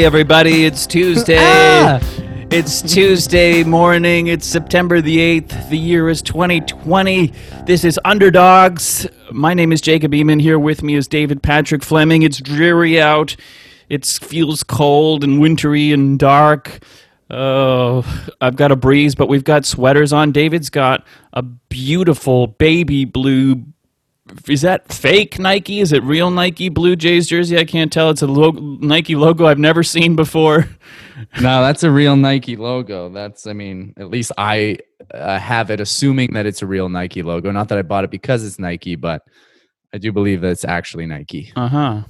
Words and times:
Hi, 0.00 0.06
everybody. 0.06 0.64
It's 0.64 0.86
Tuesday. 0.86 1.36
Ah! 1.38 2.00
It's 2.50 2.80
Tuesday 2.80 3.62
morning. 3.64 4.28
It's 4.28 4.46
September 4.46 5.02
the 5.02 5.18
8th. 5.18 5.68
The 5.68 5.76
year 5.76 6.08
is 6.08 6.22
2020. 6.22 7.34
This 7.66 7.84
is 7.84 8.00
Underdogs. 8.06 9.06
My 9.30 9.52
name 9.52 9.72
is 9.72 9.82
Jacob 9.82 10.12
Eamon. 10.12 10.40
Here 10.40 10.58
with 10.58 10.82
me 10.82 10.94
is 10.94 11.06
David 11.06 11.42
Patrick 11.42 11.82
Fleming. 11.82 12.22
It's 12.22 12.38
dreary 12.38 12.98
out. 12.98 13.36
It 13.90 14.06
feels 14.06 14.62
cold 14.62 15.22
and 15.22 15.38
wintry 15.38 15.92
and 15.92 16.18
dark. 16.18 16.82
Oh, 17.28 18.02
I've 18.40 18.56
got 18.56 18.72
a 18.72 18.76
breeze, 18.76 19.14
but 19.14 19.28
we've 19.28 19.44
got 19.44 19.66
sweaters 19.66 20.14
on. 20.14 20.32
David's 20.32 20.70
got 20.70 21.06
a 21.34 21.42
beautiful 21.42 22.46
baby 22.46 23.04
blue 23.04 23.56
is 24.48 24.62
that 24.62 24.92
fake 24.92 25.38
Nike? 25.38 25.80
Is 25.80 25.92
it 25.92 26.02
real 26.02 26.30
Nike 26.30 26.68
Blue 26.68 26.96
Jays 26.96 27.26
jersey? 27.26 27.58
I 27.58 27.64
can't 27.64 27.92
tell. 27.92 28.10
It's 28.10 28.22
a 28.22 28.26
Nike 28.26 29.16
logo 29.16 29.46
I've 29.46 29.58
never 29.58 29.82
seen 29.82 30.16
before. 30.16 30.68
No, 31.38 31.60
that's 31.62 31.82
a 31.82 31.90
real 31.90 32.16
Nike 32.16 32.56
logo. 32.56 33.10
That's, 33.10 33.46
I 33.46 33.52
mean, 33.52 33.92
at 33.98 34.08
least 34.08 34.32
I 34.38 34.78
uh, 35.12 35.38
have 35.38 35.70
it 35.70 35.78
assuming 35.78 36.32
that 36.32 36.46
it's 36.46 36.62
a 36.62 36.66
real 36.66 36.88
Nike 36.88 37.22
logo. 37.22 37.50
Not 37.50 37.68
that 37.68 37.76
I 37.78 37.82
bought 37.82 38.04
it 38.04 38.10
because 38.10 38.42
it's 38.42 38.58
Nike, 38.58 38.96
but 38.96 39.22
I 39.92 39.98
do 39.98 40.12
believe 40.12 40.40
that 40.40 40.50
it's 40.50 40.64
actually 40.64 41.06
Nike. 41.06 41.52
Uh 41.56 41.68
huh. 41.68 42.02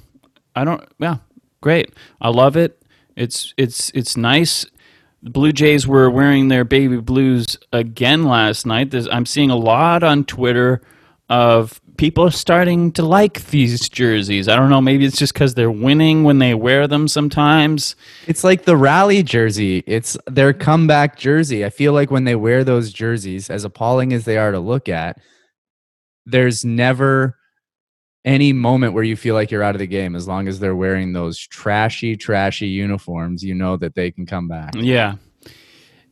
I 0.55 0.63
don't. 0.63 0.81
Yeah, 0.99 1.17
great. 1.61 1.93
I 2.21 2.29
love 2.29 2.55
it. 2.55 2.81
It's 3.15 3.53
it's 3.57 3.91
it's 3.93 4.15
nice. 4.15 4.65
The 5.23 5.29
Blue 5.29 5.51
Jays 5.51 5.87
were 5.87 6.09
wearing 6.09 6.47
their 6.47 6.63
baby 6.63 6.97
blues 6.97 7.57
again 7.71 8.23
last 8.23 8.65
night. 8.65 8.91
There's, 8.91 9.07
I'm 9.07 9.25
seeing 9.25 9.51
a 9.51 9.55
lot 9.55 10.03
on 10.03 10.23
Twitter 10.25 10.81
of 11.29 11.79
people 11.97 12.25
are 12.25 12.31
starting 12.31 12.91
to 12.93 13.03
like 13.03 13.45
these 13.47 13.89
jerseys. 13.89 14.47
I 14.47 14.55
don't 14.55 14.69
know. 14.69 14.81
Maybe 14.81 15.05
it's 15.05 15.17
just 15.17 15.33
because 15.33 15.53
they're 15.53 15.71
winning 15.71 16.23
when 16.23 16.39
they 16.39 16.53
wear 16.53 16.87
them 16.87 17.07
sometimes. 17.07 17.95
It's 18.27 18.43
like 18.43 18.65
the 18.65 18.77
rally 18.77 19.23
jersey. 19.23 19.83
It's 19.85 20.17
their 20.27 20.53
comeback 20.53 21.17
jersey. 21.17 21.65
I 21.65 21.69
feel 21.69 21.93
like 21.93 22.11
when 22.11 22.23
they 22.23 22.35
wear 22.35 22.63
those 22.63 22.91
jerseys, 22.91 23.49
as 23.49 23.63
appalling 23.63 24.13
as 24.13 24.25
they 24.25 24.37
are 24.37 24.51
to 24.51 24.59
look 24.59 24.89
at, 24.89 25.17
there's 26.25 26.63
never 26.65 27.37
any 28.23 28.53
moment 28.53 28.93
where 28.93 29.03
you 29.03 29.15
feel 29.15 29.33
like 29.33 29.49
you're 29.49 29.63
out 29.63 29.75
of 29.75 29.79
the 29.79 29.87
game 29.87 30.15
as 30.15 30.27
long 30.27 30.47
as 30.47 30.59
they're 30.59 30.75
wearing 30.75 31.13
those 31.13 31.39
trashy, 31.39 32.15
trashy 32.15 32.67
uniforms. 32.67 33.43
You 33.43 33.55
know 33.55 33.77
that 33.77 33.95
they 33.95 34.11
can 34.11 34.25
come 34.25 34.47
back. 34.47 34.73
Yeah. 34.75 35.15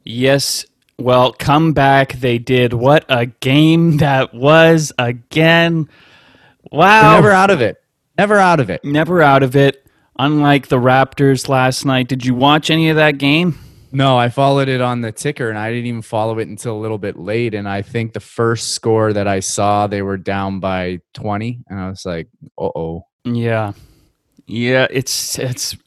Yes. 0.03 0.65
Well, 0.99 1.31
come 1.31 1.71
back. 1.71 2.13
They 2.13 2.37
did. 2.37 2.73
What 2.73 3.05
a 3.07 3.27
game 3.27 3.97
that 3.97 4.33
was 4.33 4.91
again. 4.99 5.87
Wow. 6.71 7.15
Never 7.15 7.31
out 7.31 7.49
of 7.49 7.61
it. 7.61 7.81
Never 8.17 8.37
out 8.37 8.59
of 8.59 8.69
it. 8.69 8.83
Never 8.83 9.21
out 9.21 9.41
of 9.41 9.55
it. 9.55 9.87
Unlike 10.17 10.67
the 10.67 10.77
Raptors 10.77 11.47
last 11.47 11.85
night. 11.85 12.09
Did 12.09 12.25
you 12.25 12.35
watch 12.35 12.69
any 12.69 12.89
of 12.89 12.97
that 12.97 13.17
game? 13.17 13.57
No, 13.93 14.17
I 14.17 14.27
followed 14.27 14.67
it 14.67 14.81
on 14.81 14.99
the 15.01 15.13
ticker 15.13 15.49
and 15.49 15.57
I 15.57 15.71
didn't 15.71 15.87
even 15.87 16.01
follow 16.01 16.37
it 16.39 16.47
until 16.47 16.77
a 16.77 16.81
little 16.81 16.97
bit 16.97 17.17
late. 17.17 17.55
And 17.55 17.67
I 17.67 17.81
think 17.81 18.11
the 18.11 18.19
first 18.19 18.73
score 18.73 19.13
that 19.13 19.27
I 19.27 19.39
saw, 19.39 19.87
they 19.87 20.01
were 20.01 20.17
down 20.17 20.59
by 20.59 20.99
20. 21.13 21.63
And 21.69 21.79
I 21.79 21.89
was 21.89 22.05
like, 22.05 22.27
uh 22.59 22.69
oh. 22.75 23.05
Yeah. 23.23 23.71
Yeah, 24.45 24.87
it's 24.89 25.37
it's 25.37 25.77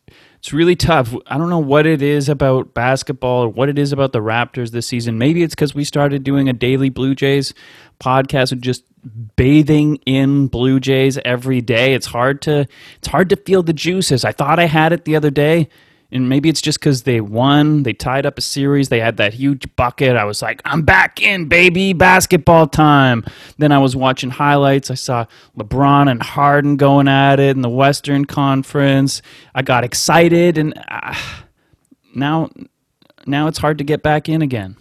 it's 0.42 0.52
really 0.52 0.74
tough. 0.74 1.14
I 1.28 1.38
don't 1.38 1.50
know 1.50 1.60
what 1.60 1.86
it 1.86 2.02
is 2.02 2.28
about 2.28 2.74
basketball 2.74 3.44
or 3.44 3.48
what 3.48 3.68
it 3.68 3.78
is 3.78 3.92
about 3.92 4.12
the 4.12 4.18
Raptors 4.18 4.72
this 4.72 4.88
season. 4.88 5.16
Maybe 5.16 5.44
it's 5.44 5.54
because 5.54 5.72
we 5.72 5.84
started 5.84 6.24
doing 6.24 6.48
a 6.48 6.52
daily 6.52 6.88
Blue 6.88 7.14
Jays 7.14 7.54
podcast 8.00 8.50
and 8.50 8.60
just 8.60 8.82
bathing 9.36 10.00
in 10.04 10.48
Blue 10.48 10.80
Jays 10.80 11.16
every 11.24 11.60
day. 11.60 11.94
It's 11.94 12.06
hard 12.06 12.42
to 12.42 12.66
it's 12.96 13.06
hard 13.06 13.28
to 13.30 13.36
feel 13.36 13.62
the 13.62 13.72
juices. 13.72 14.24
I 14.24 14.32
thought 14.32 14.58
I 14.58 14.64
had 14.66 14.92
it 14.92 15.04
the 15.04 15.14
other 15.14 15.30
day. 15.30 15.68
And 16.12 16.28
maybe 16.28 16.50
it's 16.50 16.60
just 16.60 16.78
because 16.78 17.04
they 17.04 17.22
won. 17.22 17.84
They 17.84 17.94
tied 17.94 18.26
up 18.26 18.36
a 18.36 18.42
series. 18.42 18.90
They 18.90 19.00
had 19.00 19.16
that 19.16 19.32
huge 19.32 19.64
bucket. 19.76 20.14
I 20.14 20.24
was 20.24 20.42
like, 20.42 20.60
I'm 20.66 20.82
back 20.82 21.22
in, 21.22 21.46
baby, 21.48 21.94
basketball 21.94 22.66
time. 22.66 23.24
Then 23.56 23.72
I 23.72 23.78
was 23.78 23.96
watching 23.96 24.28
highlights. 24.28 24.90
I 24.90 24.94
saw 24.94 25.24
LeBron 25.56 26.10
and 26.10 26.22
Harden 26.22 26.76
going 26.76 27.08
at 27.08 27.40
it 27.40 27.56
in 27.56 27.62
the 27.62 27.70
Western 27.70 28.26
Conference. 28.26 29.22
I 29.54 29.62
got 29.62 29.84
excited, 29.84 30.58
and 30.58 30.74
uh, 30.88 31.14
now, 32.14 32.50
now 33.26 33.46
it's 33.46 33.58
hard 33.58 33.78
to 33.78 33.84
get 33.84 34.02
back 34.02 34.28
in 34.28 34.42
again. 34.42 34.76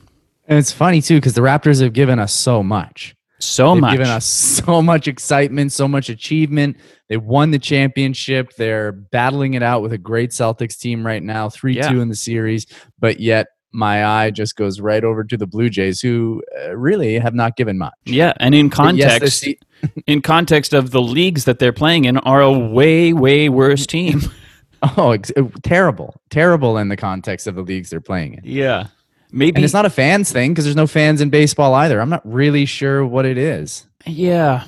And 0.47 0.59
it's 0.59 0.73
funny 0.73 1.01
too, 1.01 1.15
because 1.15 1.33
the 1.33 1.41
Raptors 1.41 1.81
have 1.81 1.93
given 1.93 2.19
us 2.19 2.33
so 2.33 2.61
much. 2.61 3.15
So 3.41 3.73
They've 3.73 3.81
much. 3.81 3.91
given 3.93 4.07
us 4.07 4.25
so 4.25 4.81
much 4.81 5.07
excitement, 5.07 5.71
so 5.71 5.87
much 5.87 6.09
achievement. 6.09 6.77
They 7.09 7.17
won 7.17 7.51
the 7.51 7.59
championship. 7.59 8.53
They're 8.55 8.91
battling 8.91 9.55
it 9.55 9.63
out 9.63 9.81
with 9.81 9.93
a 9.93 9.97
great 9.97 10.29
Celtics 10.31 10.77
team 10.77 11.05
right 11.05 11.21
now, 11.23 11.49
3 11.49 11.75
Yeah. 11.75 11.89
2 11.89 12.01
in 12.01 12.09
the 12.09 12.15
series. 12.15 12.65
But 12.99 13.19
yet, 13.19 13.47
my 13.73 14.05
eye 14.05 14.31
just 14.31 14.55
goes 14.57 14.79
right 14.81 15.03
over 15.03 15.23
to 15.23 15.37
the 15.37 15.47
Blue 15.47 15.69
Jays, 15.69 16.01
who 16.01 16.43
uh, 16.65 16.75
really 16.75 17.17
have 17.19 17.33
not 17.33 17.55
given 17.55 17.77
much. 17.77 17.93
yeah, 18.05 18.33
and 18.37 18.53
in 18.53 18.67
But 18.69 18.95
yes, 18.95 19.19
context, 19.19 19.47
in 20.07 20.21
context 20.21 20.73
of 20.73 20.91
the 20.91 21.01
leagues 21.01 21.45
that 21.45 21.59
they're 21.59 21.71
playing 21.73 22.03
in, 22.05 22.17
are 22.17 22.41
a 22.41 22.51
way, 22.51 23.13
way 23.13 23.47
worse 23.49 23.87
team. 23.87 24.21
oh, 24.97 25.11
ex- 25.11 25.31
uh, 25.37 25.43
terrible. 25.63 26.15
Terrible 26.29 26.77
in 26.77 26.89
the 26.89 26.97
context 26.97 27.47
of 27.47 27.55
the 27.55 27.61
leagues 27.61 27.89
they're 27.89 28.01
playing 28.01 28.33
in. 28.35 28.41
yeah, 28.43 28.87
maybe 29.31 29.55
And 29.55 29.65
it's 29.65 29.73
not 29.73 29.85
a 29.85 29.89
fans 29.89 30.31
thing 30.31 30.51
because 30.51 30.65
there's 30.65 30.75
no 30.75 30.87
fans 30.87 31.21
in 31.21 31.29
baseball 31.29 31.73
either. 31.75 31.99
I'm 31.99 32.09
not 32.09 32.21
really 32.25 32.65
sure 32.65 33.05
what 33.05 33.25
it 33.25 33.37
is. 33.37 33.85
Yeah. 34.05 34.65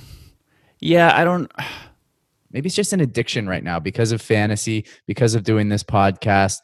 Yeah, 0.79 1.11
I 1.15 1.23
don't 1.23 1.51
maybe 2.53 2.67
it's 2.67 2.75
just 2.75 2.93
an 2.93 3.01
addiction 3.01 3.47
right 3.47 3.63
now 3.63 3.79
because 3.79 4.11
of 4.11 4.21
fantasy 4.21 4.85
because 5.07 5.35
of 5.35 5.43
doing 5.43 5.67
this 5.67 5.83
podcast 5.83 6.59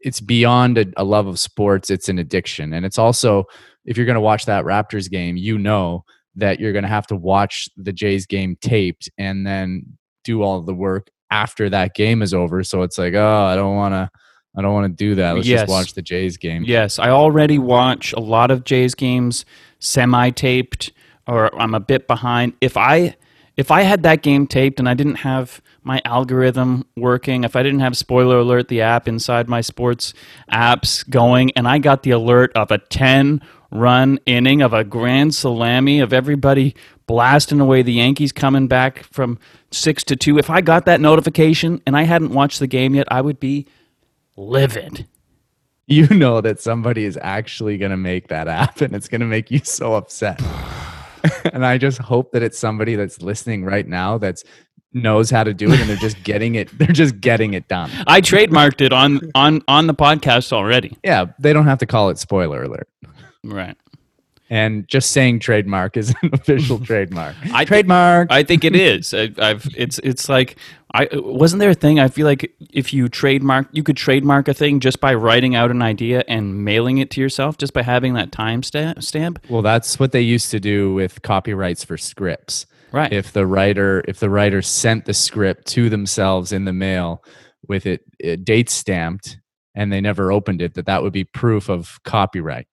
it's 0.00 0.20
beyond 0.20 0.78
a, 0.78 0.86
a 0.96 1.04
love 1.04 1.26
of 1.26 1.38
sports 1.38 1.90
it's 1.90 2.08
an 2.08 2.18
addiction 2.18 2.72
and 2.72 2.84
it's 2.84 2.98
also 2.98 3.44
if 3.84 3.96
you're 3.96 4.06
going 4.06 4.14
to 4.14 4.20
watch 4.20 4.46
that 4.46 4.64
raptors 4.64 5.08
game 5.08 5.36
you 5.36 5.58
know 5.58 6.04
that 6.34 6.58
you're 6.58 6.72
going 6.72 6.82
to 6.82 6.88
have 6.88 7.06
to 7.06 7.16
watch 7.16 7.68
the 7.76 7.92
jays 7.92 8.26
game 8.26 8.56
taped 8.60 9.08
and 9.18 9.46
then 9.46 9.84
do 10.24 10.42
all 10.42 10.60
the 10.62 10.74
work 10.74 11.10
after 11.30 11.68
that 11.68 11.94
game 11.94 12.22
is 12.22 12.32
over 12.32 12.64
so 12.64 12.82
it's 12.82 12.98
like 12.98 13.14
oh 13.14 13.44
i 13.44 13.54
don't 13.54 13.76
want 13.76 13.92
to 13.92 14.10
i 14.58 14.62
don't 14.62 14.74
want 14.74 14.84
to 14.84 15.04
do 15.04 15.14
that 15.14 15.36
let's 15.36 15.46
Yes. 15.46 15.60
just 15.62 15.70
watch 15.70 15.94
the 15.94 16.02
jays 16.02 16.36
game 16.36 16.64
Yes, 16.66 16.98
I 16.98 17.08
already 17.10 17.58
watch 17.58 18.12
a 18.12 18.20
lot 18.20 18.50
of 18.50 18.64
Jays 18.64 18.94
games 18.94 19.44
semi-taped 19.78 20.92
or 21.26 21.54
I'm 21.60 21.74
a 21.74 21.80
bit 21.80 22.06
behind. 22.06 22.54
If 22.60 22.76
I 22.76 23.16
if 23.56 23.70
I 23.72 23.82
had 23.82 24.02
that 24.04 24.22
game 24.22 24.46
taped 24.46 24.78
and 24.78 24.88
I 24.88 24.94
didn't 24.94 25.16
have 25.16 25.60
my 25.82 26.00
algorithm 26.04 26.84
working, 26.96 27.42
if 27.44 27.56
I 27.56 27.62
didn't 27.64 27.80
have 27.80 27.96
spoiler 27.96 28.38
alert 28.38 28.68
the 28.68 28.80
app 28.82 29.08
inside 29.08 29.48
my 29.48 29.60
sports 29.60 30.14
apps 30.52 31.08
going 31.10 31.50
and 31.56 31.66
I 31.66 31.78
got 31.78 32.02
the 32.04 32.12
alert 32.12 32.52
of 32.54 32.70
a 32.70 32.78
10 32.78 33.40
run 33.72 34.18
inning 34.26 34.62
of 34.62 34.72
a 34.72 34.84
grand 34.84 35.34
salami 35.34 35.98
of 36.00 36.12
everybody 36.12 36.74
blasting 37.08 37.58
away 37.60 37.82
the 37.82 37.94
Yankees 37.94 38.32
coming 38.32 38.68
back 38.68 39.02
from 39.04 39.38
6 39.72 40.04
to 40.04 40.16
2, 40.16 40.38
if 40.38 40.48
I 40.50 40.60
got 40.60 40.84
that 40.86 41.00
notification 41.00 41.80
and 41.86 41.96
I 41.96 42.02
hadn't 42.04 42.32
watched 42.32 42.60
the 42.60 42.66
game 42.66 42.94
yet, 42.94 43.06
I 43.10 43.20
would 43.22 43.40
be 43.40 43.66
livid. 44.38 45.06
you 45.86 46.06
know 46.08 46.40
that 46.40 46.60
somebody 46.60 47.04
is 47.04 47.18
actually 47.22 47.76
going 47.78 47.90
to 47.90 47.96
make 47.96 48.28
that 48.28 48.46
happen. 48.46 48.94
it's 48.94 49.08
going 49.08 49.20
to 49.20 49.26
make 49.26 49.50
you 49.50 49.58
so 49.64 49.94
upset 49.94 50.40
and 51.52 51.66
i 51.66 51.76
just 51.76 51.98
hope 51.98 52.30
that 52.32 52.42
it's 52.42 52.58
somebody 52.58 52.94
that's 52.94 53.20
listening 53.22 53.64
right 53.64 53.88
now 53.88 54.16
that's 54.18 54.44
knows 54.94 55.28
how 55.30 55.44
to 55.44 55.52
do 55.52 55.70
it 55.70 55.78
and 55.80 55.88
they're 55.90 55.96
just 55.96 56.22
getting 56.24 56.54
it 56.54 56.68
they're 56.78 56.86
just 56.88 57.20
getting 57.20 57.52
it 57.54 57.68
done 57.68 57.90
I 58.06 58.22
trademarked 58.22 58.80
it 58.80 58.92
on 58.92 59.20
on 59.34 59.60
on 59.68 59.86
the 59.86 59.94
podcast 59.94 60.50
already. 60.52 60.96
yeah 61.04 61.26
they 61.38 61.52
don't 61.52 61.66
have 61.66 61.78
to 61.78 61.86
call 61.86 62.08
it 62.10 62.18
spoiler 62.18 62.62
alert 62.62 62.88
Right. 63.44 63.76
And 64.50 64.86
just 64.88 65.10
saying 65.10 65.38
trademark 65.40 65.96
is 65.96 66.14
an 66.22 66.30
official 66.32 66.78
trademark 66.90 67.34
I 67.52 67.64
trademark 67.64 68.28
I 68.30 68.42
think 68.42 68.64
it 68.64 68.74
is. 68.92 69.12
I, 69.14 69.30
I've 69.38 69.66
it's 69.76 69.98
it's 70.00 70.28
like 70.28 70.56
I 70.94 71.06
wasn't 71.12 71.60
there 71.60 71.68
a 71.70 71.74
thing. 71.74 72.00
I 72.00 72.08
feel 72.08 72.26
like 72.26 72.50
if 72.72 72.94
you 72.94 73.10
trademark, 73.10 73.68
you 73.72 73.82
could 73.82 73.98
trademark 73.98 74.48
a 74.48 74.54
thing 74.54 74.80
just 74.80 75.00
by 75.02 75.12
writing 75.12 75.54
out 75.54 75.70
an 75.70 75.82
idea 75.82 76.24
and 76.28 76.64
mailing 76.64 76.96
it 76.96 77.10
to 77.10 77.20
yourself, 77.20 77.58
just 77.58 77.74
by 77.74 77.82
having 77.82 78.14
that 78.14 78.32
time 78.32 78.62
stamp. 78.62 79.02
stamp. 79.02 79.38
well 79.50 79.60
that's 79.62 79.98
what 80.00 80.12
they 80.12 80.22
used 80.22 80.50
to 80.52 80.58
do 80.60 80.94
with 80.94 81.20
copyrights 81.22 81.84
for 81.84 81.96
scripts 81.98 82.64
Right. 82.90 83.12
if 83.12 83.32
the 83.34 83.46
writer 83.46 84.02
if 84.08 84.18
the 84.18 84.30
writer 84.30 84.62
sent 84.62 85.04
the 85.04 85.12
script 85.12 85.66
to 85.68 85.90
themselves 85.90 86.52
in 86.52 86.64
the 86.64 86.72
mail 86.72 87.22
with 87.68 87.84
it, 87.84 88.00
it 88.18 88.46
date 88.46 88.70
stamped 88.70 89.36
and 89.74 89.92
they 89.92 90.00
never 90.00 90.32
opened 90.32 90.62
it 90.62 90.72
that 90.74 90.86
that 90.86 91.02
would 91.02 91.12
be 91.12 91.24
proof 91.24 91.68
of 91.68 91.98
copyright 92.04 92.66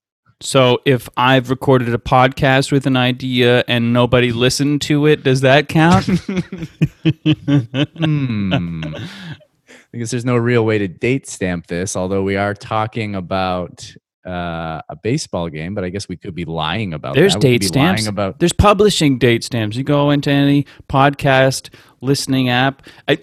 so 0.45 0.79
if 0.85 1.09
I've 1.17 1.49
recorded 1.49 1.93
a 1.93 1.97
podcast 1.97 2.71
with 2.71 2.85
an 2.85 2.95
idea 2.95 3.63
and 3.67 3.91
nobody 3.93 4.31
listened 4.31 4.81
to 4.83 5.07
it, 5.07 5.23
does 5.23 5.41
that 5.41 5.67
count? 5.69 6.05
hmm. 7.97 8.93
I 9.93 9.97
guess 9.97 10.11
there's 10.11 10.25
no 10.25 10.37
real 10.37 10.65
way 10.65 10.77
to 10.77 10.87
date 10.87 11.27
stamp 11.27 11.67
this, 11.67 11.95
although 11.95 12.21
we 12.21 12.35
are 12.35 12.53
talking 12.53 13.15
about 13.15 13.91
uh, 14.25 14.81
a 14.89 14.95
baseball 14.95 15.49
game, 15.49 15.73
but 15.73 15.83
I 15.83 15.89
guess 15.89 16.09
we 16.09 16.17
could 16.17 16.35
be 16.35 16.45
lying 16.45 16.93
about 16.93 17.15
There's 17.15 17.33
that. 17.33 17.41
Date 17.41 17.63
stamps. 17.63 18.01
Lying 18.01 18.07
about 18.07 18.39
There's 18.39 18.53
publishing 18.53 19.17
date 19.17 19.43
stamps. 19.43 19.77
You 19.77 19.83
go 19.83 20.09
into 20.09 20.29
any 20.29 20.65
podcast 20.89 21.73
listening 22.01 22.49
app. 22.49 22.85
I, 23.07 23.19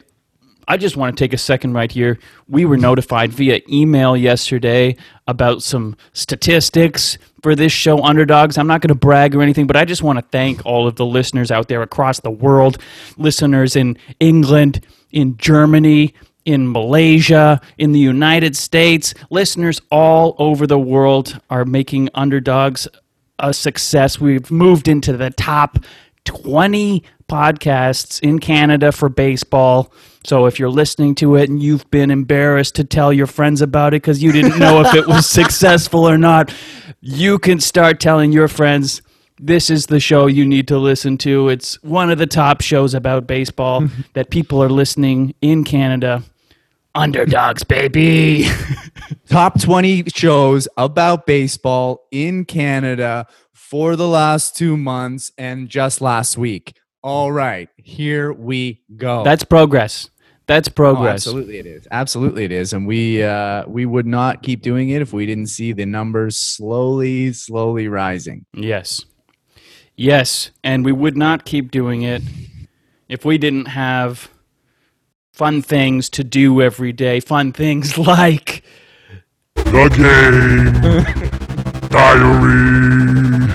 I 0.68 0.76
just 0.76 0.96
want 0.96 1.16
to 1.16 1.24
take 1.24 1.32
a 1.32 1.38
second 1.38 1.74
right 1.74 1.90
here. 1.90 2.18
We 2.48 2.64
were 2.64 2.76
notified 2.76 3.32
via 3.32 3.60
email 3.68 4.16
yesterday 4.16 4.96
about 5.26 5.62
some 5.62 5.96
statistics 6.12 7.18
for 7.42 7.54
this 7.54 7.72
show, 7.72 8.02
Underdogs. 8.02 8.56
I'm 8.56 8.66
not 8.66 8.80
going 8.80 8.88
to 8.88 8.94
brag 8.94 9.34
or 9.34 9.42
anything, 9.42 9.66
but 9.66 9.76
I 9.76 9.84
just 9.84 10.02
want 10.02 10.18
to 10.18 10.24
thank 10.30 10.64
all 10.64 10.86
of 10.86 10.96
the 10.96 11.06
listeners 11.06 11.50
out 11.50 11.68
there 11.68 11.82
across 11.82 12.20
the 12.20 12.30
world, 12.30 12.78
listeners 13.16 13.74
in 13.74 13.98
England, 14.20 14.84
in 15.10 15.36
Germany, 15.36 16.14
in 16.44 16.70
Malaysia, 16.70 17.60
in 17.78 17.92
the 17.92 17.98
United 17.98 18.56
States. 18.56 19.14
Listeners 19.30 19.80
all 19.90 20.34
over 20.38 20.66
the 20.66 20.78
world 20.78 21.40
are 21.50 21.64
making 21.64 22.08
Underdogs 22.14 22.86
a 23.38 23.52
success. 23.52 24.20
We've 24.20 24.50
moved 24.50 24.88
into 24.88 25.16
the 25.16 25.30
top 25.30 25.78
20 26.24 27.02
podcasts 27.32 28.20
in 28.20 28.38
Canada 28.38 28.92
for 28.92 29.08
baseball. 29.08 29.90
So 30.22 30.44
if 30.44 30.58
you're 30.58 30.68
listening 30.68 31.14
to 31.16 31.36
it 31.36 31.48
and 31.48 31.62
you've 31.62 31.90
been 31.90 32.10
embarrassed 32.10 32.74
to 32.74 32.84
tell 32.84 33.10
your 33.10 33.26
friends 33.26 33.62
about 33.62 33.94
it 33.94 34.02
because 34.02 34.22
you 34.22 34.32
didn't 34.32 34.58
know 34.58 34.82
if 34.82 34.94
it 34.94 35.06
was 35.06 35.26
successful 35.40 36.06
or 36.06 36.18
not, 36.18 36.54
you 37.00 37.38
can 37.38 37.58
start 37.58 38.00
telling 38.00 38.32
your 38.32 38.48
friends. 38.48 39.00
This 39.40 39.70
is 39.70 39.86
the 39.86 39.98
show 39.98 40.26
you 40.26 40.44
need 40.44 40.68
to 40.68 40.78
listen 40.78 41.16
to. 41.18 41.48
It's 41.48 41.82
one 41.82 42.10
of 42.10 42.18
the 42.18 42.26
top 42.26 42.60
shows 42.60 42.92
about 42.92 43.26
baseball 43.26 43.80
mm-hmm. 43.80 44.02
that 44.12 44.30
people 44.30 44.62
are 44.62 44.68
listening 44.68 45.34
in 45.40 45.64
Canada. 45.64 46.22
Underdogs, 46.94 47.64
baby. 47.64 48.44
Top 49.26 49.58
20 49.58 50.04
shows 50.14 50.68
about 50.76 51.26
baseball 51.26 52.06
in 52.10 52.44
Canada 52.44 53.26
for 53.52 53.96
the 53.96 54.06
last 54.06 54.54
two 54.54 54.76
months 54.76 55.32
and 55.38 55.70
just 55.70 56.02
last 56.02 56.36
week. 56.36 56.74
All 57.02 57.32
right, 57.32 57.68
here 57.76 58.32
we 58.32 58.80
go. 58.96 59.24
That's 59.24 59.44
progress. 59.44 60.08
That's 60.46 60.68
Oh, 60.68 60.72
progress. 60.72 61.14
absolutely 61.26 61.58
it 61.58 61.66
is. 61.66 61.88
Absolutely 61.90 62.44
it 62.44 62.52
is. 62.52 62.72
And 62.72 62.86
we 62.86 63.22
uh 63.22 63.64
we 63.66 63.86
would 63.86 64.06
not 64.06 64.42
keep 64.42 64.62
doing 64.62 64.90
it 64.90 65.00
if 65.02 65.12
we 65.12 65.24
didn't 65.26 65.46
see 65.48 65.72
the 65.72 65.86
numbers 65.86 66.36
slowly, 66.36 67.32
slowly 67.32 67.88
rising. 67.88 68.44
Yes. 68.54 69.04
Yes. 69.96 70.50
And 70.64 70.84
we 70.84 70.92
would 70.92 71.16
not 71.16 71.44
keep 71.44 71.70
doing 71.70 72.02
it 72.02 72.22
if 73.08 73.24
we 73.24 73.38
didn't 73.38 73.66
have 73.66 74.30
fun 75.32 75.62
things 75.62 76.08
to 76.10 76.24
do 76.24 76.60
every 76.60 76.92
day. 76.92 77.20
Fun 77.20 77.52
things 77.52 77.96
like 78.12 78.62
The 79.54 79.88
game 79.96 80.82
diary. 81.88 83.54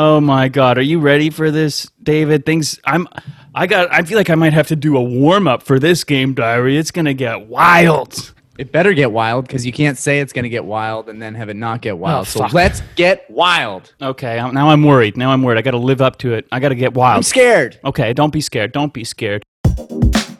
Oh 0.00 0.20
my 0.20 0.46
god, 0.48 0.78
are 0.78 0.82
you 0.82 1.00
ready 1.00 1.28
for 1.28 1.50
this, 1.50 1.90
David? 2.00 2.46
Things 2.46 2.78
I'm 2.84 3.08
I 3.52 3.66
got 3.66 3.92
I 3.92 4.02
feel 4.02 4.16
like 4.16 4.30
I 4.30 4.36
might 4.36 4.52
have 4.52 4.68
to 4.68 4.76
do 4.76 4.96
a 4.96 5.02
warm 5.02 5.48
up 5.48 5.60
for 5.64 5.80
this 5.80 6.04
game 6.04 6.34
diary. 6.34 6.78
It's 6.78 6.92
to 6.92 7.14
get 7.14 7.48
wild. 7.48 8.32
It 8.58 8.70
better 8.70 8.92
get 8.92 9.10
wild 9.10 9.48
because 9.48 9.66
you 9.66 9.72
can't 9.72 9.98
say 9.98 10.20
it's 10.20 10.32
to 10.32 10.48
get 10.48 10.64
wild 10.64 11.08
and 11.08 11.20
then 11.20 11.34
have 11.34 11.48
it 11.48 11.56
not 11.56 11.82
get 11.82 11.98
wild. 11.98 12.20
Oh, 12.20 12.24
so 12.30 12.40
fuck. 12.42 12.52
let's 12.52 12.80
get 12.94 13.28
wild. 13.28 13.92
Okay, 14.00 14.36
now 14.52 14.70
I'm 14.70 14.84
worried. 14.84 15.16
Now 15.16 15.32
I'm 15.32 15.42
worried. 15.42 15.58
I 15.58 15.62
got 15.62 15.72
to 15.72 15.78
live 15.78 16.00
up 16.00 16.18
to 16.18 16.32
it. 16.32 16.46
I 16.52 16.60
got 16.60 16.68
to 16.68 16.76
get 16.76 16.94
wild. 16.94 17.16
I'm 17.16 17.22
scared. 17.24 17.80
Okay, 17.84 18.12
don't 18.12 18.32
be 18.32 18.40
scared. 18.40 18.70
Don't 18.70 18.94
be 18.94 19.02
scared. 19.02 19.42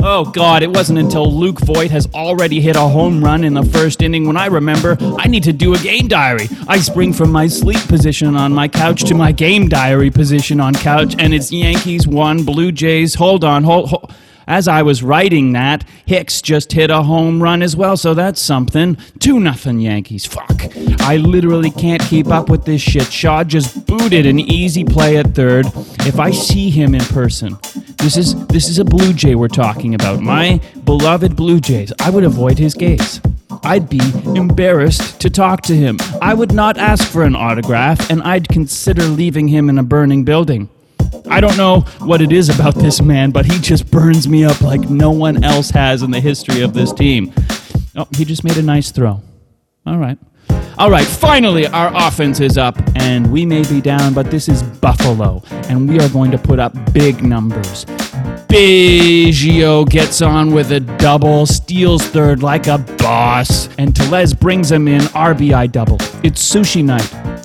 Oh 0.01 0.25
God, 0.25 0.63
it 0.63 0.71
wasn't 0.71 1.01
until 1.01 1.33
Luke 1.33 1.59
Voit 1.61 1.91
has 1.91 2.07
already 2.15 2.61
hit 2.61 2.77
a 2.77 2.81
home 2.81 3.23
run 3.23 3.43
in 3.43 3.55
the 3.55 3.65
first 3.65 4.01
inning 4.01 4.27
when 4.27 4.37
I 4.37 4.47
remember 4.47 4.97
I 5.19 5.27
need 5.27 5.43
to 5.43 5.53
do 5.53 5.75
a 5.75 5.79
game 5.79 6.07
diary. 6.07 6.49
I 6.69 6.79
spring 6.79 7.13
from 7.13 7.33
my 7.33 7.49
sleep 7.49 7.81
position 7.89 8.37
on 8.37 8.53
my 8.53 8.69
couch 8.69 9.05
to 9.05 9.15
my 9.15 9.33
game 9.33 9.69
diary 9.69 10.11
position 10.11 10.61
on 10.61 10.75
couch, 10.75 11.17
and 11.19 11.35
it's 11.35 11.51
Yankees 11.51 12.07
one, 12.07 12.45
Blue 12.45 12.71
Jays. 12.71 13.15
Hold 13.15 13.45
on, 13.45 13.65
hold. 13.65 13.91
hold. 13.91 14.15
As 14.47 14.67
I 14.67 14.81
was 14.81 15.03
writing 15.03 15.53
that, 15.53 15.85
Hicks 16.07 16.41
just 16.41 16.73
hit 16.73 16.91
a 16.91 17.03
home 17.03 17.43
run 17.43 17.61
as 17.61 17.77
well, 17.77 17.99
so 17.99 18.15
that's 18.15 18.41
something. 18.41 18.97
2 19.19 19.41
nothing 19.41 19.79
Yankees. 19.79 20.25
Fuck. 20.25 20.75
I 21.01 21.19
literally 21.19 21.71
can't 21.71 22.01
keep 22.01 22.29
up 22.29 22.49
with 22.49 22.65
this 22.65 22.81
shit. 22.81 23.13
Shaw 23.13 23.45
just 23.45 23.85
booted 23.85 24.25
an 24.25 24.41
easy 24.41 24.85
play 24.85 25.19
at 25.19 25.35
third. 25.35 25.67
If 26.07 26.19
I 26.19 26.31
see 26.31 26.71
him 26.71 26.95
in 26.95 27.05
person, 27.05 27.59
this 27.99 28.17
is 28.17 28.35
this 28.47 28.69
is 28.69 28.79
a 28.79 28.85
Blue 28.85 29.13
Jay 29.13 29.35
we're 29.35 29.49
talking 29.49 29.95
about. 29.95 30.21
My 30.21 30.61
beloved 30.85 31.37
Blue 31.37 31.61
Jays. 31.61 31.93
I 32.01 32.11
would 32.11 32.25
avoid 32.25 32.59
his 32.59 32.75
gaze. 32.75 33.21
I'd 33.65 33.89
be 33.89 34.01
embarrassed 34.37 35.21
to 35.21 35.31
talk 35.31 35.63
to 35.63 35.77
him. 35.77 35.99
I 36.23 36.35
would 36.35 36.53
not 36.53 36.79
ask 36.79 37.11
for 37.11 37.25
an 37.25 37.35
autograph, 37.35 38.11
and 38.11 38.23
I'd 38.23 38.49
consider 38.49 39.03
leaving 39.03 39.49
him 39.49 39.69
in 39.69 39.79
a 39.79 39.83
burning 39.83 40.25
building. 40.25 40.69
I 41.29 41.41
don't 41.41 41.57
know 41.57 41.81
what 41.99 42.21
it 42.21 42.33
is 42.33 42.49
about 42.49 42.75
this 42.75 43.01
man, 43.03 43.31
but 43.31 43.47
he 43.47 43.59
just 43.59 43.91
burns 43.91 44.29
me 44.29 44.45
up 44.45 44.61
like 44.61 44.89
no 44.89 45.11
one 45.11 45.43
else 45.43 45.71
has 45.71 46.03
in 46.03 46.11
the 46.11 46.21
history 46.21 46.63
of 46.63 46.75
this 46.75 46.93
team. 46.93 47.33
Oh, 47.97 48.07
he 48.17 48.25
just 48.25 48.45
made 48.45 48.57
a 48.57 48.63
nice 48.63 48.91
throw. 48.91 49.21
All 49.87 49.99
right. 49.99 50.19
All 50.79 50.91
right, 50.91 51.07
finally, 51.07 51.67
our 51.67 51.91
offense 51.95 52.41
is 52.41 52.57
up, 52.57 52.77
and 52.97 53.33
we 53.33 53.45
may 53.45 53.63
be 53.69 53.81
down, 53.81 54.15
but 54.15 54.31
this 54.31 54.49
is 54.49 54.63
Buffalo, 54.63 55.43
and 55.69 55.89
we 55.89 55.99
are 55.99 56.09
going 56.09 56.31
to 56.31 56.39
put 56.39 56.59
up 56.59 56.73
big 56.93 57.23
numbers. 57.23 57.85
Biggio 58.49 59.89
gets 59.89 60.23
on 60.23 60.53
with 60.53 60.73
a 60.73 60.81
double, 60.81 61.47
steals 61.47 62.03
third 62.07 62.43
like 62.43 62.67
a 62.67 62.79
boss, 62.79 63.69
and 63.77 63.95
Tellez 63.95 64.33
brings 64.33 64.71
him 64.71 64.89
in 64.89 65.03
RBI 65.03 65.71
double. 65.71 65.97
It's 66.23 66.55
sushi 66.55 66.85
night. 66.85 67.38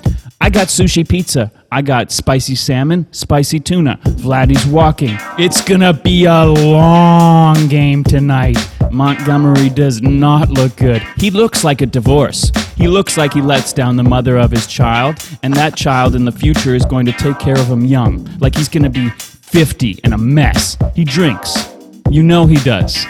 I 0.44 0.50
got 0.50 0.66
sushi 0.66 1.08
pizza. 1.08 1.50
I 1.72 1.80
got 1.80 2.12
spicy 2.12 2.54
salmon, 2.54 3.06
spicy 3.12 3.60
tuna. 3.60 3.98
Vladdy's 4.04 4.66
walking. 4.66 5.16
It's 5.38 5.64
gonna 5.64 5.94
be 5.94 6.26
a 6.26 6.44
long 6.44 7.66
game 7.68 8.04
tonight. 8.04 8.58
Montgomery 8.90 9.70
does 9.70 10.02
not 10.02 10.50
look 10.50 10.76
good. 10.76 11.00
He 11.16 11.30
looks 11.30 11.64
like 11.64 11.80
a 11.80 11.86
divorce. 11.86 12.52
He 12.76 12.88
looks 12.88 13.16
like 13.16 13.32
he 13.32 13.40
lets 13.40 13.72
down 13.72 13.96
the 13.96 14.02
mother 14.02 14.36
of 14.36 14.50
his 14.50 14.66
child, 14.66 15.16
and 15.42 15.54
that 15.54 15.76
child 15.76 16.14
in 16.14 16.26
the 16.26 16.32
future 16.32 16.74
is 16.74 16.84
going 16.84 17.06
to 17.06 17.12
take 17.12 17.38
care 17.38 17.58
of 17.58 17.68
him 17.70 17.86
young. 17.86 18.28
Like 18.38 18.54
he's 18.54 18.68
gonna 18.68 18.90
be 18.90 19.08
50 19.08 20.00
and 20.04 20.12
a 20.12 20.18
mess. 20.18 20.76
He 20.94 21.04
drinks. 21.04 21.70
You 22.10 22.22
know 22.22 22.44
he 22.44 22.56
does. 22.56 23.06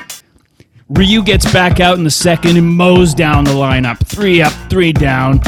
Ryu 0.88 1.24
gets 1.24 1.50
back 1.52 1.80
out 1.80 1.98
in 1.98 2.04
the 2.04 2.10
second 2.12 2.58
and 2.58 2.68
mows 2.68 3.12
down 3.12 3.42
the 3.42 3.50
lineup. 3.50 4.06
Three 4.06 4.40
up, 4.40 4.52
three 4.70 4.92
down. 4.92 5.40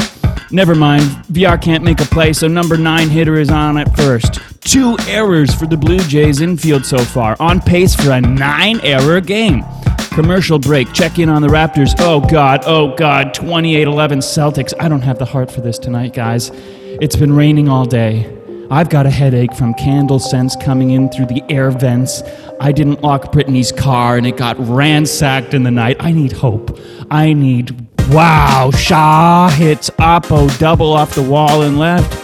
Never 0.49 0.75
mind, 0.75 1.03
VR 1.25 1.61
can't 1.61 1.83
make 1.83 1.99
a 1.99 2.05
play, 2.05 2.31
so 2.31 2.47
number 2.47 2.77
nine 2.77 3.09
hitter 3.09 3.35
is 3.35 3.49
on 3.49 3.77
at 3.77 3.93
first. 3.97 4.39
Two 4.61 4.97
errors 5.07 5.53
for 5.53 5.65
the 5.65 5.75
Blue 5.75 5.99
Jays 5.99 6.41
infield 6.41 6.85
so 6.85 6.99
far, 6.99 7.35
on 7.39 7.59
pace 7.59 7.93
for 7.93 8.11
a 8.11 8.21
nine 8.21 8.79
error 8.81 9.19
game. 9.19 9.65
Commercial 10.11 10.57
break, 10.57 10.91
check 10.93 11.19
in 11.19 11.29
on 11.29 11.41
the 11.41 11.47
Raptors. 11.47 11.93
Oh 11.99 12.21
God, 12.21 12.63
oh 12.65 12.95
God, 12.95 13.33
28 13.33 13.87
11 13.87 14.19
Celtics. 14.19 14.73
I 14.79 14.87
don't 14.87 15.01
have 15.01 15.19
the 15.19 15.25
heart 15.25 15.51
for 15.51 15.61
this 15.61 15.77
tonight, 15.77 16.13
guys. 16.13 16.49
It's 16.53 17.15
been 17.15 17.33
raining 17.35 17.67
all 17.67 17.85
day. 17.85 18.33
I've 18.71 18.89
got 18.89 19.05
a 19.05 19.09
headache 19.09 19.53
from 19.53 19.73
candle 19.75 20.19
scents 20.19 20.55
coming 20.55 20.91
in 20.91 21.09
through 21.09 21.27
the 21.27 21.43
air 21.49 21.71
vents. 21.71 22.21
I 22.59 22.71
didn't 22.71 23.01
lock 23.01 23.31
Brittany's 23.31 23.71
car 23.71 24.17
and 24.17 24.25
it 24.25 24.35
got 24.35 24.57
ransacked 24.59 25.53
in 25.53 25.63
the 25.63 25.71
night. 25.71 25.97
I 25.99 26.11
need 26.11 26.31
hope. 26.33 26.77
I 27.09 27.33
need. 27.33 27.86
Wow! 28.09 28.71
Shaw 28.71 29.49
hits 29.49 29.89
Oppo 29.91 30.57
double 30.59 30.93
off 30.93 31.13
the 31.13 31.21
wall 31.21 31.63
and 31.63 31.77
left. 31.77 32.23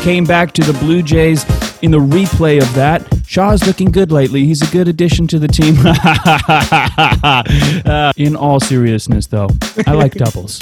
Came 0.00 0.24
back 0.24 0.52
to 0.52 0.62
the 0.62 0.72
Blue 0.78 1.02
Jays 1.02 1.44
in 1.82 1.90
the 1.90 1.98
replay 1.98 2.60
of 2.60 2.72
that. 2.74 3.06
Shaw's 3.26 3.66
looking 3.66 3.90
good 3.90 4.10
lately. 4.10 4.46
He's 4.46 4.66
a 4.66 4.72
good 4.72 4.88
addition 4.88 5.26
to 5.28 5.38
the 5.38 5.48
team. 5.48 5.76
Uh, 7.90 8.12
in 8.16 8.36
all 8.36 8.60
seriousness, 8.60 9.26
though, 9.26 9.48
I 9.86 9.92
like 9.92 10.14
doubles. 10.24 10.58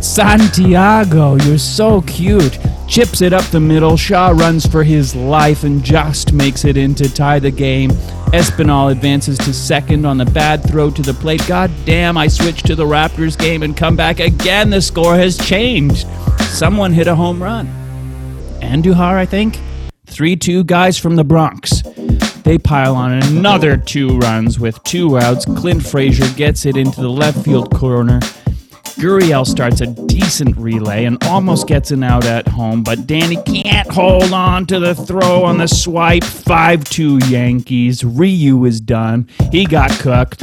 Santiago, 0.00 1.36
you're 1.36 1.58
so 1.58 2.00
cute. 2.02 2.58
Chips 2.86 3.20
it 3.20 3.32
up 3.32 3.44
the 3.46 3.60
middle. 3.60 3.96
Shaw 3.96 4.28
runs 4.30 4.66
for 4.66 4.82
his 4.82 5.14
life 5.14 5.64
and 5.64 5.82
just 5.84 6.32
makes 6.32 6.64
it 6.64 6.76
in 6.76 6.94
to 6.94 7.12
tie 7.12 7.38
the 7.38 7.50
game. 7.50 7.90
Espinal 8.32 8.90
advances 8.90 9.36
to 9.38 9.52
second 9.52 10.06
on 10.06 10.16
the 10.18 10.24
bad 10.24 10.62
throw 10.64 10.90
to 10.90 11.02
the 11.02 11.14
plate. 11.14 11.46
God 11.46 11.70
damn, 11.84 12.16
I 12.16 12.28
switch 12.28 12.62
to 12.62 12.74
the 12.74 12.84
Raptors 12.84 13.38
game 13.38 13.62
and 13.62 13.76
come 13.76 13.96
back 13.96 14.20
again. 14.20 14.70
The 14.70 14.80
score 14.80 15.16
has 15.16 15.36
changed. 15.36 16.06
Someone 16.40 16.92
hit 16.92 17.06
a 17.06 17.14
home 17.14 17.42
run. 17.42 17.66
Andujar, 18.60 19.14
I 19.14 19.26
think. 19.26 19.58
3 20.06 20.36
2 20.36 20.64
guys 20.64 20.98
from 20.98 21.16
the 21.16 21.24
Bronx. 21.24 21.82
They 22.42 22.56
pile 22.56 22.96
on 22.96 23.12
another 23.12 23.76
two 23.76 24.18
runs 24.20 24.58
with 24.58 24.82
two 24.84 25.18
outs. 25.18 25.44
Clint 25.44 25.84
Frazier 25.84 26.32
gets 26.34 26.64
it 26.64 26.78
into 26.78 27.02
the 27.02 27.10
left 27.10 27.44
field 27.44 27.74
corner. 27.74 28.20
Gurriel 28.98 29.46
starts 29.46 29.80
a 29.80 29.86
decent 29.86 30.56
relay 30.56 31.04
and 31.04 31.22
almost 31.26 31.68
gets 31.68 31.92
an 31.92 32.02
out 32.02 32.26
at 32.26 32.48
home, 32.48 32.82
but 32.82 33.06
Danny 33.06 33.36
can't 33.44 33.88
hold 33.88 34.32
on 34.32 34.66
to 34.66 34.80
the 34.80 34.92
throw 34.92 35.44
on 35.44 35.58
the 35.58 35.68
swipe. 35.68 36.24
5 36.24 36.82
2 36.82 37.18
Yankees. 37.28 38.02
Ryu 38.02 38.64
is 38.64 38.80
done. 38.80 39.28
He 39.52 39.66
got 39.66 39.92
cooked. 40.00 40.42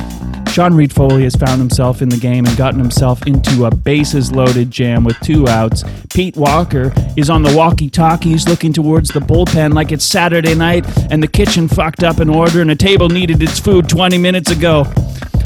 Sean 0.50 0.74
Reid-Foley 0.74 1.24
has 1.24 1.36
found 1.36 1.60
himself 1.60 2.02
in 2.02 2.08
the 2.08 2.16
game 2.16 2.46
and 2.46 2.56
gotten 2.56 2.80
himself 2.80 3.28
into 3.28 3.66
a 3.66 3.76
bases 3.76 4.32
loaded 4.32 4.72
jam 4.72 5.04
with 5.04 5.20
two 5.20 5.46
outs. 5.50 5.84
Pete 6.14 6.38
Walker 6.38 6.94
is 7.18 7.30
on 7.30 7.44
the 7.44 7.54
walkie 7.58 7.90
talkies 7.90 8.48
looking 8.48 8.72
towards 8.72 9.10
the 9.10 9.20
bullpen 9.20 9.74
like 9.74 9.92
it's 9.92 10.06
Saturday 10.06 10.56
night 10.56 10.86
and 11.12 11.22
the 11.22 11.28
kitchen 11.28 11.68
fucked 11.68 12.06
up 12.06 12.22
in 12.22 12.30
order 12.30 12.62
and 12.62 12.72
a 12.72 12.76
table 12.76 13.10
needed 13.10 13.44
its 13.44 13.60
food 13.60 13.90
20 13.90 14.18
minutes 14.18 14.50
ago. 14.50 14.86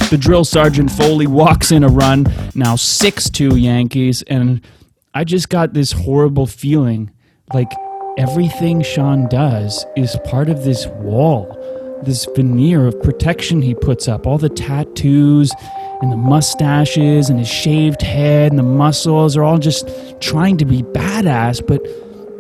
The 0.10 0.18
drill 0.18 0.44
sergeant 0.44 0.89
Foley 0.89 1.28
walks 1.28 1.72
in 1.72 1.84
a 1.84 1.88
run, 1.88 2.25
now 2.56 2.75
6 2.75 3.30
2 3.30 3.58
Yankees, 3.58 4.24
and 4.24 4.60
I 5.13 5.24
just 5.24 5.50
got 5.50 5.74
this 5.74 5.92
horrible 5.92 6.48
feeling 6.48 7.12
like 7.54 7.72
everything 8.18 8.82
Sean 8.82 9.28
does 9.28 9.86
is 9.96 10.18
part 10.25 10.50
of 10.50 10.63
this 10.63 10.88
wall, 10.88 11.56
this 12.04 12.25
veneer 12.36 12.88
of 12.88 13.00
protection 13.04 13.62
he 13.62 13.75
puts 13.75 14.08
up. 14.08 14.25
All 14.25 14.39
the 14.39 14.50
tattoos 14.50 15.51
and 16.01 16.12
the 16.12 16.18
mustaches 16.18 17.30
and 17.30 17.38
his 17.38 17.48
shaved 17.48 18.01
head 18.01 18.51
and 18.51 18.58
the 18.58 18.63
muscles 18.63 19.38
are 19.38 19.44
all 19.44 19.60
just 19.60 19.88
trying 20.20 20.58
to 20.58 20.66
be 20.66 20.82
badass, 20.82 21.66
but 21.66 21.84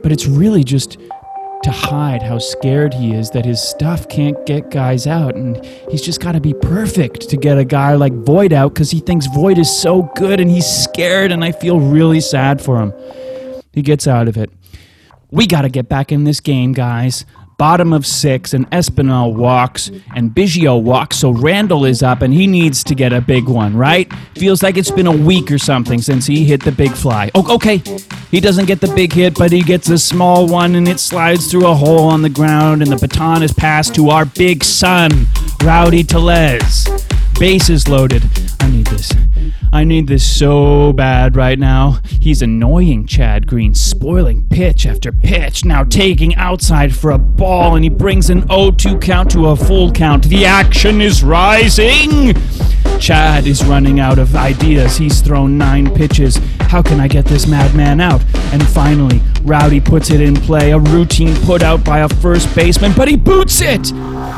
but 0.01 0.11
it's 0.11 0.25
really 0.25 0.63
just 0.63 0.97
to 1.63 1.71
hide 1.71 2.23
how 2.23 2.37
scared 2.37 2.93
he 2.93 3.13
is 3.13 3.29
that 3.31 3.45
his 3.45 3.61
stuff 3.61 4.07
can't 4.07 4.45
get 4.45 4.71
guys 4.71 5.05
out 5.05 5.35
and 5.35 5.63
he's 5.91 6.01
just 6.01 6.21
got 6.21 6.31
to 6.31 6.39
be 6.39 6.53
perfect 6.53 7.29
to 7.29 7.35
get 7.35 7.57
a 7.57 7.65
guy 7.65 7.95
like 7.95 8.13
Voit 8.13 8.53
out 8.53 8.73
cuz 8.75 8.91
he 8.91 8.99
thinks 8.99 9.27
Voit 9.27 9.57
is 9.57 9.69
so 9.69 10.03
good 10.15 10.39
and 10.39 10.49
he's 10.49 10.65
scared 10.65 11.31
and 11.31 11.43
I 11.43 11.51
feel 11.51 11.79
really 11.79 12.21
sad 12.21 12.61
for 12.61 12.79
him. 12.79 12.93
He 13.73 13.81
gets 13.81 14.07
out 14.07 14.27
of 14.27 14.37
it. 14.37 14.51
We 15.31 15.45
got 15.45 15.61
to 15.61 15.69
get 15.69 15.87
back 15.89 16.11
in 16.11 16.23
this 16.23 16.39
game, 16.39 16.73
guys. 16.73 17.25
Bottom 17.59 17.91
of 17.91 18.05
six, 18.05 18.53
and 18.53 18.71
Espinal 18.71 19.35
walks, 19.35 19.91
and 20.15 20.31
Biggio 20.31 20.81
walks, 20.81 21.17
so 21.17 21.31
Randall 21.31 21.83
is 21.83 22.01
up, 22.01 22.21
and 22.21 22.33
he 22.33 22.47
needs 22.47 22.85
to 22.85 22.95
get 22.95 23.11
a 23.11 23.19
big 23.19 23.49
one, 23.49 23.75
right? 23.75 24.09
Feels 24.35 24.63
like 24.63 24.77
it's 24.77 24.89
been 24.89 25.07
a 25.07 25.15
week 25.15 25.51
or 25.51 25.57
something 25.57 25.99
since 26.01 26.25
he 26.25 26.45
hit 26.45 26.63
the 26.63 26.71
big 26.71 26.93
fly. 26.93 27.29
Oh, 27.35 27.55
okay, 27.55 27.83
he 28.31 28.39
doesn't 28.39 28.65
get 28.65 28.79
the 28.79 28.87
big 28.95 29.11
hit, 29.11 29.37
but 29.37 29.51
he 29.51 29.61
gets 29.61 29.89
a 29.89 29.97
small 29.97 30.47
one, 30.47 30.73
and 30.75 30.87
it 30.87 31.01
slides 31.01 31.51
through 31.51 31.67
a 31.67 31.75
hole 31.75 32.05
on 32.05 32.21
the 32.21 32.29
ground, 32.29 32.81
and 32.81 32.89
the 32.89 32.95
baton 32.97 33.43
is 33.43 33.51
passed 33.51 33.93
to 33.95 34.09
our 34.09 34.23
big 34.23 34.63
son, 34.63 35.27
Rowdy 35.61 36.05
Tellez. 37.39 37.51
Bases 37.51 37.87
loaded. 37.87 38.23
I 38.59 38.69
need 38.69 38.87
this. 38.87 39.11
I 39.71 39.83
need 39.83 40.07
this 40.07 40.29
so 40.29 40.93
bad 40.93 41.35
right 41.35 41.57
now. 41.57 41.99
He's 42.19 42.41
annoying 42.41 43.05
Chad 43.07 43.47
Green, 43.47 43.73
spoiling 43.73 44.47
pitch 44.49 44.85
after 44.85 45.11
pitch, 45.11 45.63
now 45.63 45.83
taking 45.83 46.35
outside 46.35 46.95
for 46.95 47.11
a 47.11 47.17
ball, 47.17 47.75
and 47.75 47.83
he 47.83 47.89
brings 47.89 48.29
an 48.29 48.47
0 48.47 48.71
2 48.71 48.99
count 48.99 49.31
to 49.31 49.47
a 49.47 49.55
full 49.55 49.91
count. 49.91 50.25
The 50.25 50.45
action 50.45 51.01
is 51.01 51.23
rising! 51.23 52.33
Chad 52.99 53.47
is 53.47 53.63
running 53.63 53.99
out 53.99 54.19
of 54.19 54.35
ideas. 54.35 54.97
He's 54.97 55.21
thrown 55.21 55.57
nine 55.57 55.93
pitches. 55.93 56.37
How 56.59 56.81
can 56.81 56.99
I 56.99 57.07
get 57.07 57.25
this 57.25 57.47
madman 57.47 58.01
out? 58.01 58.21
And 58.51 58.67
finally, 58.67 59.21
Rowdy 59.43 59.79
puts 59.79 60.09
it 60.09 60.19
in 60.19 60.35
play. 60.35 60.71
A 60.71 60.79
routine 60.79 61.35
put 61.45 61.63
out 61.63 61.85
by 61.85 61.99
a 61.99 62.09
first 62.09 62.53
baseman, 62.53 62.91
but 62.97 63.07
he 63.07 63.15
boots 63.15 63.61
it! 63.61 63.87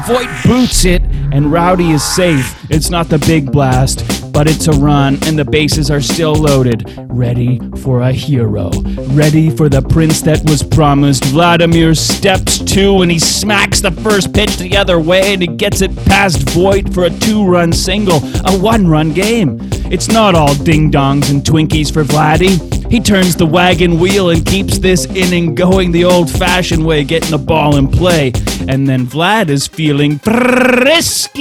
Voit 0.06 0.30
boots 0.46 0.86
it, 0.86 1.02
and 1.32 1.52
Rowdy 1.52 1.92
is 1.92 2.04
safe. 2.04 2.61
It's 2.74 2.90
not 2.90 3.10
the 3.10 3.20
big 3.20 3.52
blast, 3.52 4.32
but 4.32 4.48
it's 4.48 4.68
a 4.68 4.72
run, 4.72 5.20
and 5.24 5.38
the 5.38 5.44
bases 5.44 5.92
are 5.92 6.00
still 6.00 6.34
loaded. 6.34 6.86
Ready 7.10 7.60
for 7.80 8.00
a 8.00 8.14
hero. 8.14 8.72
Ready 9.10 9.50
for 9.50 9.68
the 9.68 9.82
prince 9.82 10.22
that 10.22 10.42
was 10.50 10.64
promised. 10.64 11.26
Vladimir 11.26 11.94
steps 11.94 12.60
to, 12.60 13.02
and 13.02 13.12
he 13.12 13.20
smacks 13.20 13.82
the 13.82 13.92
first 13.92 14.34
pitch 14.34 14.56
the 14.56 14.78
other 14.78 15.02
way, 15.02 15.34
and 15.34 15.42
he 15.42 15.50
gets 15.50 15.82
it 15.82 15.94
past 16.06 16.50
Voit 16.52 16.94
for 16.94 17.04
a 17.04 17.10
two 17.10 17.46
run 17.46 17.74
single, 17.74 18.22
a 18.46 18.58
one 18.58 18.88
run 18.88 19.12
game. 19.12 19.58
It's 19.92 20.08
not 20.08 20.34
all 20.34 20.56
ding 20.56 20.90
dongs 20.90 21.30
and 21.30 21.44
Twinkies 21.44 21.94
for 21.94 22.06
Vladdy. 22.06 22.81
He 22.92 23.00
turns 23.00 23.38
the 23.38 23.46
wagon 23.46 24.00
wheel 24.00 24.32
and 24.32 24.46
keeps 24.46 24.78
this 24.78 25.06
inning 25.06 25.56
going 25.56 25.94
the 25.94 26.04
old 26.04 26.30
fashioned 26.30 26.86
way, 26.86 27.06
getting 27.06 27.32
the 27.32 27.38
ball 27.38 27.78
in 27.78 27.88
play. 27.88 28.34
And 28.68 28.86
then 28.86 29.08
Vlad 29.08 29.48
is 29.48 29.66
feeling 29.66 30.20
frisky. 30.20 31.40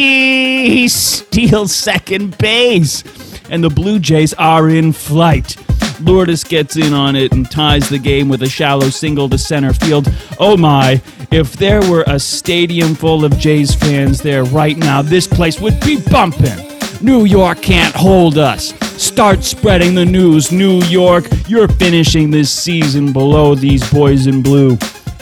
He 0.69 0.88
steals 0.88 1.75
second 1.75 2.38
base. 2.38 3.02
And 3.50 3.64
the 3.64 3.69
Blue 3.69 3.99
Jays 3.99 4.33
are 4.35 4.69
in 4.71 4.92
flight. 4.92 5.57
Lourdes 6.00 6.45
gets 6.45 6.76
in 6.76 6.95
on 6.95 7.16
it 7.16 7.33
and 7.33 7.50
ties 7.50 7.88
the 7.88 7.99
game 7.99 8.28
with 8.28 8.45
a 8.45 8.49
shallow 8.49 8.88
single 8.88 9.28
to 9.28 9.37
center 9.37 9.73
field. 9.73 10.09
Oh 10.38 10.57
my, 10.57 11.02
if 11.33 11.54
there 11.54 11.80
were 11.90 12.04
a 12.07 12.21
stadium 12.21 12.95
full 12.95 13.25
of 13.25 13.37
Jays 13.38 13.75
fans 13.75 14.21
there 14.23 14.45
right 14.45 14.76
now, 14.76 15.02
this 15.02 15.26
place 15.26 15.61
would 15.61 15.80
be 15.80 16.00
bumping. 16.00 16.69
New 17.02 17.25
York 17.25 17.62
can't 17.62 17.95
hold 17.95 18.37
us. 18.37 18.75
Start 19.02 19.42
spreading 19.42 19.95
the 19.95 20.04
news, 20.04 20.52
New 20.52 20.83
York. 20.85 21.25
You're 21.49 21.69
finishing 21.69 22.30
this 22.30 22.50
season 22.50 23.12
below 23.12 23.54
these 23.54 23.90
boys 23.90 24.26
in 24.26 24.42
blue. 24.42 24.76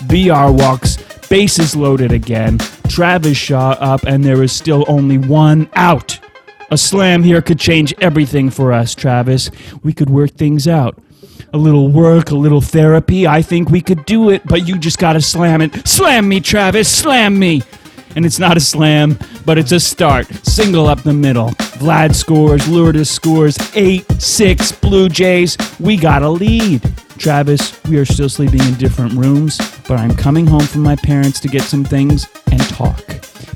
BR 0.09 0.51
walks, 0.51 0.97
bases 1.29 1.77
loaded 1.77 2.11
again. 2.11 2.59
Travis 2.89 3.37
Shaw 3.37 3.77
up, 3.79 4.03
and 4.05 4.25
there 4.25 4.43
is 4.43 4.51
still 4.51 4.85
only 4.89 5.19
one 5.19 5.71
out. 5.75 6.19
A 6.73 6.77
slam 6.77 7.23
here 7.23 7.41
could 7.41 7.61
change 7.61 7.95
everything 8.01 8.51
for 8.51 8.73
us, 8.73 8.93
Travis. 8.95 9.49
We 9.85 9.93
could 9.93 10.11
work 10.11 10.33
things 10.33 10.67
out. 10.67 10.99
A 11.53 11.59
little 11.59 11.89
work, 11.91 12.33
a 12.33 12.35
little 12.35 12.61
therapy. 12.61 13.27
I 13.27 13.41
think 13.41 13.71
we 13.71 13.81
could 13.81 14.05
do 14.05 14.31
it, 14.31 14.43
but 14.47 14.67
you 14.67 14.79
just 14.79 14.99
gotta 14.99 15.21
slam 15.21 15.63
it. 15.63 15.87
Slam 15.87 16.29
me, 16.29 16.41
Travis, 16.41 16.89
slam 16.89 17.39
me! 17.39 17.63
And 18.17 18.27
it's 18.27 18.39
not 18.39 18.57
a 18.57 18.61
slam, 18.61 19.19
but 19.45 19.59
it's 19.59 19.73
a 19.73 19.81
start. 19.81 20.27
Single 20.47 20.87
up 20.87 21.03
the 21.03 21.13
middle. 21.13 21.51
Vlad 21.79 22.15
scores, 22.15 22.67
Lourdes 22.69 23.11
scores, 23.11 23.57
8 23.75 24.21
6 24.21 24.73
Blue 24.73 25.09
Jays. 25.09 25.57
We 25.79 25.97
got 25.97 26.23
a 26.23 26.29
lead. 26.29 26.83
Travis, 27.19 27.83
we 27.85 27.99
are 27.99 28.05
still 28.05 28.29
sleeping 28.29 28.61
in 28.61 28.75
different 28.75 29.13
rooms, 29.13 29.59
but 29.89 29.99
I'm 29.99 30.15
coming 30.15 30.47
home 30.47 30.67
from 30.67 30.83
my 30.83 30.97
parents 30.97 31.41
to 31.41 31.49
get 31.49 31.63
some 31.63 31.85
things 31.85 32.29
and 32.51 32.61
talk. 32.69 33.05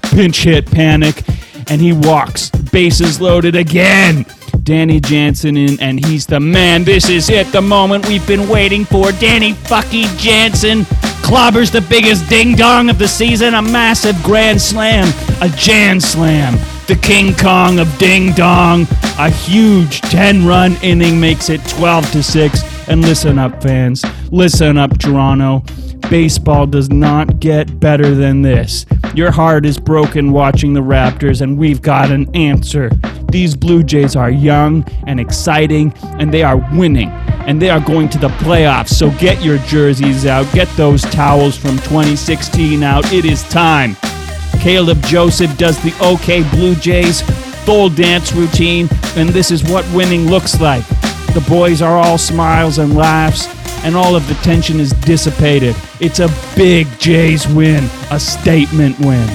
Pinch 0.02 0.42
hit, 0.42 0.71
panic, 0.71 1.23
and 1.68 1.80
he 1.80 1.92
walks. 1.92 2.50
Bases 2.50 3.21
loaded 3.21 3.54
again. 3.54 4.26
Danny 4.62 5.00
Jansen 5.00 5.56
in, 5.56 5.80
and 5.80 6.04
he's 6.04 6.26
the 6.26 6.38
man. 6.38 6.85
This 6.85 7.09
is 7.09 7.30
it, 7.30 7.50
the 7.52 7.62
moment 7.62 8.06
we've 8.06 8.26
been 8.26 8.49
waiting 8.49 8.85
for. 8.85 9.11
Danny 9.12 9.54
fucking 9.54 10.09
Jansen 10.18 10.85
clobbers 11.23 11.71
the 11.71 11.81
biggest 11.81 12.29
ding 12.29 12.55
dong 12.55 12.91
of 12.91 12.99
the 12.99 13.09
season, 13.09 13.55
a 13.55 13.62
massive 13.62 14.21
grand 14.23 14.61
slam, 14.61 15.09
a 15.41 15.49
Jan 15.57 16.00
slam. 16.00 16.59
The 16.88 16.97
King 16.97 17.35
Kong 17.35 17.79
of 17.79 17.97
ding 17.97 18.33
dong. 18.33 18.87
A 19.19 19.31
huge 19.31 20.00
10 20.02 20.45
run 20.45 20.76
inning 20.83 21.21
makes 21.21 21.49
it 21.49 21.64
12 21.69 22.11
to 22.12 22.23
6. 22.23 22.88
And 22.88 23.00
listen 23.00 23.38
up, 23.38 23.62
fans. 23.62 24.05
Listen 24.31 24.76
up, 24.76 24.99
Toronto. 24.99 25.64
Baseball 26.11 26.66
does 26.66 26.90
not 26.90 27.40
get 27.40 27.80
better 27.80 28.14
than 28.14 28.42
this. 28.42 28.87
Your 29.14 29.30
heart 29.30 29.64
is 29.66 29.78
broken 29.78 30.32
watching 30.32 30.75
the 30.75 30.80
Raptors, 30.80 31.40
and 31.40 31.56
we've 31.59 31.82
got 31.82 32.11
an 32.11 32.35
answer. 32.35 32.90
These 33.30 33.56
Blue 33.56 33.82
Jays 33.82 34.14
are 34.14 34.30
young 34.30 34.85
and 35.06 35.18
exciting, 35.18 35.92
and 36.18 36.32
they 36.32 36.42
are 36.42 36.59
winning, 36.75 37.11
and 37.47 37.61
they 37.61 37.71
are 37.71 37.80
going 37.80 38.09
to 38.11 38.18
the 38.18 38.28
playoffs. 38.28 38.90
So 38.90 39.11
get 39.12 39.42
your 39.42 39.59
jerseys 39.59 40.26
out, 40.26 40.52
get 40.52 40.68
those 40.76 41.02
towels 41.02 41.56
from 41.56 41.76
2016 41.78 42.82
out. 42.82 43.11
It 43.12 43.25
is 43.25 43.42
time. 43.44 43.97
Caleb 44.61 45.02
Joseph 45.02 45.56
does 45.56 45.82
the 45.82 45.94
OK 46.00 46.49
Blue 46.50 46.75
Jays 46.75 47.23
full 47.64 47.88
dance 47.88 48.32
routine, 48.32 48.88
and 49.16 49.28
this 49.28 49.50
is 49.50 49.64
what 49.64 49.85
winning 49.94 50.28
looks 50.28 50.61
like. 50.61 50.87
The 51.35 51.44
boys 51.49 51.80
are 51.80 51.97
all 51.97 52.18
smiles 52.18 52.78
and 52.78 52.94
laughs, 52.94 53.47
and 53.84 53.96
all 53.96 54.14
of 54.14 54.26
the 54.28 54.34
tension 54.34 54.80
is 54.80 54.92
dissipated. 54.92 55.76
It's 56.00 56.20
a 56.20 56.28
big 56.56 56.86
Jays 56.98 57.46
win, 57.48 57.84
a 58.10 58.20
statement 58.20 58.98
win. 59.00 59.28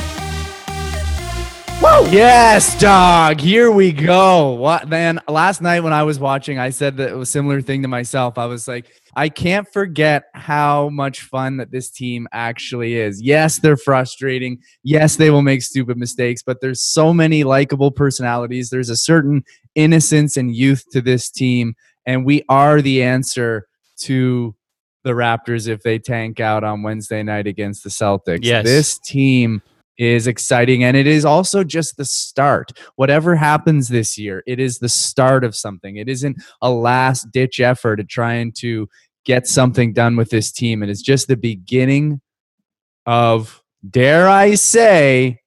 Whoa! 1.79 2.09
Yes, 2.09 2.77
dog. 2.79 3.39
Here 3.39 3.69
we 3.69 3.91
go. 3.91 4.53
What 4.53 4.89
man? 4.89 5.21
Last 5.27 5.61
night 5.61 5.81
when 5.81 5.93
I 5.93 6.03
was 6.03 6.19
watching, 6.19 6.57
I 6.57 6.71
said 6.71 6.97
that 6.97 7.11
it 7.11 7.15
was 7.15 7.29
a 7.29 7.31
similar 7.31 7.61
thing 7.61 7.83
to 7.83 7.87
myself. 7.87 8.39
I 8.39 8.45
was 8.47 8.67
like, 8.67 8.87
I 9.15 9.29
can't 9.29 9.67
forget 9.71 10.23
how 10.33 10.89
much 10.89 11.21
fun 11.21 11.57
that 11.57 11.69
this 11.69 11.91
team 11.91 12.27
actually 12.31 12.95
is. 12.95 13.21
Yes, 13.21 13.59
they're 13.59 13.77
frustrating. 13.77 14.59
Yes, 14.83 15.17
they 15.17 15.29
will 15.29 15.43
make 15.43 15.61
stupid 15.61 15.97
mistakes, 15.97 16.41
but 16.41 16.61
there's 16.61 16.81
so 16.81 17.13
many 17.13 17.43
likable 17.43 17.91
personalities. 17.91 18.69
There's 18.71 18.89
a 18.89 18.97
certain 18.97 19.43
innocence 19.75 20.35
and 20.35 20.55
youth 20.55 20.83
to 20.93 21.01
this 21.01 21.29
team, 21.29 21.75
and 22.07 22.25
we 22.25 22.43
are 22.49 22.81
the 22.81 23.03
answer 23.03 23.67
to 24.01 24.55
the 25.03 25.11
Raptors 25.11 25.67
if 25.67 25.83
they 25.83 25.99
tank 25.99 26.39
out 26.39 26.63
on 26.63 26.83
Wednesday 26.83 27.23
night 27.23 27.47
against 27.47 27.83
the 27.83 27.89
Celtics. 27.89 28.39
Yes. 28.43 28.65
This 28.65 28.99
team 28.99 29.61
is 29.97 30.27
exciting 30.27 30.83
and 30.83 30.95
it 30.95 31.07
is 31.07 31.25
also 31.25 31.63
just 31.63 31.97
the 31.97 32.05
start. 32.05 32.71
Whatever 32.97 33.35
happens 33.35 33.87
this 33.87 34.17
year, 34.17 34.43
it 34.45 34.59
is 34.59 34.79
the 34.79 34.89
start 34.89 35.43
of 35.43 35.55
something. 35.55 35.95
It 35.97 36.07
isn't 36.09 36.41
a 36.61 36.69
last 36.69 37.31
ditch 37.31 37.59
effort 37.59 37.99
at 37.99 38.07
trying 38.09 38.51
to 38.57 38.87
get 39.25 39.47
something 39.47 39.93
done 39.93 40.15
with 40.15 40.29
this 40.29 40.51
team. 40.51 40.83
It 40.83 40.89
is 40.89 41.01
just 41.01 41.27
the 41.27 41.37
beginning 41.37 42.21
of, 43.05 43.63
dare 43.89 44.27
I 44.29 44.55
say, 44.55 45.39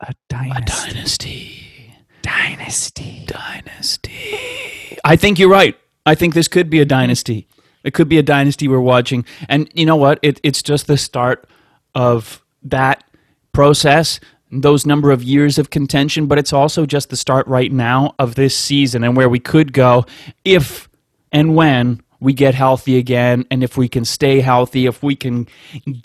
a 0.00 0.10
A 0.10 0.14
dynasty. 0.28 0.92
dynasty. 0.92 1.94
Dynasty. 2.22 3.24
Dynasty. 3.26 4.98
I 5.04 5.16
think 5.16 5.38
you're 5.38 5.48
right. 5.50 5.76
I 6.10 6.16
think 6.16 6.34
this 6.34 6.48
could 6.48 6.68
be 6.68 6.80
a 6.80 6.84
dynasty. 6.84 7.46
It 7.84 7.94
could 7.94 8.08
be 8.08 8.18
a 8.18 8.22
dynasty 8.24 8.66
we're 8.66 8.80
watching. 8.80 9.24
And 9.48 9.70
you 9.74 9.86
know 9.86 9.94
what? 9.94 10.18
It, 10.22 10.40
it's 10.42 10.60
just 10.60 10.88
the 10.88 10.96
start 10.96 11.46
of 11.94 12.42
that 12.64 13.04
process, 13.52 14.18
those 14.50 14.84
number 14.84 15.12
of 15.12 15.22
years 15.22 15.56
of 15.56 15.70
contention, 15.70 16.26
but 16.26 16.36
it's 16.36 16.52
also 16.52 16.84
just 16.84 17.10
the 17.10 17.16
start 17.16 17.46
right 17.46 17.70
now 17.70 18.16
of 18.18 18.34
this 18.34 18.56
season 18.56 19.04
and 19.04 19.16
where 19.16 19.28
we 19.28 19.38
could 19.38 19.72
go 19.72 20.04
if 20.44 20.88
and 21.30 21.54
when 21.54 22.02
we 22.18 22.32
get 22.32 22.56
healthy 22.56 22.98
again 22.98 23.46
and 23.48 23.62
if 23.62 23.76
we 23.76 23.88
can 23.88 24.04
stay 24.04 24.40
healthy, 24.40 24.86
if 24.86 25.04
we 25.04 25.14
can 25.14 25.46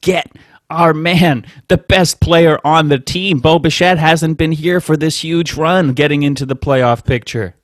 get 0.02 0.32
our 0.70 0.94
man, 0.94 1.48
the 1.68 1.78
best 1.78 2.20
player 2.20 2.60
on 2.64 2.90
the 2.90 3.00
team. 3.00 3.40
Bo 3.40 3.58
Bichette 3.58 3.98
hasn't 3.98 4.38
been 4.38 4.52
here 4.52 4.80
for 4.80 4.96
this 4.96 5.24
huge 5.24 5.56
run 5.56 5.94
getting 5.94 6.22
into 6.22 6.46
the 6.46 6.56
playoff 6.56 7.04
picture. 7.04 7.56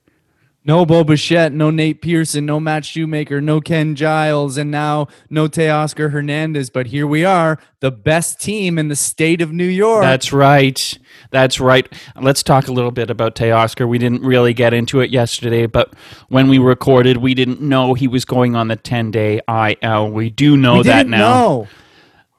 No 0.64 0.86
Bo 0.86 1.02
Bichette, 1.02 1.52
no 1.52 1.70
Nate 1.70 2.00
Pearson, 2.00 2.46
no 2.46 2.60
Matt 2.60 2.84
Shoemaker, 2.84 3.40
no 3.40 3.60
Ken 3.60 3.96
Giles, 3.96 4.56
and 4.56 4.70
now 4.70 5.08
no 5.28 5.48
Teoscar 5.48 6.12
Hernandez. 6.12 6.70
But 6.70 6.86
here 6.86 7.06
we 7.06 7.24
are, 7.24 7.58
the 7.80 7.90
best 7.90 8.40
team 8.40 8.78
in 8.78 8.86
the 8.86 8.94
state 8.94 9.40
of 9.40 9.52
New 9.52 9.66
York. 9.66 10.02
That's 10.02 10.32
right. 10.32 10.98
That's 11.30 11.58
right. 11.58 11.92
Let's 12.20 12.44
talk 12.44 12.68
a 12.68 12.72
little 12.72 12.92
bit 12.92 13.10
about 13.10 13.34
Teoscar. 13.34 13.88
We 13.88 13.98
didn't 13.98 14.22
really 14.22 14.54
get 14.54 14.72
into 14.72 15.00
it 15.00 15.10
yesterday, 15.10 15.66
but 15.66 15.94
when 16.28 16.46
we 16.48 16.58
recorded, 16.58 17.16
we 17.16 17.34
didn't 17.34 17.60
know 17.60 17.94
he 17.94 18.06
was 18.06 18.24
going 18.24 18.54
on 18.54 18.68
the 18.68 18.76
10 18.76 19.10
day 19.10 19.40
IL. 19.48 20.10
We 20.10 20.30
do 20.30 20.56
know 20.56 20.76
we 20.76 20.82
that 20.84 21.08
now. 21.08 21.18
know. 21.18 21.68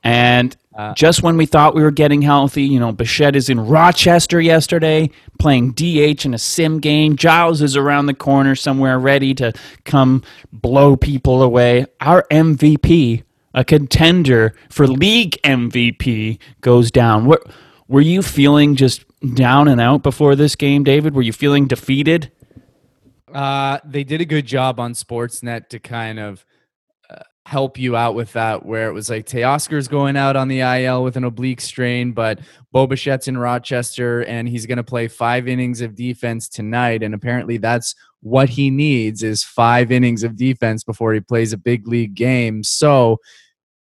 And 0.02 0.56
just 0.96 1.22
when 1.22 1.38
we 1.38 1.46
thought 1.46 1.76
we 1.76 1.84
were 1.84 1.92
getting 1.92 2.22
healthy, 2.22 2.64
you 2.64 2.80
know, 2.80 2.92
Bichette 2.92 3.36
is 3.36 3.50
in 3.50 3.60
Rochester 3.60 4.42
yesterday 4.42 5.10
playing 5.40 5.72
DH 5.72 6.26
in 6.26 6.34
a 6.34 6.40
sim 6.40 6.80
game. 6.80 7.16
Giles 7.16 7.62
is 7.62 7.76
around 7.76 8.08
the 8.08 8.14
corner 8.14 8.56
somewhere 8.56 8.98
ready 8.98 9.34
to 9.36 9.54
come 9.86 10.24
blow 10.52 10.96
people 10.96 11.42
away. 11.42 11.86
Our 12.02 12.26
MVP, 12.32 13.24
a 13.54 13.64
contender 13.64 14.56
for 14.70 14.88
league 14.88 15.38
MVP, 15.44 16.40
goes 16.62 16.90
down. 16.92 17.26
What 17.26 17.46
were 17.88 18.02
you 18.02 18.22
feeling 18.22 18.76
just 18.76 19.06
down 19.36 19.68
and 19.68 19.80
out 19.80 20.02
before 20.02 20.36
this 20.36 20.56
game, 20.56 20.84
David? 20.84 21.14
Were 21.14 21.22
you 21.22 21.34
feeling 21.34 21.68
defeated? 21.68 22.32
Uh, 23.32 23.80
they 23.84 24.04
did 24.04 24.22
a 24.22 24.26
good 24.26 24.46
job 24.46 24.80
on 24.80 24.94
Sportsnet 24.94 25.70
to 25.70 25.80
kind 25.80 26.20
of 26.20 26.42
uh, 26.42 26.53
help 27.46 27.78
you 27.78 27.96
out 27.96 28.16
with 28.16 28.32
that, 28.34 28.66
where 28.66 28.88
it 28.88 28.94
was 28.94 29.10
like 29.10 29.26
Teoscar's 29.26 29.88
going 29.88 30.16
out 30.16 30.36
on 30.36 30.48
the 30.48 30.62
IL 30.62 31.04
with 31.04 31.18
an 31.18 31.26
oblique 31.26 31.60
strain, 31.62 32.14
but 32.14 32.40
Bo 32.72 32.88
Bichette's 32.88 33.28
in 33.28 33.38
Rochester 33.38 34.24
and 34.24 34.48
he's 34.48 34.66
going 34.66 34.78
to 34.78 34.84
play 34.84 35.08
five 35.10 35.48
innings 35.48 35.82
of 35.82 35.94
defense 35.96 36.48
tonight. 36.48 37.04
And 37.04 37.14
apparently 37.14 37.58
that's 37.58 37.96
what 38.22 38.48
he 38.48 38.70
needs 38.70 39.24
is 39.24 39.44
five 39.44 39.92
innings 39.92 40.24
of 40.24 40.38
defense 40.38 40.84
before 40.86 41.14
he 41.14 41.20
plays 41.20 41.52
a 41.52 41.58
big 41.58 41.86
league 41.88 42.16
game. 42.16 42.64
So 42.64 43.20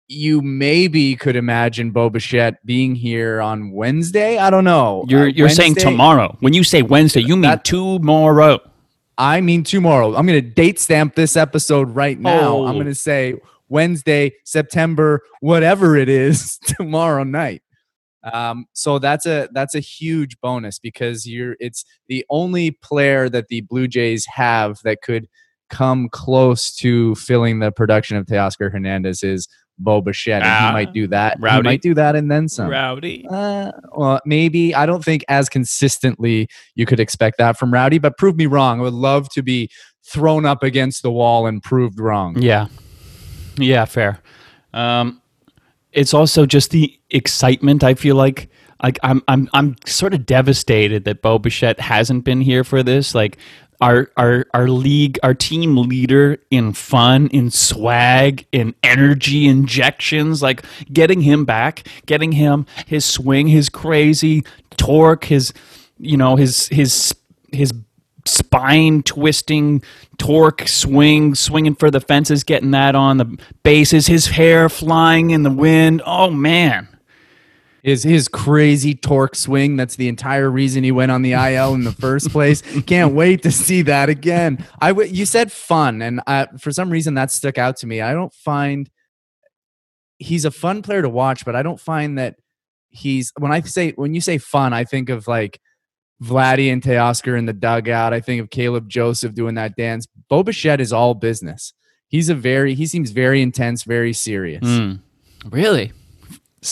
you 0.08 0.42
maybe 0.42 1.14
could 1.16 1.36
imagine 1.36 1.90
Bo 1.92 2.10
Bichette 2.10 2.64
being 2.66 2.94
here 2.96 3.40
on 3.40 3.70
Wednesday. 3.72 4.38
I 4.38 4.50
don't 4.50 4.64
know. 4.64 5.04
You're 5.08 5.26
Uh, 5.26 5.26
you're 5.26 5.48
saying 5.48 5.76
tomorrow. 5.76 6.36
When 6.40 6.52
you 6.52 6.64
say 6.64 6.82
Wednesday, 6.82 7.20
you 7.20 7.34
mean 7.36 7.42
That- 7.42 7.64
tomorrow. 7.64 8.58
I 9.18 9.40
mean 9.40 9.62
tomorrow. 9.64 10.14
I'm 10.14 10.26
going 10.26 10.42
to 10.42 10.48
date 10.50 10.78
stamp 10.78 11.14
this 11.14 11.36
episode 11.36 11.90
right 11.94 12.18
now. 12.18 12.64
I'm 12.64 12.70
Oh. 12.70 12.74
going 12.74 12.86
to 12.86 12.94
say 12.94 13.34
Wednesday, 13.68 14.32
September, 14.44 15.22
whatever 15.40 15.96
it 15.96 16.08
is, 16.08 16.58
tomorrow 16.64 17.24
night. 17.24 17.62
Um, 18.32 18.66
so 18.72 18.98
that's 18.98 19.24
a 19.24 19.48
that's 19.52 19.74
a 19.76 19.80
huge 19.80 20.38
bonus 20.40 20.78
because 20.80 21.26
you're 21.26 21.56
it's 21.60 21.84
the 22.08 22.24
only 22.28 22.72
player 22.72 23.28
that 23.28 23.48
the 23.48 23.60
Blue 23.62 23.86
Jays 23.86 24.26
have 24.26 24.78
that 24.82 25.00
could 25.02 25.28
come 25.70 26.08
close 26.10 26.74
to 26.76 27.14
filling 27.16 27.60
the 27.60 27.70
production 27.72 28.16
of 28.16 28.26
Teoscar 28.26 28.70
Hernandez 28.70 29.22
is 29.22 29.48
Bo 29.78 30.00
Bichette. 30.00 30.42
Ah, 30.44 30.68
he 30.68 30.72
might 30.72 30.92
do 30.92 31.06
that. 31.08 31.36
Rowdy. 31.40 31.56
He 31.56 31.62
might 31.62 31.82
do 31.82 31.94
that 31.94 32.16
and 32.16 32.30
then 32.30 32.48
some. 32.48 32.68
Rowdy. 32.68 33.26
Uh, 33.28 33.72
well, 33.94 34.20
maybe 34.24 34.74
I 34.74 34.86
don't 34.86 35.04
think 35.04 35.24
as 35.28 35.48
consistently 35.48 36.48
you 36.74 36.86
could 36.86 37.00
expect 37.00 37.38
that 37.38 37.58
from 37.58 37.72
Rowdy, 37.72 37.98
but 37.98 38.16
prove 38.16 38.36
me 38.36 38.46
wrong. 38.46 38.80
I 38.80 38.82
would 38.84 38.94
love 38.94 39.28
to 39.30 39.42
be 39.42 39.70
thrown 40.04 40.46
up 40.46 40.62
against 40.62 41.02
the 41.02 41.10
wall 41.10 41.46
and 41.46 41.62
proved 41.62 41.98
wrong. 41.98 42.40
Yeah. 42.40 42.68
Yeah, 43.58 43.84
fair. 43.84 44.20
Um, 44.72 45.20
it's 45.92 46.14
also 46.14 46.46
just 46.46 46.70
the 46.70 46.98
excitement. 47.10 47.82
I 47.82 47.94
feel 47.94 48.16
like 48.16 48.50
like 48.82 48.98
I'm 49.02 49.22
I'm 49.28 49.48
I'm 49.54 49.76
sort 49.86 50.12
of 50.12 50.26
devastated 50.26 51.04
that 51.04 51.22
Bo 51.22 51.38
Bichette 51.38 51.80
hasn't 51.80 52.24
been 52.24 52.42
here 52.42 52.64
for 52.64 52.82
this. 52.82 53.14
Like 53.14 53.38
our 53.80 54.10
our 54.16 54.46
our 54.54 54.68
league, 54.68 55.18
our 55.22 55.34
team 55.34 55.76
leader 55.76 56.38
in 56.50 56.72
fun, 56.72 57.28
in 57.28 57.50
swag, 57.50 58.46
in 58.52 58.74
energy 58.82 59.46
injections, 59.46 60.42
like 60.42 60.64
getting 60.92 61.20
him 61.20 61.44
back, 61.44 61.86
getting 62.06 62.32
him 62.32 62.66
his 62.86 63.04
swing, 63.04 63.48
his 63.48 63.68
crazy 63.68 64.44
torque, 64.76 65.24
his 65.24 65.52
you 65.98 66.16
know, 66.16 66.36
his 66.36 66.68
his 66.68 67.14
his 67.52 67.72
spine 68.24 69.02
twisting 69.04 69.80
torque 70.18 70.66
swing 70.66 71.32
swinging 71.34 71.76
for 71.76 71.92
the 71.92 72.00
fences 72.00 72.42
getting 72.42 72.72
that 72.72 72.96
on 72.96 73.18
the 73.18 73.38
bases 73.62 74.08
his 74.08 74.26
hair 74.26 74.68
flying 74.68 75.30
in 75.30 75.44
the 75.44 75.50
wind. 75.50 76.02
Oh 76.04 76.30
man 76.30 76.88
His 77.86 78.02
his 78.02 78.26
crazy 78.26 78.96
torque 78.96 79.36
swing. 79.36 79.76
That's 79.76 79.94
the 79.94 80.08
entire 80.08 80.50
reason 80.50 80.82
he 80.82 80.90
went 80.90 81.12
on 81.12 81.22
the 81.22 81.34
IL 81.34 81.72
in 81.74 81.84
the 81.84 81.92
first 81.92 82.30
place. 82.30 82.60
Can't 82.86 83.14
wait 83.14 83.44
to 83.44 83.52
see 83.52 83.82
that 83.82 84.08
again. 84.08 84.66
I 84.80 84.88
w- 84.88 85.08
you 85.08 85.24
said 85.24 85.52
fun, 85.52 86.02
and 86.02 86.20
uh, 86.26 86.46
for 86.58 86.72
some 86.72 86.90
reason 86.90 87.14
that 87.14 87.30
stuck 87.30 87.58
out 87.58 87.76
to 87.76 87.86
me. 87.86 88.00
I 88.00 88.12
don't 88.12 88.34
find 88.34 88.90
he's 90.18 90.44
a 90.44 90.50
fun 90.50 90.82
player 90.82 91.00
to 91.00 91.08
watch, 91.08 91.44
but 91.44 91.54
I 91.54 91.62
don't 91.62 91.78
find 91.78 92.18
that 92.18 92.34
he's 92.88 93.32
when 93.38 93.52
I 93.52 93.60
say 93.60 93.92
when 93.92 94.14
you 94.14 94.20
say 94.20 94.38
fun, 94.38 94.72
I 94.72 94.82
think 94.82 95.08
of 95.08 95.28
like 95.28 95.60
Vladdy 96.20 96.72
and 96.72 96.82
Teoscar 96.82 97.38
in 97.38 97.46
the 97.46 97.52
dugout. 97.52 98.12
I 98.12 98.18
think 98.18 98.42
of 98.42 98.50
Caleb 98.50 98.88
Joseph 98.88 99.32
doing 99.32 99.54
that 99.54 99.76
dance. 99.76 100.08
Bo 100.28 100.42
Bichette 100.42 100.80
is 100.80 100.92
all 100.92 101.14
business. 101.14 101.72
He's 102.08 102.30
a 102.30 102.34
very 102.34 102.74
he 102.74 102.86
seems 102.86 103.12
very 103.12 103.40
intense, 103.42 103.84
very 103.84 104.12
serious. 104.12 104.66
Hmm. 104.66 104.94
really 105.50 105.92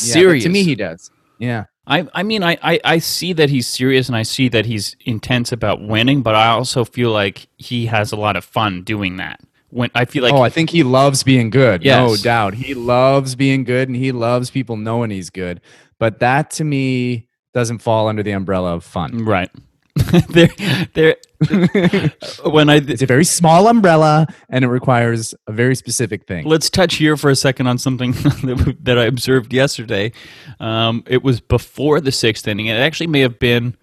Yeah, 0.02 0.12
serious 0.12 0.44
to 0.44 0.50
me, 0.50 0.64
he 0.64 0.74
does. 0.74 1.10
Yeah. 1.38 1.64
I, 1.86 2.08
I 2.14 2.22
mean 2.22 2.42
I, 2.42 2.56
I, 2.62 2.80
I 2.84 2.98
see 2.98 3.32
that 3.34 3.50
he's 3.50 3.66
serious 3.66 4.08
and 4.08 4.16
I 4.16 4.22
see 4.22 4.48
that 4.48 4.66
he's 4.66 4.96
intense 5.04 5.52
about 5.52 5.82
winning, 5.82 6.22
but 6.22 6.34
I 6.34 6.48
also 6.48 6.84
feel 6.84 7.10
like 7.10 7.46
he 7.58 7.86
has 7.86 8.12
a 8.12 8.16
lot 8.16 8.36
of 8.36 8.44
fun 8.44 8.82
doing 8.82 9.16
that. 9.16 9.40
When 9.68 9.90
I 9.94 10.04
feel 10.04 10.22
like 10.22 10.32
oh, 10.32 10.42
I 10.42 10.50
think 10.50 10.70
he 10.70 10.82
loves 10.82 11.24
being 11.24 11.50
good. 11.50 11.84
No 11.84 12.16
doubt. 12.16 12.54
He 12.54 12.74
loves 12.74 13.34
being 13.34 13.64
good 13.64 13.88
and 13.88 13.96
he 13.96 14.12
loves 14.12 14.50
people 14.50 14.76
knowing 14.76 15.10
he's 15.10 15.30
good. 15.30 15.60
But 15.98 16.20
that 16.20 16.50
to 16.52 16.64
me 16.64 17.28
doesn't 17.52 17.78
fall 17.78 18.08
under 18.08 18.22
the 18.22 18.32
umbrella 18.32 18.74
of 18.74 18.84
fun. 18.84 19.24
right. 19.24 19.50
there 20.28 20.48
there 20.94 21.16
when 22.44 22.68
I 22.68 22.76
It's 22.76 23.02
a 23.02 23.06
very 23.06 23.24
small 23.24 23.68
umbrella 23.68 24.26
and 24.48 24.64
it 24.64 24.68
requires 24.68 25.34
a 25.46 25.52
very 25.52 25.76
specific 25.76 26.26
thing. 26.26 26.46
Let's 26.46 26.68
touch 26.68 26.96
here 26.96 27.16
for 27.16 27.30
a 27.30 27.36
second 27.36 27.68
on 27.68 27.78
something 27.78 28.12
that 28.12 28.76
that 28.82 28.98
I 28.98 29.04
observed 29.04 29.52
yesterday. 29.52 30.12
Um, 30.58 31.04
it 31.06 31.22
was 31.22 31.40
before 31.40 32.00
the 32.00 32.12
sixth 32.12 32.48
inning. 32.48 32.66
It 32.66 32.76
actually 32.76 33.06
may 33.06 33.20
have 33.20 33.38
been 33.38 33.76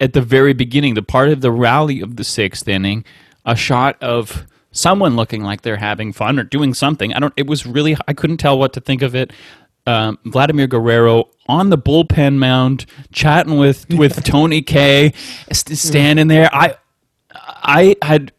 at 0.00 0.12
the 0.12 0.22
very 0.22 0.52
beginning, 0.52 0.94
the 0.94 1.02
part 1.02 1.28
of 1.28 1.40
the 1.40 1.52
rally 1.52 2.00
of 2.00 2.16
the 2.16 2.24
sixth 2.24 2.66
inning, 2.66 3.04
a 3.44 3.54
shot 3.54 4.02
of 4.02 4.46
someone 4.72 5.14
looking 5.14 5.44
like 5.44 5.62
they're 5.62 5.76
having 5.76 6.12
fun 6.12 6.38
or 6.38 6.44
doing 6.44 6.74
something. 6.74 7.14
I 7.14 7.20
don't. 7.20 7.34
It 7.36 7.46
was 7.46 7.64
really. 7.64 7.96
I 8.08 8.12
couldn't 8.12 8.38
tell 8.38 8.58
what 8.58 8.72
to 8.72 8.80
think 8.80 9.02
of 9.02 9.14
it. 9.14 9.32
Um, 9.86 10.18
Vladimir 10.24 10.66
Guerrero 10.66 11.28
on 11.48 11.70
the 11.70 11.78
bullpen 11.78 12.36
mound, 12.36 12.86
chatting 13.12 13.58
with 13.58 13.88
with 13.90 14.22
Tony 14.24 14.62
K, 14.62 15.12
st- 15.52 15.76
standing 15.78 16.28
there. 16.28 16.48
I 16.54 16.76
I 17.34 17.96
had 18.02 18.32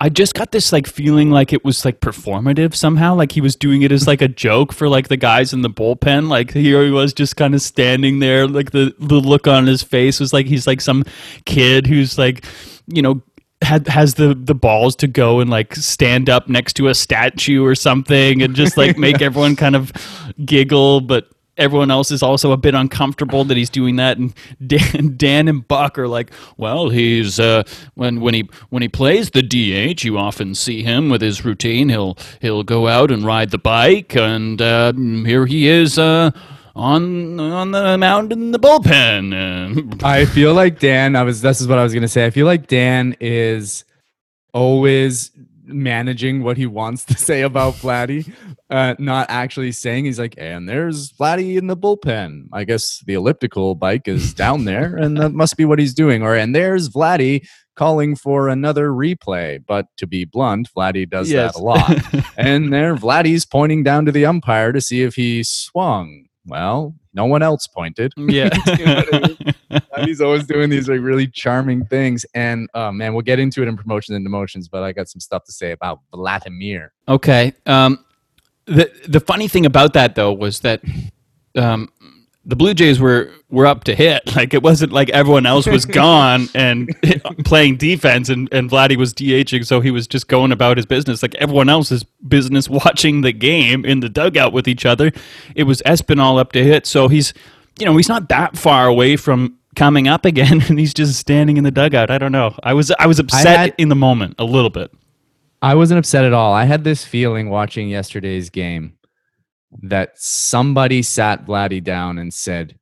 I 0.00 0.08
just 0.08 0.34
got 0.34 0.50
this 0.50 0.72
like 0.72 0.88
feeling 0.88 1.30
like 1.30 1.52
it 1.52 1.64
was 1.64 1.84
like 1.84 2.00
performative 2.00 2.74
somehow. 2.74 3.14
Like 3.14 3.30
he 3.30 3.40
was 3.40 3.54
doing 3.54 3.82
it 3.82 3.92
as 3.92 4.08
like 4.08 4.20
a 4.20 4.26
joke 4.26 4.72
for 4.72 4.88
like 4.88 5.06
the 5.06 5.16
guys 5.16 5.52
in 5.52 5.62
the 5.62 5.70
bullpen. 5.70 6.28
Like 6.28 6.52
here 6.52 6.82
he 6.84 6.90
was 6.90 7.12
just 7.12 7.36
kind 7.36 7.54
of 7.54 7.62
standing 7.62 8.18
there. 8.18 8.48
Like 8.48 8.72
the 8.72 8.92
the 8.98 9.20
look 9.20 9.46
on 9.46 9.68
his 9.68 9.84
face 9.84 10.18
was 10.18 10.32
like 10.32 10.46
he's 10.46 10.66
like 10.66 10.80
some 10.80 11.04
kid 11.46 11.86
who's 11.86 12.18
like, 12.18 12.44
you 12.88 13.00
know, 13.00 13.22
had 13.62 13.88
has 13.88 14.14
the 14.14 14.34
the 14.34 14.54
balls 14.54 14.96
to 14.96 15.06
go 15.06 15.40
and 15.40 15.50
like 15.50 15.74
stand 15.74 16.28
up 16.28 16.48
next 16.48 16.74
to 16.74 16.88
a 16.88 16.94
statue 16.94 17.64
or 17.64 17.74
something 17.74 18.42
and 18.42 18.54
just 18.54 18.76
like 18.76 18.98
make 18.98 19.22
everyone 19.22 19.56
kind 19.56 19.76
of 19.76 19.92
giggle, 20.44 21.00
but 21.00 21.28
everyone 21.58 21.90
else 21.90 22.10
is 22.10 22.22
also 22.22 22.52
a 22.52 22.56
bit 22.56 22.74
uncomfortable 22.74 23.44
that 23.44 23.56
he's 23.56 23.70
doing 23.70 23.96
that. 23.96 24.18
And 24.18 24.34
Dan, 24.66 25.14
Dan 25.16 25.48
and 25.48 25.66
Buck 25.66 25.98
are 25.98 26.08
like 26.08 26.32
well 26.56 26.88
he's 26.88 27.38
uh 27.38 27.62
when 27.94 28.20
when 28.20 28.34
he 28.34 28.48
when 28.70 28.82
he 28.82 28.88
plays 28.88 29.30
the 29.30 29.42
DH 29.42 30.04
you 30.04 30.18
often 30.18 30.54
see 30.54 30.82
him 30.82 31.08
with 31.08 31.22
his 31.22 31.44
routine. 31.44 31.88
He'll 31.88 32.16
he'll 32.40 32.62
go 32.62 32.88
out 32.88 33.10
and 33.10 33.24
ride 33.24 33.50
the 33.50 33.58
bike 33.58 34.16
and 34.16 34.60
uh, 34.60 34.92
here 34.92 35.46
he 35.46 35.68
is 35.68 35.98
uh 35.98 36.30
on 36.74 37.38
on 37.40 37.70
the 37.72 37.98
mound 37.98 38.32
in 38.32 38.50
the 38.52 38.58
bullpen. 38.58 40.02
I 40.04 40.24
feel 40.24 40.54
like 40.54 40.78
Dan. 40.78 41.16
I 41.16 41.22
was. 41.22 41.42
This 41.42 41.60
is 41.60 41.68
what 41.68 41.78
I 41.78 41.82
was 41.82 41.94
gonna 41.94 42.08
say. 42.08 42.24
I 42.26 42.30
feel 42.30 42.46
like 42.46 42.66
Dan 42.66 43.16
is 43.20 43.84
always 44.54 45.30
managing 45.64 46.42
what 46.42 46.56
he 46.56 46.66
wants 46.66 47.04
to 47.04 47.14
say 47.16 47.42
about 47.42 47.74
Vladdy, 47.74 48.30
uh, 48.68 48.94
not 48.98 49.26
actually 49.30 49.72
saying. 49.72 50.04
He's 50.04 50.18
like, 50.18 50.34
and 50.36 50.68
there's 50.68 51.12
Vladdy 51.12 51.56
in 51.56 51.66
the 51.68 51.76
bullpen. 51.76 52.48
I 52.52 52.64
guess 52.64 53.02
the 53.06 53.14
elliptical 53.14 53.74
bike 53.74 54.08
is 54.08 54.34
down 54.34 54.64
there, 54.64 54.96
and 54.96 55.16
that 55.18 55.30
must 55.32 55.56
be 55.56 55.64
what 55.64 55.78
he's 55.78 55.94
doing. 55.94 56.22
Or 56.22 56.34
and 56.34 56.54
there's 56.54 56.88
Vladdy 56.88 57.46
calling 57.74 58.14
for 58.16 58.48
another 58.48 58.90
replay. 58.90 59.58
But 59.66 59.86
to 59.98 60.06
be 60.06 60.24
blunt, 60.24 60.68
Vladdy 60.76 61.08
does 61.08 61.30
Yes. 61.30 61.54
that 61.54 61.60
a 61.60 61.62
lot. 61.62 62.24
and 62.36 62.72
there, 62.72 62.94
Vladdy's 62.96 63.46
pointing 63.46 63.82
down 63.82 64.04
to 64.06 64.12
the 64.12 64.26
umpire 64.26 64.72
to 64.72 64.80
see 64.80 65.02
if 65.02 65.14
he 65.14 65.42
swung. 65.42 66.26
Well, 66.46 66.94
no 67.14 67.26
one 67.26 67.42
else 67.42 67.66
pointed. 67.66 68.12
yeah. 68.16 68.50
You 68.78 68.84
know 68.84 69.04
I 69.12 69.28
mean? 69.28 69.54
And 69.96 70.06
he's 70.06 70.20
always 70.20 70.44
doing 70.44 70.70
these 70.70 70.88
like 70.88 71.00
really 71.00 71.26
charming 71.26 71.84
things. 71.86 72.26
And 72.34 72.68
oh 72.74 72.90
man, 72.90 73.12
we'll 73.12 73.22
get 73.22 73.38
into 73.38 73.62
it 73.62 73.68
in 73.68 73.76
promotions 73.76 74.16
and 74.16 74.26
demotions, 74.26 74.68
but 74.70 74.82
I 74.82 74.92
got 74.92 75.08
some 75.08 75.20
stuff 75.20 75.44
to 75.44 75.52
say 75.52 75.72
about 75.72 76.00
Vladimir. 76.12 76.92
Okay. 77.08 77.52
Um, 77.66 78.04
the 78.66 78.90
the 79.08 79.20
funny 79.20 79.48
thing 79.48 79.66
about 79.66 79.92
that 79.94 80.14
though 80.14 80.32
was 80.32 80.60
that 80.60 80.82
um, 81.56 81.88
the 82.44 82.56
Blue 82.56 82.74
Jays 82.74 82.98
were 82.98 83.30
were 83.50 83.66
up 83.66 83.84
to 83.84 83.94
hit. 83.94 84.22
Like 84.36 84.54
it 84.54 84.62
wasn't 84.62 84.92
like 84.92 85.10
everyone 85.10 85.46
else 85.46 85.66
was 85.66 85.84
gone 86.02 86.48
and 86.54 86.90
playing 87.44 87.76
defense, 87.76 88.28
and 88.28 88.48
and 88.52 88.70
Vladdy 88.70 88.96
was 88.96 89.12
DHing, 89.14 89.64
so 89.66 89.80
he 89.80 89.90
was 89.90 90.06
just 90.06 90.26
going 90.28 90.52
about 90.52 90.76
his 90.76 90.86
business 90.86 91.22
like 91.22 91.34
everyone 91.36 91.68
else's 91.68 92.04
business, 92.26 92.68
watching 92.68 93.20
the 93.20 93.32
game 93.32 93.84
in 93.84 94.00
the 94.00 94.08
dugout 94.08 94.52
with 94.52 94.66
each 94.66 94.84
other. 94.86 95.12
It 95.54 95.64
was 95.64 95.82
Espinal 95.86 96.38
up 96.40 96.52
to 96.52 96.64
hit, 96.64 96.86
so 96.86 97.08
he's 97.08 97.32
you 97.78 97.86
know 97.86 97.96
he's 97.96 98.08
not 98.08 98.28
that 98.30 98.56
far 98.56 98.86
away 98.86 99.16
from 99.16 99.56
coming 99.76 100.08
up 100.08 100.24
again, 100.24 100.60
and 100.68 100.78
he's 100.78 100.92
just 100.94 101.18
standing 101.18 101.56
in 101.56 101.64
the 101.64 101.70
dugout. 101.70 102.10
I 102.10 102.18
don't 102.18 102.32
know. 102.32 102.54
I 102.62 102.74
was 102.74 102.90
I 102.98 103.06
was 103.06 103.18
upset 103.18 103.56
had- 103.58 103.74
in 103.78 103.88
the 103.88 103.94
moment 103.96 104.34
a 104.38 104.44
little 104.44 104.70
bit. 104.70 104.90
I 105.60 105.76
wasn't 105.76 105.98
upset 106.00 106.24
at 106.24 106.32
all. 106.32 106.52
I 106.52 106.64
had 106.64 106.82
this 106.82 107.04
feeling 107.04 107.48
watching 107.48 107.88
yesterday's 107.88 108.50
game 108.50 108.94
that 109.82 110.18
somebody 110.18 111.02
sat 111.02 111.46
Vladdy 111.46 111.82
down 111.82 112.18
and 112.18 112.32
said, 112.32 112.78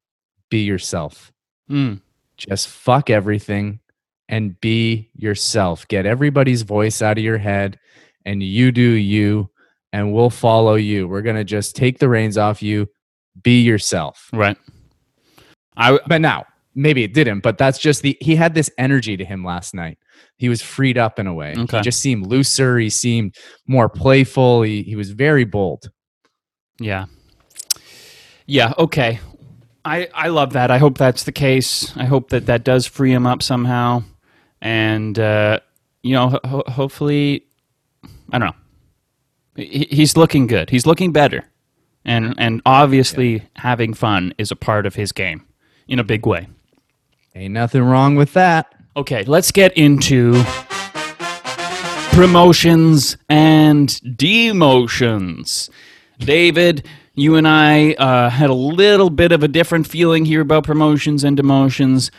Be 0.48 0.64
yourself. 0.64 1.33
Mm. 1.70 2.00
Just 2.37 2.68
fuck 2.68 3.11
everything 3.11 3.81
and 4.29 4.59
be 4.61 5.11
yourself. 5.14 5.87
Get 5.88 6.07
everybody's 6.07 6.62
voice 6.62 7.03
out 7.03 7.18
of 7.18 7.24
your 7.24 7.38
head 7.38 7.79
and 8.24 8.42
you 8.42 8.72
do 8.72 8.83
you, 8.83 9.50
and 9.92 10.12
we'll 10.12 10.31
follow 10.31 10.74
you. 10.74 11.09
We're 11.09 11.22
going 11.22 11.37
to 11.37 11.44
just 11.44 11.76
take 11.76 11.98
the 11.98 12.09
reins 12.09 12.38
off 12.38 12.62
you. 12.62 12.88
Be 13.42 13.62
yourself. 13.62 14.29
Right. 14.33 14.57
I 15.76 15.98
But 16.07 16.20
now, 16.20 16.44
maybe 16.74 17.03
it 17.03 17.14
didn't, 17.14 17.40
but 17.40 17.59
that's 17.59 17.79
just 17.79 18.03
the 18.03 18.16
he 18.20 18.37
had 18.37 18.55
this 18.55 18.70
energy 18.79 19.16
to 19.16 19.24
him 19.24 19.44
last 19.44 19.74
night. 19.74 19.98
He 20.37 20.48
was 20.48 20.62
freed 20.62 20.98
up 20.98 21.18
in 21.18 21.26
a 21.26 21.35
way. 21.35 21.55
Okay. 21.57 21.79
He 21.79 21.83
just 21.83 22.00
seemed 22.00 22.26
looser. 22.26 22.79
He 22.79 22.90
seemed 22.90 23.37
more 23.66 23.88
playful. 23.88 24.62
He, 24.62 24.83
he 24.83 24.96
was 24.96 25.11
very 25.11 25.44
bold. 25.44 25.90
Yeah. 26.81 27.07
Yeah. 28.47 28.73
Okay. 28.77 29.21
I 29.85 30.09
I 30.14 30.29
love 30.29 30.55
that. 30.55 30.71
I 30.71 30.79
hope 30.79 30.99
that's 30.99 31.23
the 31.25 31.33
case. 31.33 31.97
I 31.97 32.05
hope 32.07 32.31
that 32.31 32.47
that 32.47 32.64
does 32.64 32.87
free 32.87 33.12
him 33.12 33.27
up 33.27 33.43
somehow, 33.43 34.03
and 34.61 35.19
uh, 35.19 35.61
you 36.03 36.14
know, 36.14 36.31
ho- 36.31 36.40
ho- 36.45 36.64
hopefully, 36.66 37.45
I 38.33 38.38
don't 38.38 38.49
know. 38.49 38.57
He, 39.57 39.87
he's 39.90 40.16
looking 40.16 40.47
good. 40.47 40.69
He's 40.71 40.87
looking 40.87 41.12
better, 41.12 41.45
and 42.05 42.35
and 42.37 42.61
obviously 42.66 43.49
having 43.57 43.95
fun 43.95 44.35
is 44.37 44.51
a 44.51 44.57
part 44.57 44.85
of 44.85 44.97
his 44.97 45.12
game 45.12 45.47
in 45.88 45.99
a 45.99 46.05
big 46.05 46.27
way. 46.27 46.49
Ain't 47.35 47.55
nothing 47.55 47.83
wrong 47.83 48.16
with 48.16 48.33
that. 48.35 48.75
Okay, 48.97 49.23
let's 49.25 49.51
get 49.51 49.73
into 49.79 50.43
promotions 52.12 53.16
and 53.31 53.88
demotions. 53.88 55.71
David, 56.21 56.87
you 57.15 57.37
and 57.37 57.49
I 57.49 57.95
uh, 57.95 58.31
had 58.31 58.51
a 58.51 58.55
little 58.55 59.11
bit 59.11 59.33
of 59.33 59.43
a 59.43 59.49
different 59.49 59.87
feeling 59.87 60.25
here 60.25 60.41
about 60.41 60.65
promotions 60.65 61.25
and 61.25 61.37
demotions. 61.37 62.11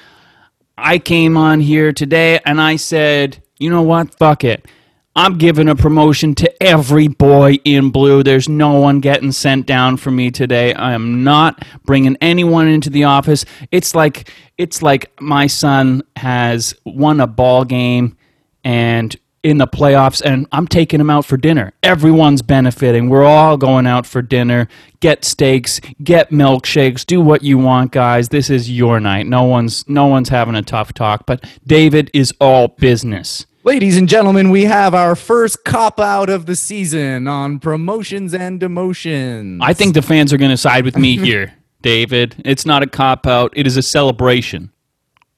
I 0.77 0.97
came 0.99 1.37
on 1.37 1.59
here 1.59 1.93
today 1.93 2.39
and 2.45 2.59
I 2.59 2.75
said, 2.75 3.41
you 3.57 3.69
know 3.69 3.83
what? 3.83 4.15
Fuck 4.15 4.43
it. 4.43 4.67
I'm 5.15 5.37
giving 5.37 5.67
a 5.67 5.75
promotion 5.75 6.35
to 6.35 6.63
every 6.63 7.09
boy 7.09 7.59
in 7.65 7.89
blue. 7.89 8.23
There's 8.23 8.47
no 8.47 8.79
one 8.79 9.01
getting 9.01 9.33
sent 9.33 9.65
down 9.65 9.97
for 9.97 10.09
me 10.09 10.31
today. 10.31 10.73
I 10.73 10.93
am 10.93 11.23
not 11.23 11.65
bringing 11.83 12.15
anyone 12.21 12.69
into 12.69 12.89
the 12.89 13.03
office. 13.03 13.43
It's 13.71 13.93
like 13.93 14.31
it's 14.57 14.81
like 14.81 15.11
my 15.19 15.47
son 15.47 16.03
has 16.15 16.73
won 16.85 17.19
a 17.19 17.27
ball 17.27 17.65
game 17.65 18.15
and 18.63 19.13
in 19.43 19.57
the 19.57 19.67
playoffs 19.67 20.21
and 20.23 20.47
I'm 20.51 20.67
taking 20.67 20.99
them 20.99 21.09
out 21.09 21.25
for 21.25 21.37
dinner. 21.37 21.73
Everyone's 21.83 22.41
benefiting. 22.41 23.09
We're 23.09 23.23
all 23.25 23.57
going 23.57 23.87
out 23.87 24.05
for 24.05 24.21
dinner. 24.21 24.67
Get 24.99 25.25
steaks, 25.25 25.79
get 26.03 26.29
milkshakes, 26.29 27.05
do 27.05 27.21
what 27.21 27.41
you 27.43 27.57
want, 27.57 27.91
guys. 27.91 28.29
This 28.29 28.49
is 28.49 28.69
your 28.69 28.99
night. 28.99 29.25
No 29.25 29.43
one's 29.43 29.87
no 29.89 30.05
one's 30.05 30.29
having 30.29 30.55
a 30.55 30.61
tough 30.61 30.93
talk, 30.93 31.25
but 31.25 31.43
David 31.65 32.11
is 32.13 32.33
all 32.39 32.69
business. 32.69 33.45
Ladies 33.63 33.95
and 33.95 34.09
gentlemen, 34.09 34.49
we 34.49 34.65
have 34.65 34.95
our 34.95 35.15
first 35.15 35.63
cop 35.63 35.99
out 35.99 36.29
of 36.29 36.47
the 36.47 36.55
season 36.55 37.27
on 37.27 37.59
promotions 37.59 38.33
and 38.33 38.59
demotions. 38.59 39.59
I 39.61 39.73
think 39.73 39.93
the 39.93 40.01
fans 40.01 40.33
are 40.33 40.37
going 40.37 40.49
to 40.49 40.57
side 40.57 40.83
with 40.83 40.97
me 40.97 41.15
here, 41.23 41.53
David. 41.83 42.41
It's 42.43 42.65
not 42.65 42.81
a 42.81 42.87
cop 42.87 43.27
out, 43.27 43.53
it 43.55 43.67
is 43.67 43.77
a 43.77 43.83
celebration. 43.83 44.71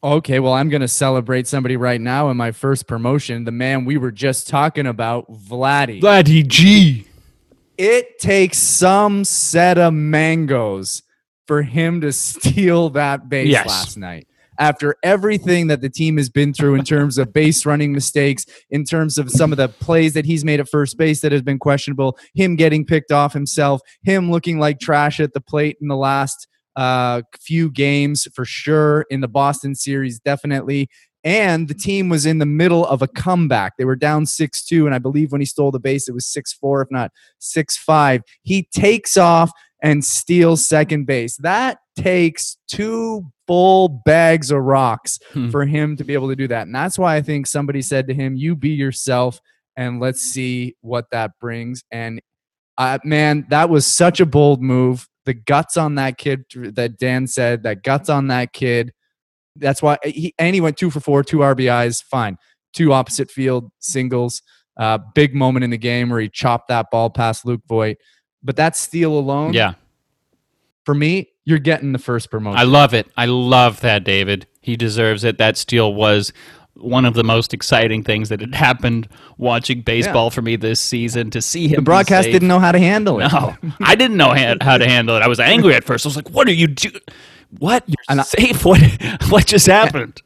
Okay, 0.04 0.40
well, 0.40 0.52
I'm 0.54 0.68
going 0.68 0.82
to 0.82 0.88
celebrate 0.88 1.48
somebody 1.48 1.78
right 1.78 2.02
now 2.02 2.30
in 2.30 2.36
my 2.36 2.52
first 2.52 2.88
promotion, 2.88 3.46
the 3.46 3.52
man 3.54 3.86
we 3.86 3.98
were 3.98 4.12
just 4.12 4.50
talking 4.50 4.86
about, 4.86 5.32
Vladdy. 5.32 6.02
Vladdy 6.02 6.46
G. 6.46 7.08
it 7.78 8.20
takes 8.20 8.58
some 8.58 9.24
set 9.24 9.78
of 9.78 9.94
mangoes 9.94 11.04
for 11.48 11.62
him 11.62 12.02
to 12.02 12.12
steal 12.12 12.90
that 12.92 13.30
base 13.30 13.48
Yes. 13.48 13.66
last 13.68 13.98
night. 13.98 14.28
After 14.60 14.96
everything 15.04 15.68
that 15.68 15.82
the 15.82 15.90
team 15.90 16.18
has 16.18 16.30
been 16.30 16.54
through 16.54 16.76
in 16.76 16.84
terms 16.84 17.18
of 17.18 17.34
base 17.34 17.66
running 17.66 17.92
mistakes, 17.92 18.46
in 18.70 18.84
terms 18.84 19.18
of 19.18 19.32
some 19.32 19.52
of 19.52 19.58
the 19.58 19.68
plays 19.70 20.14
that 20.14 20.26
he's 20.26 20.46
made 20.46 20.60
at 20.60 20.70
first 20.70 20.96
base 20.98 21.22
that 21.22 21.32
has 21.32 21.42
been 21.42 21.58
questionable, 21.58 22.18
him 22.36 22.56
getting 22.56 22.86
picked 22.86 23.12
off 23.12 23.34
himself, 23.34 23.82
him 24.04 24.30
looking 24.30 24.60
like 24.60 24.80
trash 24.80 25.20
at 25.20 25.34
the 25.34 25.42
plate 25.42 25.78
in 25.82 25.88
the 25.88 25.96
last 25.98 26.48
uh, 26.76 27.22
few 27.40 27.70
games 27.70 28.28
for 28.34 28.46
sure, 28.46 29.06
in 29.10 29.22
the 29.22 29.28
Boston 29.28 29.76
series, 29.76 30.20
definitely. 30.20 30.90
And 31.26 31.70
the 31.70 31.74
team 31.74 32.10
was 32.10 32.26
in 32.26 32.40
the 32.40 32.46
middle 32.46 32.86
of 32.86 33.02
a 33.02 33.08
comeback. 33.08 33.78
They 33.78 33.86
were 33.86 33.96
down 33.96 34.26
6 34.26 34.66
2. 34.66 34.86
And 34.86 34.94
I 34.94 35.00
believe 35.00 35.32
when 35.32 35.40
he 35.40 35.46
stole 35.46 35.72
the 35.72 35.80
base, 35.80 36.10
it 36.10 36.14
was 36.14 36.26
6 36.26 36.52
4, 36.54 36.82
if 36.82 36.92
not 36.92 37.12
six 37.40 37.78
five. 37.78 38.22
He 38.42 38.68
takes 38.74 39.16
off 39.16 39.52
and 39.82 40.04
steals 40.04 40.66
second 40.66 41.06
base. 41.06 41.38
That 41.38 41.78
takes 41.96 42.58
two 42.68 43.32
full 43.48 44.02
bags 44.06 44.52
of 44.52 44.62
rocks 44.64 45.20
Hmm. 45.34 45.50
for 45.50 45.66
him 45.66 45.96
to 45.98 46.04
be 46.04 46.14
able 46.14 46.30
to 46.30 46.36
do 46.36 46.48
that. 46.48 46.64
And 46.68 46.76
that's 46.76 46.98
why 47.00 47.16
I 47.16 47.22
think 47.22 47.48
somebody 47.48 47.82
said 47.82 48.08
to 48.08 48.14
him, 48.14 48.36
"You 48.36 48.56
be 48.56 48.70
yourself, 48.70 49.40
and 49.78 50.00
let's 50.00 50.22
see 50.22 50.76
what 50.82 51.06
that 51.12 51.32
brings." 51.40 51.84
And 51.92 52.22
uh, 52.78 53.00
man, 53.04 53.46
that 53.50 53.70
was 53.70 53.86
such 53.86 54.20
a 54.20 54.26
bold 54.26 54.62
move. 54.62 55.08
The 55.26 55.34
guts 55.34 55.78
on 55.78 55.96
that 55.96 56.18
kid 56.18 56.46
that 56.54 56.98
Dan 56.98 57.28
said, 57.28 57.64
that 57.64 57.84
guts 57.84 58.10
on 58.10 58.28
that 58.28 58.52
kid. 58.54 58.94
That's 59.56 59.82
why 59.82 59.98
he 60.04 60.34
and 60.40 60.54
he 60.56 60.62
went 60.62 60.78
two 60.78 60.90
for 60.90 61.00
four, 61.00 61.24
two 61.24 61.38
RBIs. 61.38 62.04
Fine, 62.04 62.38
two 62.74 62.92
opposite 62.94 63.30
field 63.32 63.72
singles. 63.80 64.42
Uh, 64.76 64.98
big 65.14 65.36
moment 65.36 65.64
in 65.64 65.70
the 65.70 65.78
game 65.78 66.10
where 66.10 66.20
he 66.20 66.28
chopped 66.28 66.68
that 66.70 66.88
ball 66.92 67.10
past 67.10 67.46
Luke 67.46 67.62
Voit. 67.68 67.98
But 68.44 68.56
that 68.56 68.76
steal 68.76 69.14
alone, 69.18 69.54
Yeah. 69.54 69.76
for 70.84 70.96
me, 70.96 71.30
you're 71.46 71.60
getting 71.60 71.92
the 71.94 72.00
first 72.00 72.32
promotion. 72.32 72.58
I 72.60 72.64
love 72.64 72.94
it. 72.94 73.08
I 73.16 73.26
love 73.26 73.82
that, 73.82 74.04
David. 74.04 74.48
He 74.62 74.76
deserves 74.76 75.24
it. 75.24 75.38
That 75.38 75.56
steal 75.58 75.94
was 75.94 76.34
one 76.76 77.06
of 77.06 77.14
the 77.14 77.24
most 77.24 77.54
exciting 77.54 78.04
things 78.04 78.30
that 78.30 78.42
had 78.42 78.56
happened 78.56 79.08
watching 79.38 79.82
baseball 79.82 80.30
for 80.32 80.42
me 80.42 80.56
this 80.56 80.80
season 80.80 81.30
to 81.32 81.42
see 81.42 81.68
him. 81.68 81.76
the 81.78 81.82
broadcast 81.84 82.30
didn't 82.30 82.48
know 82.48 82.60
how 82.60 82.72
to 82.72 82.80
handle 82.80 83.20
it. 83.22 83.32
No, 83.32 83.56
I 83.82 83.96
didn't 83.96 84.18
know 84.18 84.34
ha- 84.34 84.56
how 84.62 84.78
to 84.78 84.86
handle 84.88 85.16
it. 85.16 85.22
I 85.22 85.28
was 85.28 85.40
angry 85.40 85.76
at 85.76 85.84
first. 85.84 86.06
I 86.06 86.10
was 86.10 86.16
like, 86.16 86.30
"What 86.32 86.48
are 86.48 86.54
you 86.54 86.68
doing? 86.68 86.96
What? 87.60 87.84
You're 87.88 87.96
And 88.10 88.20
I- 88.22 88.24
safe? 88.24 88.66
What? 88.66 88.82
What 89.30 89.46
just 89.46 89.68
happened?" 89.68 90.22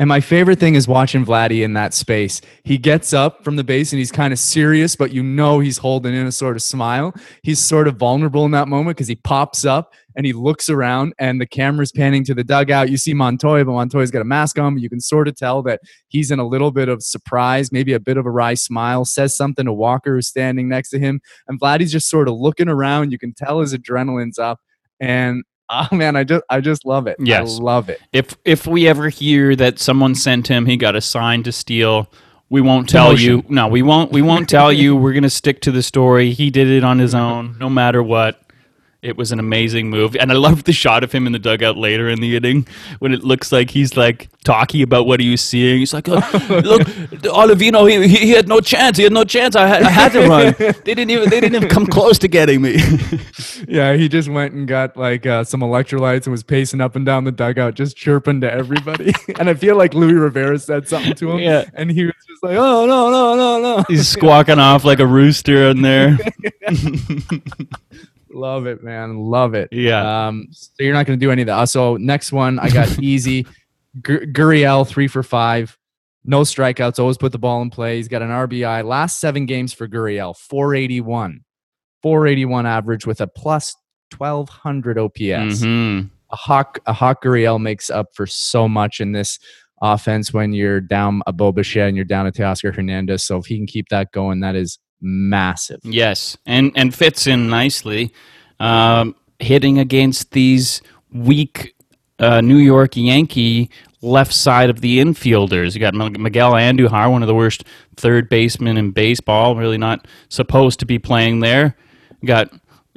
And 0.00 0.08
my 0.08 0.20
favorite 0.20 0.58
thing 0.58 0.76
is 0.76 0.88
watching 0.88 1.26
Vladdy 1.26 1.62
in 1.62 1.74
that 1.74 1.92
space. 1.92 2.40
He 2.64 2.78
gets 2.78 3.12
up 3.12 3.44
from 3.44 3.56
the 3.56 3.64
base 3.64 3.92
and 3.92 3.98
he's 3.98 4.10
kind 4.10 4.32
of 4.32 4.38
serious, 4.38 4.96
but 4.96 5.12
you 5.12 5.22
know 5.22 5.60
he's 5.60 5.76
holding 5.76 6.14
in 6.14 6.26
a 6.26 6.32
sort 6.32 6.56
of 6.56 6.62
smile. 6.62 7.12
He's 7.42 7.58
sort 7.58 7.86
of 7.86 7.96
vulnerable 7.96 8.46
in 8.46 8.50
that 8.52 8.66
moment 8.66 8.96
because 8.96 9.08
he 9.08 9.16
pops 9.16 9.66
up 9.66 9.92
and 10.16 10.24
he 10.24 10.32
looks 10.32 10.70
around 10.70 11.12
and 11.18 11.38
the 11.38 11.46
camera's 11.46 11.92
panning 11.92 12.24
to 12.24 12.34
the 12.34 12.42
dugout. 12.42 12.88
You 12.88 12.96
see 12.96 13.12
Montoya, 13.12 13.66
but 13.66 13.72
Montoya's 13.72 14.10
got 14.10 14.22
a 14.22 14.24
mask 14.24 14.58
on, 14.58 14.72
but 14.72 14.82
you 14.82 14.88
can 14.88 15.00
sort 15.00 15.28
of 15.28 15.36
tell 15.36 15.62
that 15.64 15.82
he's 16.08 16.30
in 16.30 16.38
a 16.38 16.48
little 16.48 16.70
bit 16.70 16.88
of 16.88 17.02
surprise, 17.02 17.70
maybe 17.70 17.92
a 17.92 18.00
bit 18.00 18.16
of 18.16 18.24
a 18.24 18.30
wry 18.30 18.54
smile, 18.54 19.04
says 19.04 19.36
something 19.36 19.66
to 19.66 19.72
Walker 19.72 20.14
who's 20.14 20.28
standing 20.28 20.66
next 20.66 20.88
to 20.90 20.98
him. 20.98 21.20
And 21.46 21.60
Vladdy's 21.60 21.92
just 21.92 22.08
sort 22.08 22.26
of 22.26 22.36
looking 22.36 22.70
around. 22.70 23.12
You 23.12 23.18
can 23.18 23.34
tell 23.34 23.60
his 23.60 23.74
adrenaline's 23.74 24.38
up. 24.38 24.60
and 24.98 25.44
oh 25.70 25.88
man, 25.92 26.16
I 26.16 26.24
just 26.24 26.44
I 26.50 26.60
just 26.60 26.84
love 26.84 27.06
it. 27.06 27.16
Yes. 27.18 27.58
I 27.58 27.62
love 27.62 27.88
it. 27.88 28.00
If 28.12 28.36
if 28.44 28.66
we 28.66 28.86
ever 28.88 29.08
hear 29.08 29.56
that 29.56 29.78
someone 29.78 30.14
sent 30.14 30.48
him, 30.48 30.66
he 30.66 30.76
got 30.76 30.96
a 30.96 31.00
sign 31.00 31.42
to 31.44 31.52
steal. 31.52 32.10
We 32.48 32.60
won't 32.60 32.88
tell 32.88 33.16
you. 33.16 33.44
No, 33.48 33.68
we 33.68 33.82
won't. 33.82 34.10
We 34.10 34.22
won't 34.22 34.48
tell 34.48 34.72
you. 34.72 34.96
We're 34.96 35.12
gonna 35.12 35.30
stick 35.30 35.60
to 35.62 35.70
the 35.70 35.82
story. 35.82 36.32
He 36.32 36.50
did 36.50 36.66
it 36.68 36.82
on 36.82 36.98
his 36.98 37.14
own, 37.14 37.56
no 37.58 37.70
matter 37.70 38.02
what. 38.02 38.42
It 39.02 39.16
was 39.16 39.32
an 39.32 39.38
amazing 39.38 39.88
move, 39.88 40.14
and 40.14 40.30
I 40.30 40.34
loved 40.34 40.66
the 40.66 40.72
shot 40.74 41.02
of 41.02 41.10
him 41.10 41.26
in 41.26 41.32
the 41.32 41.38
dugout 41.38 41.78
later 41.78 42.08
in 42.10 42.20
the 42.20 42.36
inning 42.36 42.66
when 42.98 43.14
it 43.14 43.24
looks 43.24 43.50
like 43.50 43.70
he's 43.70 43.96
like 43.96 44.28
talking 44.44 44.82
about 44.82 45.06
what 45.06 45.20
he 45.20 45.30
was 45.30 45.40
seeing. 45.40 45.78
He's 45.78 45.94
like, 45.94 46.06
"Oh, 46.06 46.16
"Look, 46.64 46.82
Olivino, 47.22 47.90
he, 47.90 48.06
he, 48.06 48.16
he 48.26 48.30
had 48.32 48.46
no 48.46 48.60
chance. 48.60 48.98
He 48.98 49.04
had 49.04 49.12
no 49.14 49.24
chance. 49.24 49.56
I 49.56 49.66
had, 49.66 49.82
I 49.84 49.88
had 49.88 50.12
to 50.12 50.28
run. 50.28 50.54
They 50.84 50.92
didn't 50.94 51.10
even 51.10 51.30
they 51.30 51.40
didn't 51.40 51.54
even 51.56 51.68
come 51.70 51.86
close 51.86 52.18
to 52.18 52.28
getting 52.28 52.60
me." 52.62 52.76
Yeah, 53.68 53.92
he 53.94 54.08
just 54.08 54.28
went 54.28 54.54
and 54.54 54.66
got 54.66 54.96
like 54.96 55.26
uh, 55.26 55.44
some 55.44 55.60
electrolytes 55.60 56.24
and 56.24 56.32
was 56.32 56.42
pacing 56.42 56.80
up 56.80 56.96
and 56.96 57.04
down 57.04 57.24
the 57.24 57.30
dugout, 57.30 57.74
just 57.74 57.94
chirping 57.94 58.40
to 58.40 58.50
everybody. 58.50 59.12
and 59.38 59.50
I 59.50 59.54
feel 59.54 59.76
like 59.76 59.92
Luis 59.92 60.14
Rivera 60.14 60.58
said 60.58 60.88
something 60.88 61.12
to 61.14 61.32
him, 61.32 61.38
Yeah. 61.40 61.64
and 61.74 61.90
he 61.90 62.06
was 62.06 62.14
just 62.26 62.42
like, 62.42 62.56
"Oh 62.56 62.86
no, 62.86 63.10
no, 63.10 63.36
no, 63.36 63.60
no!" 63.60 63.84
he's 63.86 64.08
squawking 64.08 64.58
off 64.58 64.84
like 64.84 64.98
a 64.98 65.06
rooster 65.06 65.68
in 65.68 65.82
there. 65.82 66.18
Love 68.32 68.66
it, 68.66 68.82
man. 68.82 69.18
Love 69.18 69.54
it. 69.54 69.68
Yeah. 69.72 70.28
Um, 70.28 70.48
so 70.52 70.70
you're 70.78 70.94
not 70.94 71.06
going 71.06 71.18
to 71.18 71.24
do 71.24 71.30
any 71.30 71.42
of 71.42 71.46
that. 71.46 71.58
Uh, 71.58 71.66
So 71.66 71.96
next 71.96 72.32
one, 72.32 72.58
I 72.58 72.68
got 72.70 72.98
easy. 73.02 73.46
Gur- 74.02 74.26
Gurriel, 74.26 74.86
three 74.86 75.08
for 75.08 75.22
five. 75.22 75.76
No 76.24 76.42
strikeouts. 76.42 76.98
Always 76.98 77.16
put 77.18 77.32
the 77.32 77.38
ball 77.38 77.62
in 77.62 77.70
play. 77.70 77.96
He's 77.96 78.08
got 78.08 78.22
an 78.22 78.28
RBI. 78.28 78.84
Last 78.84 79.20
seven 79.20 79.46
games 79.46 79.72
for 79.72 79.88
Gurriel, 79.88 80.36
481. 80.36 81.40
481 82.02 82.66
average 82.66 83.06
with 83.06 83.20
a 83.20 83.26
plus 83.26 83.74
1200 84.16 84.98
OPS. 84.98 85.62
Mhm. 85.62 86.10
A 86.32 86.36
hawk, 86.36 86.78
a 86.86 86.92
hawk 86.92 87.24
Gurriel 87.24 87.60
makes 87.60 87.90
up 87.90 88.08
for 88.14 88.26
so 88.26 88.68
much 88.68 89.00
in 89.00 89.12
this 89.12 89.38
offense 89.82 90.32
when 90.32 90.52
you're 90.52 90.80
down 90.80 91.22
a 91.26 91.32
Bo 91.32 91.52
Bichette 91.52 91.88
and 91.88 91.96
you're 91.96 92.04
down 92.04 92.26
a 92.26 92.32
Teoscar 92.32 92.74
Hernandez. 92.74 93.24
So 93.24 93.38
if 93.38 93.46
he 93.46 93.56
can 93.56 93.66
keep 93.66 93.88
that 93.88 94.12
going, 94.12 94.40
that 94.40 94.54
is 94.54 94.78
massive. 95.00 95.80
Yes, 95.82 96.36
and 96.46 96.72
and 96.74 96.94
fits 96.94 97.26
in 97.26 97.48
nicely, 97.48 98.12
um, 98.58 99.14
hitting 99.38 99.78
against 99.78 100.32
these 100.32 100.82
weak 101.12 101.74
uh, 102.18 102.40
New 102.40 102.58
York 102.58 102.96
Yankee 102.96 103.70
left 104.02 104.32
side 104.32 104.70
of 104.70 104.80
the 104.80 104.98
infielders. 104.98 105.74
You 105.74 105.80
got 105.80 105.94
Miguel 105.94 106.52
Andujar, 106.52 107.10
one 107.10 107.22
of 107.22 107.28
the 107.28 107.34
worst 107.34 107.64
third 107.96 108.28
basemen 108.28 108.76
in 108.76 108.92
baseball, 108.92 109.56
really 109.56 109.78
not 109.78 110.06
supposed 110.28 110.80
to 110.80 110.86
be 110.86 110.98
playing 110.98 111.40
there. 111.40 111.76
You 112.20 112.28
got 112.28 112.52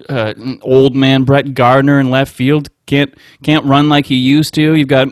uh, 0.10 0.34
old 0.62 0.96
man 0.96 1.24
Brett 1.24 1.54
Gardner 1.54 2.00
in 2.00 2.10
left 2.10 2.34
field, 2.34 2.70
can't 2.86 3.14
can't 3.44 3.66
run 3.66 3.90
like 3.90 4.06
he 4.06 4.16
used 4.16 4.54
to. 4.56 4.76
You've 4.76 4.88
got 4.88 5.10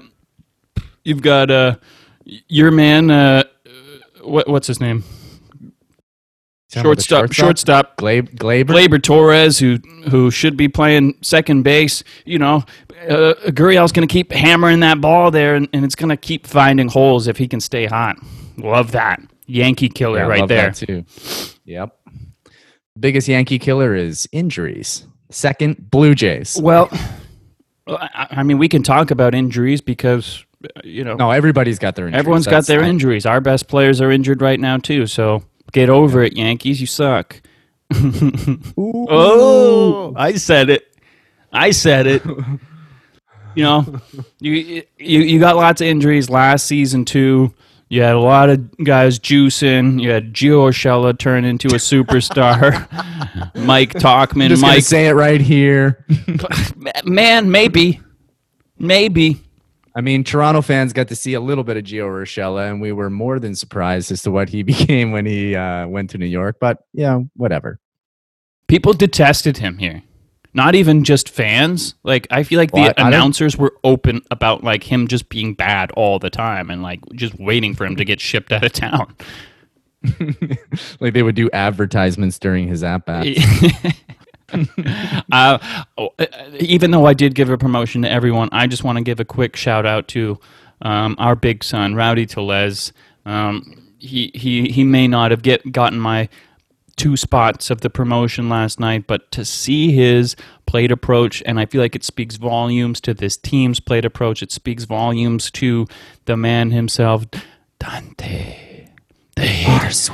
you've 1.03 1.21
got 1.21 1.51
uh, 1.51 1.75
your 2.25 2.71
man. 2.71 3.09
Uh, 3.09 3.43
what, 4.23 4.47
what's 4.47 4.67
his 4.67 4.79
name? 4.79 5.03
Talking 6.71 6.87
about 6.91 6.97
the 6.97 7.03
Shortstop. 7.03 7.33
Shortstop. 7.33 7.97
Glab- 7.97 8.35
Glaber? 8.35 8.65
Gleyber 8.65 9.01
Torres, 9.03 9.59
who 9.59 9.77
who 10.09 10.31
should 10.31 10.55
be 10.57 10.67
playing 10.69 11.17
second 11.21 11.63
base, 11.63 12.03
you 12.25 12.39
know, 12.39 12.63
uh, 13.09 13.33
Gurriel's 13.47 13.91
going 13.91 14.07
to 14.07 14.11
keep 14.11 14.31
hammering 14.31 14.79
that 14.81 15.01
ball 15.01 15.31
there, 15.31 15.55
and, 15.55 15.67
and 15.73 15.83
it's 15.83 15.95
going 15.95 16.09
to 16.09 16.17
keep 16.17 16.47
finding 16.47 16.87
holes 16.87 17.27
if 17.27 17.37
he 17.37 17.47
can 17.47 17.59
stay 17.59 17.85
hot. 17.85 18.15
Love 18.57 18.91
that 18.93 19.19
Yankee 19.47 19.89
killer 19.89 20.19
Yeah, 20.19 20.27
right 20.27 20.39
love 20.41 20.49
there. 20.49 20.71
that 20.71 20.75
too. 20.75 21.03
Yep. 21.65 21.97
Biggest 22.99 23.27
Yankee 23.27 23.59
killer 23.59 23.95
is 23.95 24.27
injuries. 24.31 25.05
Second, 25.29 25.89
Blue 25.91 26.13
Jays. 26.13 26.59
Well, 26.61 26.89
I, 27.87 28.27
I 28.31 28.43
mean, 28.43 28.57
we 28.57 28.67
can 28.69 28.83
talk 28.83 29.11
about 29.11 29.33
injuries 29.33 29.81
because 29.81 30.45
you 30.83 31.03
know 31.03 31.15
No, 31.15 31.31
everybody's 31.31 31.79
got 31.79 31.95
their 31.95 32.05
injuries. 32.07 32.19
everyone's 32.19 32.47
got 32.47 32.65
their 32.67 32.81
injuries. 32.83 33.25
Our 33.25 33.41
best 33.41 33.67
players 33.67 33.99
are 34.01 34.11
injured 34.11 34.41
right 34.41 34.59
now 34.59 34.77
too, 34.77 35.07
so 35.07 35.43
get 35.71 35.89
over 35.89 36.21
it, 36.23 36.35
Yankees. 36.37 36.79
You 36.81 36.87
suck. 36.87 37.41
Oh, 38.77 40.13
I 40.15 40.33
said 40.35 40.69
it. 40.69 40.87
I 41.51 41.71
said 41.71 42.07
it. 42.07 42.23
you 43.55 43.63
know, 43.63 43.99
you 44.39 44.83
you 44.97 45.19
you 45.21 45.39
got 45.39 45.55
lots 45.55 45.81
of 45.81 45.87
injuries 45.87 46.29
last 46.29 46.65
season 46.65 47.05
too. 47.05 47.53
You 47.89 48.01
had 48.03 48.15
a 48.15 48.19
lot 48.19 48.49
of 48.49 48.77
guys 48.77 49.19
juicing. 49.19 50.01
You 50.01 50.11
had 50.11 50.33
Gio 50.33 50.69
Urshela 50.69 51.17
turn 51.17 51.43
into 51.43 51.67
a 51.67 51.71
superstar. 51.71 52.87
Mike 53.65 53.93
Tauchman, 53.95 54.47
Just 54.47 54.61
gonna 54.61 54.75
Mike, 54.75 54.83
say 54.83 55.07
it 55.07 55.11
right 55.13 55.41
here. 55.41 56.05
man, 57.03 57.51
maybe, 57.51 57.99
maybe. 58.79 59.41
I 59.95 60.01
mean, 60.01 60.23
Toronto 60.23 60.61
fans 60.61 60.93
got 60.93 61.09
to 61.09 61.15
see 61.15 61.33
a 61.33 61.41
little 61.41 61.63
bit 61.63 61.75
of 61.77 61.83
Gio 61.83 62.05
Urshela, 62.07 62.69
and 62.69 62.79
we 62.81 62.91
were 62.91 63.09
more 63.09 63.39
than 63.39 63.55
surprised 63.55 64.11
as 64.11 64.21
to 64.23 64.31
what 64.31 64.49
he 64.49 64.63
became 64.73 65.11
when 65.11 65.25
he 65.25 65.55
uh, 65.55 65.87
went 65.87 66.09
to 66.11 66.17
New 66.17 66.25
York. 66.25 66.57
But 66.59 66.79
yeah, 66.93 67.19
whatever. 67.35 67.79
People 68.67 68.93
detested 68.93 69.57
him 69.57 69.77
here. 69.77 70.01
Not 70.53 70.75
even 70.75 71.03
just 71.03 71.29
fans. 71.29 71.95
Like 72.03 72.27
I 72.29 72.43
feel 72.43 72.57
like 72.57 72.71
the 72.71 72.81
Well, 72.81 72.93
I- 72.97 73.03
I 73.03 73.07
announcers 73.07 73.57
were 73.57 73.73
open 73.83 74.21
about 74.31 74.63
like 74.63 74.83
him 74.83 75.07
just 75.07 75.29
being 75.29 75.53
bad 75.53 75.91
all 75.91 76.19
the 76.19 76.29
time 76.29 76.69
and 76.69 76.81
like 76.83 76.99
just 77.13 77.37
waiting 77.39 77.73
for 77.73 77.85
him 77.85 77.95
to 77.97 78.03
get 78.05 78.19
shipped 78.19 78.51
out 78.51 78.63
of 78.65 78.71
town. 78.73 79.15
like 80.99 81.13
they 81.13 81.23
would 81.23 81.35
do 81.35 81.49
advertisements 81.51 82.37
during 82.39 82.67
his 82.67 82.83
at 82.83 83.05
bat. 83.05 83.27
uh, 85.31 85.57
oh, 85.97 86.09
uh, 86.19 86.25
even 86.59 86.91
though 86.91 87.05
I 87.05 87.13
did 87.13 87.35
give 87.35 87.49
a 87.49 87.57
promotion 87.57 88.01
to 88.03 88.11
everyone, 88.11 88.49
I 88.51 88.67
just 88.67 88.83
want 88.83 88.97
to 88.97 89.03
give 89.03 89.19
a 89.19 89.25
quick 89.25 89.55
shout 89.55 89.85
out 89.85 90.07
to 90.09 90.39
um, 90.81 91.15
our 91.19 91.35
big 91.35 91.63
son, 91.63 91.95
Rowdy 91.95 92.25
Tellez. 92.25 92.93
Um, 93.25 93.93
he, 93.99 94.31
he, 94.33 94.69
he 94.69 94.83
may 94.83 95.07
not 95.07 95.31
have 95.31 95.43
get 95.43 95.71
gotten 95.71 95.99
my 95.99 96.27
two 96.95 97.17
spots 97.17 97.69
of 97.69 97.81
the 97.81 97.89
promotion 97.89 98.49
last 98.49 98.79
night, 98.79 99.07
but 99.07 99.31
to 99.31 99.45
see 99.45 99.91
his 99.91 100.35
plate 100.65 100.91
approach, 100.91 101.41
and 101.45 101.59
I 101.59 101.65
feel 101.65 101.81
like 101.81 101.95
it 101.95 102.03
speaks 102.03 102.35
volumes 102.35 103.01
to 103.01 103.13
this 103.13 103.37
team's 103.37 103.79
plate 103.79 104.05
approach. 104.05 104.43
It 104.43 104.51
speaks 104.51 104.83
volumes 104.83 105.49
to 105.51 105.87
the 106.25 106.37
man 106.37 106.71
himself, 106.71 107.25
Dante, 107.79 108.87
the 109.35 109.47
Horse. 109.47 110.09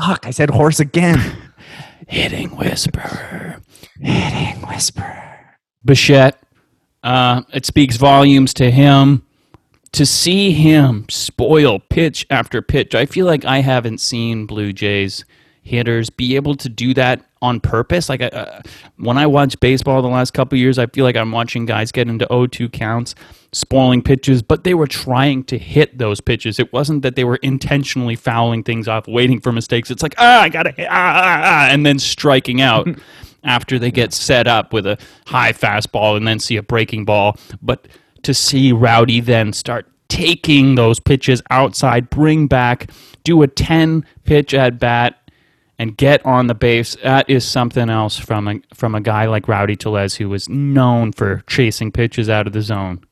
Fuck, 0.00 0.26
I 0.26 0.30
said 0.30 0.50
horse 0.50 0.80
again. 0.80 1.20
hitting 2.08 2.56
whisperer. 2.56 3.60
Hitting 4.00 4.66
whisperer. 4.68 5.56
Bichette. 5.84 6.40
Uh, 7.02 7.42
it 7.52 7.66
speaks 7.66 7.96
volumes 7.96 8.54
to 8.54 8.70
him. 8.70 9.24
To 9.92 10.04
see 10.04 10.50
him 10.50 11.06
spoil 11.08 11.78
pitch 11.78 12.26
after 12.28 12.60
pitch, 12.60 12.96
I 12.96 13.06
feel 13.06 13.26
like 13.26 13.44
I 13.44 13.60
haven't 13.60 14.00
seen 14.00 14.44
Blue 14.46 14.72
Jays 14.72 15.24
hitters 15.62 16.10
be 16.10 16.36
able 16.36 16.56
to 16.56 16.68
do 16.68 16.94
that 16.94 17.24
on 17.40 17.60
purpose. 17.60 18.08
Like 18.08 18.20
uh, 18.20 18.60
when 18.96 19.18
I 19.18 19.26
watch 19.26 19.58
baseball 19.60 20.02
the 20.02 20.08
last 20.08 20.32
couple 20.32 20.58
years, 20.58 20.78
I 20.78 20.86
feel 20.86 21.04
like 21.04 21.16
I'm 21.16 21.30
watching 21.30 21.64
guys 21.66 21.92
get 21.92 22.08
into 22.08 22.26
0-2 22.26 22.72
counts, 22.72 23.14
spoiling 23.54 24.02
pitches, 24.02 24.42
but 24.42 24.64
they 24.64 24.74
were 24.74 24.86
trying 24.86 25.44
to 25.44 25.58
hit 25.58 25.98
those 25.98 26.20
pitches. 26.20 26.58
It 26.58 26.72
wasn't 26.72 27.02
that 27.02 27.16
they 27.16 27.24
were 27.24 27.36
intentionally 27.36 28.16
fouling 28.16 28.62
things 28.62 28.88
off, 28.88 29.06
waiting 29.06 29.40
for 29.40 29.52
mistakes. 29.52 29.90
It's 29.90 30.02
like 30.02 30.14
ah, 30.18 30.42
I 30.42 30.48
gotta 30.48 30.72
hit, 30.72 30.88
ah, 30.90 30.92
ah, 30.92 31.40
ah, 31.44 31.68
and 31.70 31.86
then 31.86 31.98
striking 31.98 32.60
out. 32.60 32.88
after 33.44 33.78
they 33.78 33.90
get 33.90 34.14
set 34.14 34.46
up 34.46 34.72
with 34.72 34.86
a 34.86 34.98
high 35.26 35.52
fastball 35.52 36.16
and 36.16 36.26
then 36.26 36.38
see 36.38 36.56
a 36.56 36.62
breaking 36.62 37.04
ball. 37.04 37.36
But 37.60 37.86
to 38.22 38.32
see 38.32 38.72
Rowdy 38.72 39.20
then 39.20 39.52
start 39.52 39.86
taking 40.08 40.74
those 40.74 40.98
pitches 40.98 41.42
outside, 41.50 42.10
bring 42.10 42.46
back, 42.46 42.90
do 43.22 43.42
a 43.42 43.46
10 43.46 44.04
pitch 44.24 44.54
at 44.54 44.78
bat, 44.78 45.20
and 45.78 45.96
get 45.96 46.24
on 46.24 46.46
the 46.46 46.54
base, 46.54 46.96
that 47.02 47.28
is 47.28 47.44
something 47.44 47.90
else 47.90 48.16
from 48.16 48.46
a, 48.46 48.60
from 48.72 48.94
a 48.94 49.00
guy 49.00 49.26
like 49.26 49.48
Rowdy 49.48 49.74
Tellez 49.74 50.14
who 50.14 50.28
was 50.28 50.48
known 50.48 51.12
for 51.12 51.42
chasing 51.48 51.90
pitches 51.90 52.28
out 52.28 52.46
of 52.46 52.52
the 52.52 52.62
zone. 52.62 53.04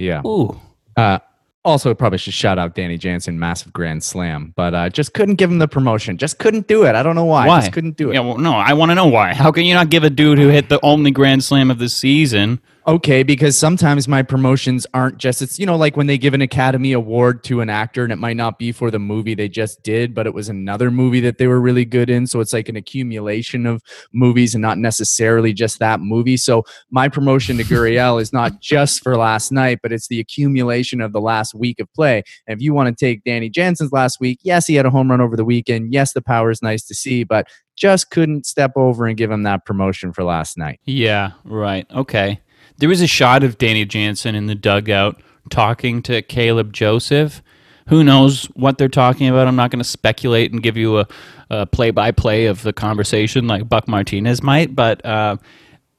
Yeah. 0.00 0.22
Ooh. 0.26 0.58
Uh, 0.96 1.18
also, 1.62 1.94
probably 1.94 2.16
should 2.16 2.32
shout 2.32 2.58
out 2.58 2.74
Danny 2.74 2.96
Jansen, 2.96 3.38
massive 3.38 3.70
grand 3.72 4.02
slam, 4.02 4.54
but 4.56 4.74
uh, 4.74 4.88
just 4.88 5.12
couldn't 5.12 5.34
give 5.34 5.50
him 5.50 5.58
the 5.58 5.68
promotion. 5.68 6.16
Just 6.16 6.38
couldn't 6.38 6.66
do 6.66 6.84
it. 6.84 6.94
I 6.94 7.02
don't 7.02 7.14
know 7.14 7.26
why. 7.26 7.46
Why? 7.46 7.60
Just 7.60 7.72
couldn't 7.72 7.98
do 7.98 8.10
it. 8.10 8.14
Yeah, 8.14 8.20
well, 8.20 8.38
no, 8.38 8.54
I 8.54 8.72
want 8.72 8.90
to 8.90 8.94
know 8.94 9.08
why. 9.08 9.34
How 9.34 9.52
can 9.52 9.64
you 9.66 9.74
not 9.74 9.90
give 9.90 10.02
a 10.02 10.08
dude 10.08 10.38
who 10.38 10.48
hit 10.48 10.70
the 10.70 10.80
only 10.82 11.10
grand 11.10 11.44
slam 11.44 11.70
of 11.70 11.78
the 11.78 11.90
season? 11.90 12.60
Okay 12.90 13.22
because 13.22 13.56
sometimes 13.56 14.08
my 14.08 14.20
promotions 14.20 14.84
aren't 14.94 15.16
just 15.16 15.40
it's 15.42 15.60
you 15.60 15.64
know 15.64 15.76
like 15.76 15.96
when 15.96 16.08
they 16.08 16.18
give 16.18 16.34
an 16.34 16.42
academy 16.42 16.92
award 16.92 17.44
to 17.44 17.60
an 17.60 17.70
actor 17.70 18.02
and 18.02 18.12
it 18.12 18.16
might 18.16 18.36
not 18.36 18.58
be 18.58 18.72
for 18.72 18.90
the 18.90 18.98
movie 18.98 19.32
they 19.32 19.48
just 19.48 19.80
did 19.84 20.12
but 20.12 20.26
it 20.26 20.34
was 20.34 20.48
another 20.48 20.90
movie 20.90 21.20
that 21.20 21.38
they 21.38 21.46
were 21.46 21.60
really 21.60 21.84
good 21.84 22.10
in. 22.10 22.26
So 22.26 22.40
it's 22.40 22.52
like 22.52 22.68
an 22.68 22.74
accumulation 22.74 23.64
of 23.64 23.80
movies 24.12 24.56
and 24.56 24.62
not 24.62 24.76
necessarily 24.76 25.52
just 25.52 25.78
that 25.78 26.00
movie. 26.00 26.36
So 26.36 26.64
my 26.90 27.08
promotion 27.08 27.58
to 27.58 27.62
Gurriel 27.62 28.20
is 28.20 28.32
not 28.32 28.60
just 28.60 29.04
for 29.04 29.16
last 29.16 29.52
night 29.52 29.78
but 29.84 29.92
it's 29.92 30.08
the 30.08 30.18
accumulation 30.18 31.00
of 31.00 31.12
the 31.12 31.20
last 31.20 31.54
week 31.54 31.78
of 31.78 31.92
play. 31.94 32.24
And 32.48 32.58
if 32.58 32.60
you 32.60 32.74
want 32.74 32.88
to 32.88 33.04
take 33.04 33.22
Danny 33.22 33.48
Jansen's 33.48 33.92
last 33.92 34.18
week 34.18 34.40
yes 34.42 34.66
he 34.66 34.74
had 34.74 34.84
a 34.84 34.90
home 34.90 35.12
run 35.12 35.20
over 35.20 35.36
the 35.36 35.44
weekend. 35.44 35.92
Yes 35.92 36.12
the 36.12 36.22
power 36.22 36.50
is 36.50 36.60
nice 36.60 36.82
to 36.86 36.94
see 36.96 37.22
but 37.22 37.46
just 37.76 38.10
couldn't 38.10 38.46
step 38.46 38.72
over 38.74 39.06
and 39.06 39.16
give 39.16 39.30
him 39.30 39.44
that 39.44 39.64
promotion 39.64 40.12
for 40.12 40.24
last 40.24 40.58
night. 40.58 40.80
Yeah, 40.84 41.32
right. 41.44 41.86
Okay. 41.92 42.40
There 42.78 42.88
was 42.88 43.00
a 43.00 43.06
shot 43.06 43.42
of 43.44 43.58
Danny 43.58 43.84
Jansen 43.84 44.34
in 44.34 44.46
the 44.46 44.54
dugout 44.54 45.20
talking 45.50 46.02
to 46.02 46.22
Caleb 46.22 46.72
Joseph. 46.72 47.42
Who 47.88 48.04
knows 48.04 48.44
what 48.54 48.78
they're 48.78 48.88
talking 48.88 49.28
about? 49.28 49.48
I'm 49.48 49.56
not 49.56 49.70
going 49.70 49.82
to 49.82 49.88
speculate 49.88 50.52
and 50.52 50.62
give 50.62 50.76
you 50.76 51.00
a, 51.00 51.06
a 51.50 51.66
play-by-play 51.66 52.46
of 52.46 52.62
the 52.62 52.72
conversation 52.72 53.46
like 53.48 53.68
Buck 53.68 53.88
Martinez 53.88 54.42
might, 54.42 54.76
but 54.76 55.04
uh, 55.04 55.36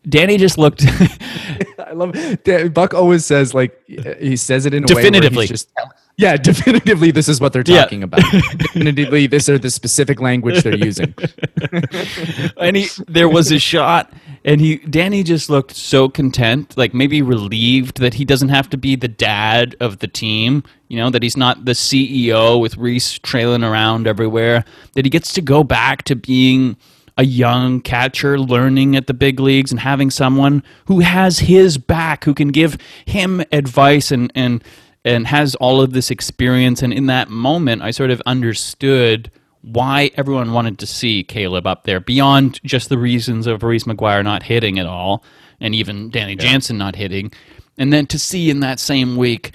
Danny 0.07 0.37
just 0.37 0.57
looked 0.57 0.85
I 1.79 1.91
love 1.93 2.15
Dan- 2.43 2.69
Buck 2.69 2.93
always 2.93 3.25
says 3.25 3.53
like 3.53 3.77
he 3.87 4.35
says 4.37 4.65
it 4.65 4.73
in 4.73 4.83
a 4.83 4.87
way 4.87 5.01
Definitively. 5.01 5.47
just 5.47 5.69
yeah, 6.17 6.37
definitively 6.49 7.11
this 7.11 7.27
is 7.27 7.39
what 7.41 7.53
they're 7.53 7.63
Yeah. 7.65 7.83
talking 7.83 8.03
about. 8.03 8.21
definitively 8.57 9.27
this 9.27 9.49
are 9.49 9.57
the 9.57 9.69
specific 9.69 10.21
language 10.21 10.63
they're 10.63 10.75
using. 10.75 11.13
and 12.57 12.75
he 12.77 12.87
there 13.07 13.29
was 13.29 13.51
a 13.51 13.59
shot 13.59 14.11
and 14.43 14.59
he 14.61 14.77
Danny 14.77 15.23
just 15.23 15.49
looked 15.49 15.75
so 15.75 16.09
content, 16.09 16.77
like 16.77 16.93
maybe 16.93 17.21
relieved 17.21 17.99
that 17.99 18.15
he 18.15 18.25
doesn't 18.25 18.49
have 18.49 18.69
to 18.71 18.77
be 18.77 18.95
the 18.95 19.07
dad 19.07 19.75
of 19.79 19.99
the 19.99 20.07
team, 20.07 20.63
you 20.87 20.97
know, 20.97 21.09
that 21.09 21.23
he's 21.23 21.37
not 21.37 21.65
the 21.65 21.73
CEO 21.73 22.59
with 22.59 22.77
Reese 22.77 23.19
trailing 23.19 23.63
around 23.63 24.07
everywhere, 24.07 24.65
that 24.93 25.05
he 25.05 25.09
gets 25.09 25.33
to 25.33 25.41
go 25.41 25.63
back 25.63 26.03
to 26.03 26.15
being 26.15 26.75
a 27.17 27.25
young 27.25 27.81
catcher 27.81 28.39
learning 28.39 28.95
at 28.95 29.05
the 29.07 29.13
big 29.13 29.39
leagues 29.39 29.69
and 29.71 29.79
having 29.81 30.09
someone 30.09 30.63
who 30.85 31.01
has 31.01 31.39
his 31.39 31.77
back 31.77 32.23
who 32.23 32.33
can 32.33 32.47
give 32.49 32.77
him 33.05 33.43
advice 33.51 34.11
and 34.11 34.31
and 34.33 34.63
and 35.03 35.27
has 35.27 35.55
all 35.55 35.81
of 35.81 35.93
this 35.93 36.11
experience. 36.11 36.81
And 36.81 36.93
in 36.93 37.07
that 37.07 37.29
moment 37.29 37.81
I 37.81 37.91
sort 37.91 38.11
of 38.11 38.21
understood 38.25 39.31
why 39.61 40.11
everyone 40.15 40.53
wanted 40.53 40.79
to 40.79 40.87
see 40.87 41.23
Caleb 41.23 41.67
up 41.67 41.83
there 41.83 41.99
beyond 41.99 42.59
just 42.63 42.89
the 42.89 42.97
reasons 42.97 43.47
of 43.47 43.63
Reese 43.63 43.83
McGuire 43.83 44.23
not 44.23 44.43
hitting 44.43 44.79
at 44.79 44.87
all 44.87 45.23
and 45.59 45.75
even 45.75 46.09
Danny 46.09 46.35
Jansen 46.35 46.77
not 46.77 46.95
hitting. 46.95 47.31
And 47.77 47.93
then 47.93 48.07
to 48.07 48.19
see 48.19 48.49
in 48.49 48.59
that 48.61 48.79
same 48.79 49.15
week 49.15 49.53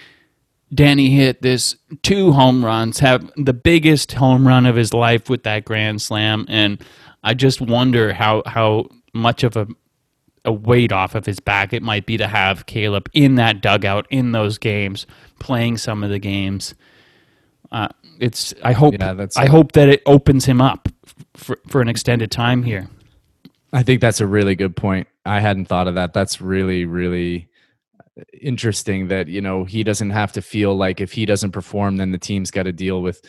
Danny 0.74 1.10
hit 1.10 1.42
this 1.42 1.76
two 2.02 2.32
home 2.32 2.64
runs, 2.64 2.98
have 2.98 3.30
the 3.36 3.52
biggest 3.52 4.12
home 4.12 4.46
run 4.46 4.66
of 4.66 4.76
his 4.76 4.92
life 4.92 5.28
with 5.28 5.44
that 5.44 5.64
grand 5.64 6.02
slam. 6.02 6.44
And 6.48 6.82
I 7.22 7.34
just 7.34 7.60
wonder 7.60 8.12
how 8.12 8.42
how 8.46 8.88
much 9.12 9.42
of 9.42 9.56
a 9.56 9.66
a 10.44 10.52
weight 10.52 10.92
off 10.92 11.14
of 11.14 11.26
his 11.26 11.40
back 11.40 11.72
it 11.72 11.82
might 11.82 12.06
be 12.06 12.16
to 12.16 12.28
have 12.28 12.66
Caleb 12.66 13.10
in 13.12 13.34
that 13.34 13.60
dugout 13.60 14.06
in 14.10 14.32
those 14.32 14.58
games, 14.58 15.06
playing 15.38 15.76
some 15.78 16.02
of 16.04 16.10
the 16.10 16.18
games. 16.18 16.74
Uh, 17.72 17.88
it's 18.20 18.54
I 18.62 18.72
hope 18.72 18.94
Yeah, 18.98 19.14
that's- 19.14 19.36
I 19.36 19.46
hope 19.46 19.72
that 19.72 19.88
it 19.88 20.02
opens 20.06 20.44
him 20.44 20.60
up 20.60 20.88
for 21.34 21.58
for 21.68 21.80
an 21.82 21.88
extended 21.88 22.30
time 22.30 22.62
here. 22.62 22.88
I 23.72 23.82
think 23.82 24.00
that's 24.00 24.20
a 24.20 24.26
really 24.26 24.54
good 24.54 24.76
point. 24.76 25.08
I 25.24 25.40
hadn't 25.40 25.66
thought 25.66 25.88
of 25.88 25.96
that. 25.96 26.12
That's 26.14 26.40
really, 26.40 26.84
really 26.84 27.48
interesting 28.40 29.08
that, 29.08 29.28
you 29.28 29.40
know, 29.42 29.64
he 29.64 29.82
doesn't 29.84 30.10
have 30.10 30.32
to 30.32 30.40
feel 30.40 30.74
like 30.74 31.00
if 31.00 31.12
he 31.12 31.26
doesn't 31.26 31.50
perform, 31.50 31.96
then 31.96 32.12
the 32.12 32.18
team's 32.18 32.50
got 32.50 32.62
to 32.62 32.72
deal 32.72 33.02
with 33.02 33.20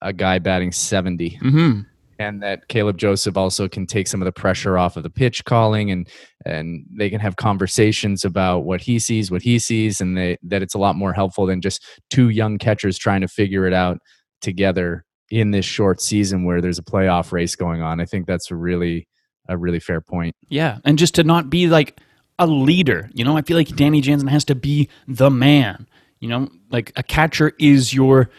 a 0.00 0.12
guy 0.12 0.38
batting 0.40 0.72
70. 0.72 1.36
hmm 1.40 1.80
And 2.22 2.42
that 2.42 2.68
Caleb 2.68 2.98
Joseph 2.98 3.36
also 3.36 3.68
can 3.68 3.86
take 3.86 4.06
some 4.06 4.22
of 4.22 4.26
the 4.26 4.32
pressure 4.32 4.78
off 4.78 4.96
of 4.96 5.02
the 5.02 5.10
pitch 5.10 5.44
calling 5.44 5.90
and 5.90 6.08
and 6.44 6.86
they 6.96 7.10
can 7.10 7.20
have 7.20 7.36
conversations 7.36 8.24
about 8.24 8.60
what 8.60 8.80
he 8.80 8.98
sees, 8.98 9.30
what 9.30 9.42
he 9.42 9.58
sees, 9.58 10.00
and 10.00 10.16
they 10.16 10.38
that 10.42 10.62
it's 10.62 10.74
a 10.74 10.78
lot 10.78 10.96
more 10.96 11.12
helpful 11.12 11.46
than 11.46 11.60
just 11.60 11.84
two 12.10 12.28
young 12.28 12.58
catchers 12.58 12.96
trying 12.96 13.20
to 13.20 13.28
figure 13.28 13.66
it 13.66 13.72
out 13.72 13.98
together 14.40 15.04
in 15.30 15.50
this 15.50 15.64
short 15.64 16.00
season 16.00 16.44
where 16.44 16.60
there's 16.60 16.78
a 16.78 16.82
playoff 16.82 17.32
race 17.32 17.56
going 17.56 17.82
on. 17.82 18.00
I 18.00 18.04
think 18.04 18.26
that's 18.26 18.50
a 18.50 18.56
really 18.56 19.08
a 19.48 19.56
really 19.56 19.80
fair 19.80 20.00
point. 20.00 20.36
Yeah, 20.48 20.78
and 20.84 20.98
just 20.98 21.14
to 21.16 21.24
not 21.24 21.50
be 21.50 21.66
like 21.66 21.98
a 22.38 22.46
leader, 22.46 23.10
you 23.14 23.24
know, 23.24 23.36
I 23.36 23.42
feel 23.42 23.56
like 23.56 23.74
Danny 23.74 24.00
Jansen 24.00 24.28
has 24.28 24.44
to 24.46 24.54
be 24.54 24.88
the 25.08 25.30
man. 25.30 25.88
You 26.20 26.28
know, 26.28 26.48
like 26.70 26.92
a 26.94 27.02
catcher 27.02 27.52
is 27.58 27.92
your 27.92 28.30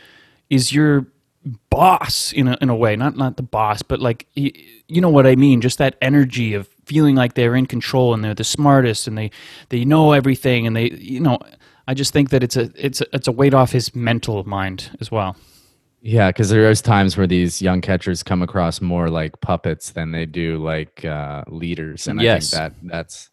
is 0.50 0.72
your 0.72 1.08
boss 1.70 2.32
in 2.34 2.48
a 2.48 2.58
in 2.62 2.70
a 2.70 2.76
way, 2.76 2.96
not 2.96 3.18
not 3.18 3.38
the 3.38 3.44
boss, 3.44 3.82
but 3.82 4.00
like 4.00 4.28
you, 4.34 4.52
you 4.88 5.02
know 5.02 5.10
what 5.10 5.28
I 5.28 5.36
mean. 5.36 5.62
Just 5.62 5.78
that 5.78 5.96
energy 6.02 6.54
of 6.54 6.68
feeling 6.86 7.16
like 7.16 7.34
they're 7.34 7.56
in 7.56 7.66
control 7.66 8.14
and 8.14 8.24
they're 8.24 8.34
the 8.34 8.44
smartest 8.44 9.08
and 9.08 9.18
they 9.18 9.32
they 9.70 9.86
know 9.86 10.14
everything 10.14 10.68
and 10.68 10.76
they 10.76 10.92
you 10.92 11.20
know. 11.20 11.40
I 11.86 11.94
just 11.94 12.14
think 12.14 12.30
that 12.30 12.44
it's 12.44 12.56
a 12.56 12.72
it's 12.76 13.02
a, 13.02 13.06
it's 13.14 13.28
a 13.28 13.32
weight 13.32 13.54
off 13.54 13.74
his 13.74 13.94
mental 13.94 14.44
mind 14.46 14.96
as 15.02 15.12
well. 15.12 15.36
Yeah, 16.02 16.30
because 16.30 16.50
there 16.50 16.70
is 16.70 16.82
times 16.82 17.18
where 17.18 17.28
these 17.28 17.62
young 17.62 17.80
catchers 17.82 18.24
come 18.24 18.42
across 18.42 18.82
more 18.82 19.10
like 19.10 19.40
puppets 19.42 19.92
than 19.92 20.12
they 20.12 20.26
do 20.26 20.58
like 20.64 21.04
uh, 21.06 21.44
leaders, 21.48 22.08
and 22.08 22.22
Yes. 22.22 22.54
I 22.54 22.70
think 22.70 22.82
that 22.82 22.90
that's 22.90 23.30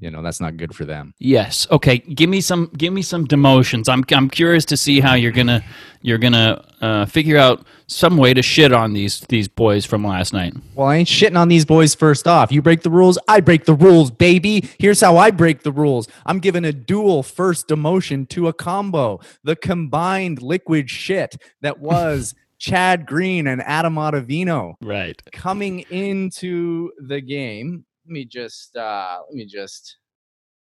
you 0.00 0.10
know 0.10 0.22
that's 0.22 0.40
not 0.40 0.56
good 0.56 0.74
for 0.74 0.84
them. 0.84 1.14
Yes. 1.18 1.66
Okay. 1.70 1.98
Give 1.98 2.28
me 2.30 2.40
some. 2.40 2.70
Give 2.76 2.92
me 2.92 3.02
some 3.02 3.26
demotions. 3.26 3.88
I'm. 3.88 4.04
I'm 4.16 4.28
curious 4.30 4.64
to 4.66 4.76
see 4.76 5.00
how 5.00 5.14
you're 5.14 5.32
gonna. 5.32 5.62
You're 6.04 6.18
gonna 6.18 6.64
uh, 6.80 7.06
figure 7.06 7.36
out 7.38 7.64
some 7.86 8.16
way 8.16 8.34
to 8.34 8.42
shit 8.42 8.72
on 8.72 8.92
these 8.92 9.20
these 9.28 9.46
boys 9.48 9.84
from 9.86 10.04
last 10.04 10.32
night. 10.32 10.54
Well, 10.74 10.88
I 10.88 10.96
ain't 10.96 11.08
shitting 11.08 11.38
on 11.38 11.48
these 11.48 11.64
boys 11.64 11.94
first 11.94 12.26
off. 12.26 12.50
You 12.50 12.60
break 12.62 12.82
the 12.82 12.90
rules, 12.90 13.18
I 13.28 13.40
break 13.40 13.66
the 13.66 13.74
rules, 13.74 14.10
baby. 14.10 14.68
Here's 14.78 15.00
how 15.00 15.16
I 15.18 15.30
break 15.30 15.62
the 15.62 15.70
rules. 15.72 16.08
I'm 16.26 16.40
giving 16.40 16.64
a 16.64 16.72
dual 16.72 17.22
first 17.22 17.68
demotion 17.68 18.28
to 18.30 18.48
a 18.48 18.52
combo. 18.52 19.20
The 19.44 19.54
combined 19.54 20.42
liquid 20.42 20.90
shit 20.90 21.36
that 21.60 21.78
was 21.78 22.34
Chad 22.58 23.06
Green 23.06 23.46
and 23.46 23.60
Adam 23.62 23.94
Ottavino 23.96 24.74
Right. 24.80 25.22
coming 25.32 25.80
into 25.90 26.90
the 26.98 27.20
game. 27.20 27.84
Let 28.12 28.18
me 28.18 28.24
just 28.26 28.76
uh 28.76 29.20
let 29.26 29.34
me 29.34 29.46
just 29.46 29.96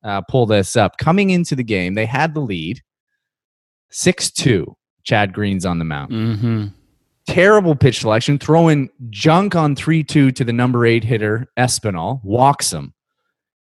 uh 0.03 0.21
pull 0.29 0.45
this 0.45 0.75
up. 0.75 0.97
Coming 0.99 1.31
into 1.31 1.55
the 1.55 1.63
game, 1.63 1.95
they 1.95 2.05
had 2.05 2.35
the 2.35 2.39
lead. 2.39 2.81
6-2. 3.91 4.75
Chad 5.01 5.33
Green's 5.33 5.65
on 5.65 5.79
the 5.79 5.83
mound 5.85 6.11
Mm-hmm. 6.11 6.65
terrible 7.25 7.75
pitch 7.75 8.01
selection, 8.01 8.37
throwing 8.37 8.89
junk 9.09 9.55
on 9.55 9.75
3 9.75 10.03
2 10.03 10.31
to 10.33 10.43
the 10.43 10.53
number 10.53 10.85
eight 10.85 11.03
hitter, 11.03 11.47
Espinal, 11.57 12.23
walks 12.23 12.71
him. 12.71 12.93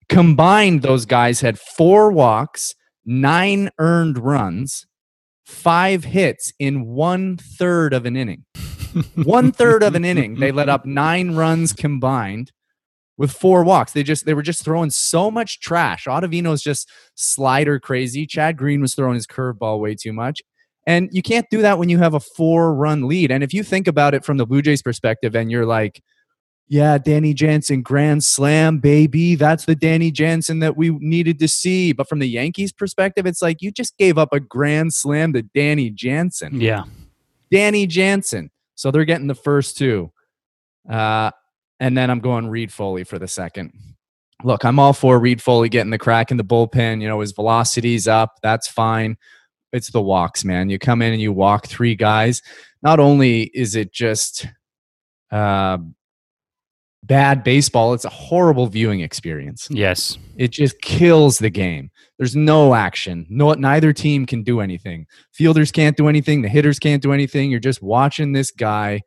Combined, 0.08 0.82
those 0.82 1.04
guys 1.04 1.40
had 1.40 1.58
four 1.58 2.12
walks, 2.12 2.76
nine 3.04 3.70
earned 3.80 4.18
runs, 4.18 4.86
five 5.44 6.04
hits 6.04 6.52
in 6.60 6.86
one 6.86 7.36
third 7.38 7.92
of 7.92 8.06
an 8.06 8.16
inning. 8.16 8.44
one 9.24 9.50
third 9.50 9.82
of 9.82 9.96
an 9.96 10.04
inning, 10.04 10.38
they 10.38 10.52
let 10.52 10.68
up 10.68 10.86
nine 10.86 11.34
runs 11.34 11.72
combined 11.72 12.52
with 13.16 13.32
four 13.32 13.64
walks. 13.64 13.92
They 13.92 14.02
just 14.02 14.26
they 14.26 14.34
were 14.34 14.42
just 14.42 14.64
throwing 14.64 14.90
so 14.90 15.30
much 15.30 15.60
trash. 15.60 16.06
Ottavino's 16.06 16.62
just 16.62 16.90
slider 17.14 17.78
crazy. 17.78 18.26
Chad 18.26 18.56
Green 18.56 18.80
was 18.80 18.94
throwing 18.94 19.14
his 19.14 19.26
curveball 19.26 19.80
way 19.80 19.94
too 19.94 20.12
much. 20.12 20.42
And 20.86 21.08
you 21.12 21.22
can't 21.22 21.46
do 21.50 21.62
that 21.62 21.78
when 21.78 21.88
you 21.88 21.98
have 21.98 22.14
a 22.14 22.20
four 22.20 22.74
run 22.74 23.08
lead. 23.08 23.30
And 23.30 23.42
if 23.42 23.54
you 23.54 23.62
think 23.62 23.88
about 23.88 24.14
it 24.14 24.24
from 24.24 24.36
the 24.36 24.46
Blue 24.46 24.62
Jays 24.62 24.82
perspective 24.82 25.34
and 25.34 25.50
you're 25.50 25.64
like, 25.64 26.02
yeah, 26.68 26.98
Danny 26.98 27.34
Jansen, 27.34 27.82
grand 27.82 28.24
slam, 28.24 28.78
baby. 28.78 29.34
That's 29.34 29.66
the 29.66 29.74
Danny 29.74 30.10
Jansen 30.10 30.60
that 30.60 30.76
we 30.76 30.90
needed 30.90 31.38
to 31.40 31.48
see. 31.48 31.92
But 31.92 32.08
from 32.08 32.18
the 32.18 32.28
Yankees 32.28 32.72
perspective, 32.72 33.26
it's 33.26 33.42
like 33.42 33.60
you 33.60 33.70
just 33.70 33.96
gave 33.98 34.16
up 34.18 34.30
a 34.32 34.40
grand 34.40 34.94
slam 34.94 35.34
to 35.34 35.42
Danny 35.42 35.90
Jansen. 35.90 36.60
Yeah. 36.60 36.84
Danny 37.50 37.86
Jansen. 37.86 38.50
So 38.74 38.90
they're 38.90 39.04
getting 39.04 39.26
the 39.26 39.34
first 39.34 39.76
two. 39.76 40.10
Uh, 40.88 41.30
and 41.80 41.96
then 41.96 42.10
I'm 42.10 42.20
going 42.20 42.48
Reid-Foley 42.48 43.04
for 43.04 43.18
the 43.18 43.28
second. 43.28 43.72
Look, 44.42 44.64
I'm 44.64 44.78
all 44.78 44.92
for 44.92 45.18
Reid-Foley 45.18 45.68
getting 45.68 45.90
the 45.90 45.98
crack 45.98 46.30
in 46.30 46.36
the 46.36 46.44
bullpen. 46.44 47.00
You 47.00 47.08
know, 47.08 47.20
his 47.20 47.32
velocity's 47.32 48.06
up. 48.06 48.34
That's 48.42 48.68
fine. 48.68 49.16
It's 49.72 49.90
the 49.90 50.02
walks, 50.02 50.44
man. 50.44 50.70
You 50.70 50.78
come 50.78 51.02
in 51.02 51.12
and 51.12 51.20
you 51.20 51.32
walk 51.32 51.66
three 51.66 51.94
guys. 51.94 52.42
Not 52.82 53.00
only 53.00 53.44
is 53.54 53.74
it 53.74 53.92
just 53.92 54.46
uh, 55.32 55.78
bad 57.02 57.42
baseball, 57.42 57.94
it's 57.94 58.04
a 58.04 58.10
horrible 58.10 58.66
viewing 58.66 59.00
experience. 59.00 59.66
Yes. 59.70 60.18
It 60.36 60.48
just 60.48 60.80
kills 60.80 61.38
the 61.38 61.50
game. 61.50 61.90
There's 62.18 62.36
no 62.36 62.74
action. 62.74 63.26
No, 63.28 63.52
neither 63.54 63.92
team 63.92 64.26
can 64.26 64.42
do 64.42 64.60
anything. 64.60 65.06
Fielders 65.32 65.72
can't 65.72 65.96
do 65.96 66.08
anything. 66.08 66.42
The 66.42 66.48
hitters 66.48 66.78
can't 66.78 67.02
do 67.02 67.12
anything. 67.12 67.50
You're 67.50 67.60
just 67.60 67.82
watching 67.82 68.32
this 68.32 68.50
guy 68.50 69.02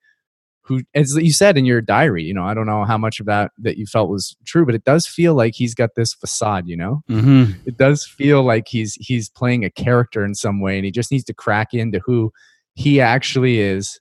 who, 0.68 0.82
as 0.94 1.16
you 1.16 1.32
said 1.32 1.58
in 1.58 1.66
your 1.66 1.82
diary, 1.82 2.24
you 2.24 2.34
know, 2.34 2.44
I 2.44 2.54
don't 2.54 2.66
know 2.66 2.84
how 2.84 2.98
much 2.98 3.20
of 3.20 3.26
that 3.26 3.52
that 3.60 3.78
you 3.78 3.86
felt 3.86 4.10
was 4.10 4.36
true, 4.46 4.66
but 4.66 4.76
it 4.76 4.84
does 4.84 5.08
feel 5.08 5.34
like 5.34 5.56
he's 5.56 5.74
got 5.74 5.92
this 5.96 6.14
facade, 6.14 6.68
you 6.68 6.76
know. 6.76 7.02
Mm-hmm. 7.10 7.54
It 7.66 7.78
does 7.78 8.06
feel 8.06 8.44
like 8.44 8.68
he's 8.68 8.96
he's 8.96 9.30
playing 9.30 9.64
a 9.64 9.70
character 9.70 10.26
in 10.26 10.36
some 10.36 10.60
way, 10.60 10.76
and 10.76 10.84
he 10.84 10.92
just 10.92 11.12
needs 11.12 11.24
to 11.26 11.34
crack 11.34 11.74
into 11.74 12.00
who 12.00 12.32
he 12.74 13.00
actually 13.00 13.60
is. 13.60 14.00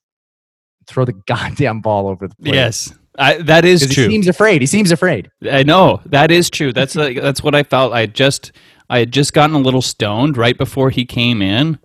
Throw 0.88 1.04
the 1.04 1.12
goddamn 1.26 1.80
ball 1.80 2.08
over 2.08 2.26
the 2.26 2.34
plate. 2.36 2.54
Yes, 2.54 2.92
I, 3.16 3.42
that 3.42 3.64
is 3.64 3.82
true. 3.88 4.04
He 4.04 4.10
seems 4.10 4.28
afraid. 4.28 4.60
He 4.60 4.66
seems 4.66 4.90
afraid. 4.90 5.30
I 5.48 5.62
know 5.62 6.00
that 6.06 6.30
is 6.30 6.50
true. 6.50 6.72
That's 6.72 6.96
like, 6.96 7.20
that's 7.20 7.42
what 7.42 7.54
I 7.54 7.62
felt. 7.62 7.92
I 7.92 8.06
just 8.06 8.52
I 8.90 8.98
had 9.00 9.12
just 9.12 9.32
gotten 9.32 9.54
a 9.54 9.60
little 9.60 9.82
stoned 9.82 10.36
right 10.36 10.56
before 10.58 10.90
he 10.90 11.04
came 11.04 11.42
in, 11.42 11.78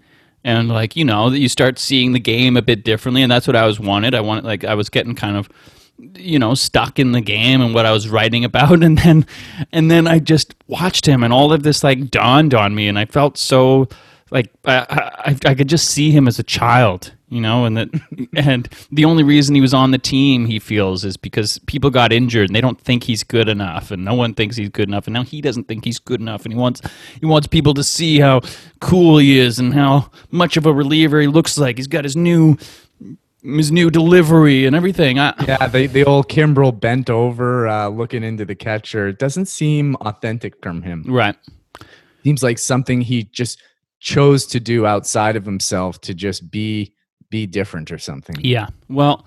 and 0.43 0.69
like 0.69 0.95
you 0.95 1.05
know 1.05 1.29
that 1.29 1.39
you 1.39 1.49
start 1.49 1.79
seeing 1.79 2.13
the 2.13 2.19
game 2.19 2.57
a 2.57 2.61
bit 2.61 2.83
differently, 2.83 3.21
and 3.21 3.31
that's 3.31 3.47
what 3.47 3.55
I 3.55 3.65
was 3.65 3.79
wanted. 3.79 4.15
I 4.15 4.21
wanted 4.21 4.45
like 4.45 4.63
I 4.63 4.73
was 4.73 4.89
getting 4.89 5.15
kind 5.15 5.37
of 5.37 5.49
you 6.15 6.39
know 6.39 6.55
stuck 6.55 6.99
in 6.99 7.11
the 7.11 7.21
game 7.21 7.61
and 7.61 7.73
what 7.73 7.85
I 7.85 7.91
was 7.91 8.09
writing 8.09 8.45
about, 8.51 8.83
and 8.83 8.97
then 8.97 9.25
and 9.71 9.89
then 9.89 10.07
I 10.07 10.19
just 10.19 10.55
watched 10.67 11.05
him, 11.05 11.23
and 11.23 11.33
all 11.33 11.53
of 11.53 11.63
this 11.63 11.83
like 11.83 12.09
dawned 12.09 12.53
on 12.53 12.75
me, 12.75 12.87
and 12.87 12.97
I 12.97 13.05
felt 13.05 13.37
so 13.37 13.87
like 14.31 14.51
I 14.65 15.11
I, 15.25 15.37
I 15.51 15.55
could 15.55 15.69
just 15.69 15.89
see 15.89 16.11
him 16.11 16.27
as 16.27 16.39
a 16.39 16.43
child 16.43 17.13
you 17.31 17.41
know 17.41 17.65
and 17.65 17.77
that 17.77 17.89
and 18.35 18.69
the 18.91 19.05
only 19.05 19.23
reason 19.23 19.55
he 19.55 19.61
was 19.61 19.73
on 19.73 19.89
the 19.89 19.97
team 19.97 20.45
he 20.45 20.59
feels 20.59 21.03
is 21.03 21.17
because 21.17 21.57
people 21.65 21.89
got 21.89 22.13
injured 22.13 22.49
and 22.49 22.55
they 22.55 22.61
don't 22.61 22.79
think 22.79 23.03
he's 23.03 23.23
good 23.23 23.47
enough 23.47 23.89
and 23.89 24.05
no 24.05 24.13
one 24.13 24.33
thinks 24.33 24.55
he's 24.55 24.69
good 24.69 24.87
enough 24.87 25.07
and 25.07 25.13
now 25.13 25.23
he 25.23 25.41
doesn't 25.41 25.67
think 25.67 25.83
he's 25.83 25.97
good 25.97 26.19
enough 26.19 26.45
and 26.45 26.53
he 26.53 26.59
wants 26.59 26.81
he 27.19 27.25
wants 27.25 27.47
people 27.47 27.73
to 27.73 27.83
see 27.83 28.19
how 28.19 28.41
cool 28.81 29.17
he 29.17 29.39
is 29.39 29.57
and 29.57 29.73
how 29.73 30.11
much 30.29 30.57
of 30.57 30.65
a 30.65 30.73
reliever 30.73 31.19
he 31.19 31.27
looks 31.27 31.57
like 31.57 31.77
he's 31.77 31.87
got 31.87 32.03
his 32.03 32.15
new 32.15 32.57
his 33.43 33.71
new 33.71 33.89
delivery 33.89 34.67
and 34.67 34.75
everything 34.75 35.17
I, 35.17 35.33
Yeah, 35.47 35.65
the, 35.67 35.87
the 35.87 36.05
old 36.05 36.29
Kimbrel 36.29 36.79
bent 36.79 37.09
over, 37.09 37.67
uh, 37.67 37.87
looking 37.87 38.23
into 38.23 38.45
the 38.45 38.53
catcher. 38.53 39.07
It 39.07 39.17
doesn't 39.17 39.47
seem 39.47 39.95
authentic 39.95 40.61
from 40.61 40.83
him. 40.83 41.03
right 41.07 41.35
Seems 42.23 42.43
like 42.43 42.59
something 42.59 43.01
he 43.01 43.23
just 43.23 43.59
chose 43.99 44.45
to 44.47 44.59
do 44.59 44.85
outside 44.85 45.35
of 45.35 45.43
himself 45.43 45.99
to 46.01 46.13
just 46.13 46.51
be 46.51 46.93
be 47.31 47.47
different 47.47 47.91
or 47.91 47.97
something. 47.97 48.35
Yeah. 48.41 48.67
Well, 48.87 49.25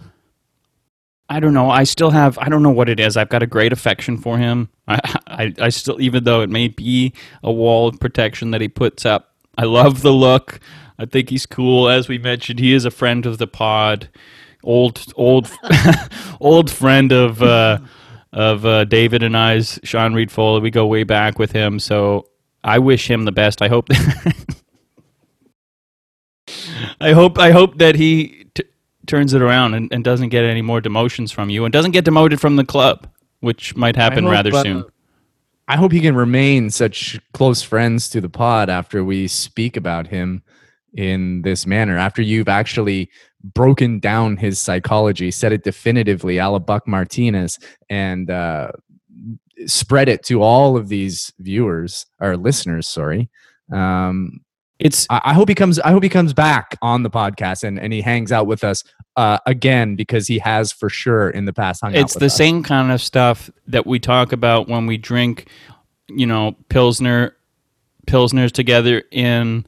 I 1.29 1.41
don't 1.41 1.55
know. 1.55 1.71
I 1.71 1.83
still 1.83 2.11
have. 2.11 2.39
I 2.39 2.49
don't 2.49 2.63
know 2.63 2.71
what 2.71 2.89
it 2.89 3.01
is. 3.01 3.17
I've 3.17 3.31
got 3.31 3.43
a 3.43 3.47
great 3.47 3.73
affection 3.73 4.19
for 4.19 4.39
him. 4.39 4.69
I, 4.89 5.01
I, 5.27 5.55
I 5.59 5.69
still, 5.71 6.01
even 6.01 6.23
though 6.23 6.43
it 6.43 6.51
may 6.51 6.69
be 6.69 7.13
a 7.43 7.51
wall 7.51 7.89
of 7.89 7.99
protection 7.99 8.53
that 8.53 8.61
he 8.61 8.69
puts 8.69 9.05
up, 9.05 9.35
I 9.59 9.65
love 9.65 10.03
the 10.03 10.13
look. 10.13 10.61
I 10.99 11.07
think 11.07 11.31
he's 11.31 11.47
cool. 11.47 11.89
As 11.89 12.09
we 12.09 12.19
mentioned, 12.19 12.61
he 12.61 12.73
is 12.73 12.85
a 12.85 12.91
friend 12.91 13.27
of 13.27 13.39
the 13.39 13.49
pod. 13.49 14.09
Old, 14.63 15.13
old, 15.17 15.51
old 16.41 16.71
friend 16.71 17.13
of 17.13 17.43
uh, 17.43 17.79
of 18.33 18.65
uh, 18.65 18.85
David 18.85 19.23
and 19.23 19.37
I's 19.37 19.79
Sean 19.83 20.15
Reid-Foley. 20.15 20.61
We 20.61 20.71
go 20.71 20.87
way 20.87 21.05
back 21.05 21.39
with 21.39 21.53
him. 21.53 21.79
So 21.79 22.29
I 22.63 22.79
wish 22.79 23.11
him 23.11 23.25
the 23.25 23.33
best. 23.33 23.61
I 23.61 23.69
hope. 23.69 23.89
I 27.05 27.13
hope 27.13 27.39
I 27.39 27.51
hope 27.51 27.77
that 27.79 27.97
he 27.97 28.47
t- 28.55 28.65
turns 29.07 29.35
it 29.35 29.43
around 29.43 29.75
and, 29.75 29.93
and 29.93 30.03
doesn't 30.03 30.31
get 30.31 30.45
any 30.45 30.63
more 30.63 30.81
demotions 30.81 31.33
from 31.33 31.51
you 31.51 31.65
and 31.65 31.73
doesn't 31.73 31.91
get 31.91 32.07
demoted 32.07 32.41
from 32.41 32.57
the 32.57 32.65
club, 32.65 33.07
which 33.41 33.77
might 33.77 33.95
happen 33.95 34.25
hope, 34.25 34.33
rather 34.33 34.55
uh, 34.55 34.63
soon. 34.63 34.85
I 35.69 35.77
hope 35.77 35.93
he 35.93 36.01
can 36.01 36.17
remain 36.17 36.71
such 36.71 37.21
close 37.35 37.63
friends 37.63 38.09
to 38.11 38.21
the 38.23 38.31
pod 38.31 38.71
after 38.71 39.05
we 39.05 39.29
speak 39.29 39.77
about 39.77 40.07
him 40.07 40.43
in 40.95 41.43
this 41.43 41.67
manner. 41.67 41.99
After 41.99 42.23
you've 42.23 42.49
actually 42.49 43.11
broken 43.43 43.99
down 43.99 44.39
his 44.39 44.59
psychology, 44.59 45.31
said 45.31 45.53
it 45.53 45.63
definitively, 45.63 46.39
a 46.39 46.49
la 46.49 46.59
Buck 46.59 46.89
Martinez, 46.89 47.59
and 47.91 48.31
uh, 48.31 48.73
spread 49.67 50.09
it 50.09 50.23
to 50.25 50.43
all 50.43 50.77
of 50.79 50.89
these 50.89 51.33
viewers 51.39 52.07
or 52.19 52.39
listeners. 52.39 52.87
Sorry. 52.89 53.29
Um, 53.71 54.41
It's 54.79 55.07
I, 55.09 55.21
I 55.27 55.35
hope 55.35 55.49
he 55.49 55.55
comes. 55.55 55.79
I 55.81 55.91
hope 55.91 56.03
he 56.03 56.09
comes 56.09 56.33
back 56.33 56.77
on 56.83 57.03
the 57.03 57.11
podcast 57.11 57.65
and, 57.65 57.79
and 57.79 57.93
he 57.93 58.01
hangs 58.01 58.33
out 58.33 58.47
with 58.47 58.65
us 58.65 58.83
uh, 59.17 59.39
again 59.47 59.97
because 59.97 60.27
he 60.27 60.39
has 60.41 60.73
for 60.73 60.89
sure 60.89 61.31
in 61.31 61.45
the 61.45 61.53
past 61.53 61.83
hung 61.83 61.95
out. 61.95 62.01
it's 62.01 62.15
the 62.15 62.27
us. 62.27 62.37
same 62.37 62.63
kind 62.63 62.91
of 62.91 63.01
stuff 63.01 63.51
that 63.69 63.87
we 63.87 63.99
talk 63.99 64.33
about 64.33 64.69
when 64.69 64.87
we 64.87 64.97
drink, 64.97 65.49
you 66.09 66.27
know, 66.27 66.57
pilsner 66.69 67.37
pilsners 68.07 68.53
together 68.53 69.03
in 69.11 69.65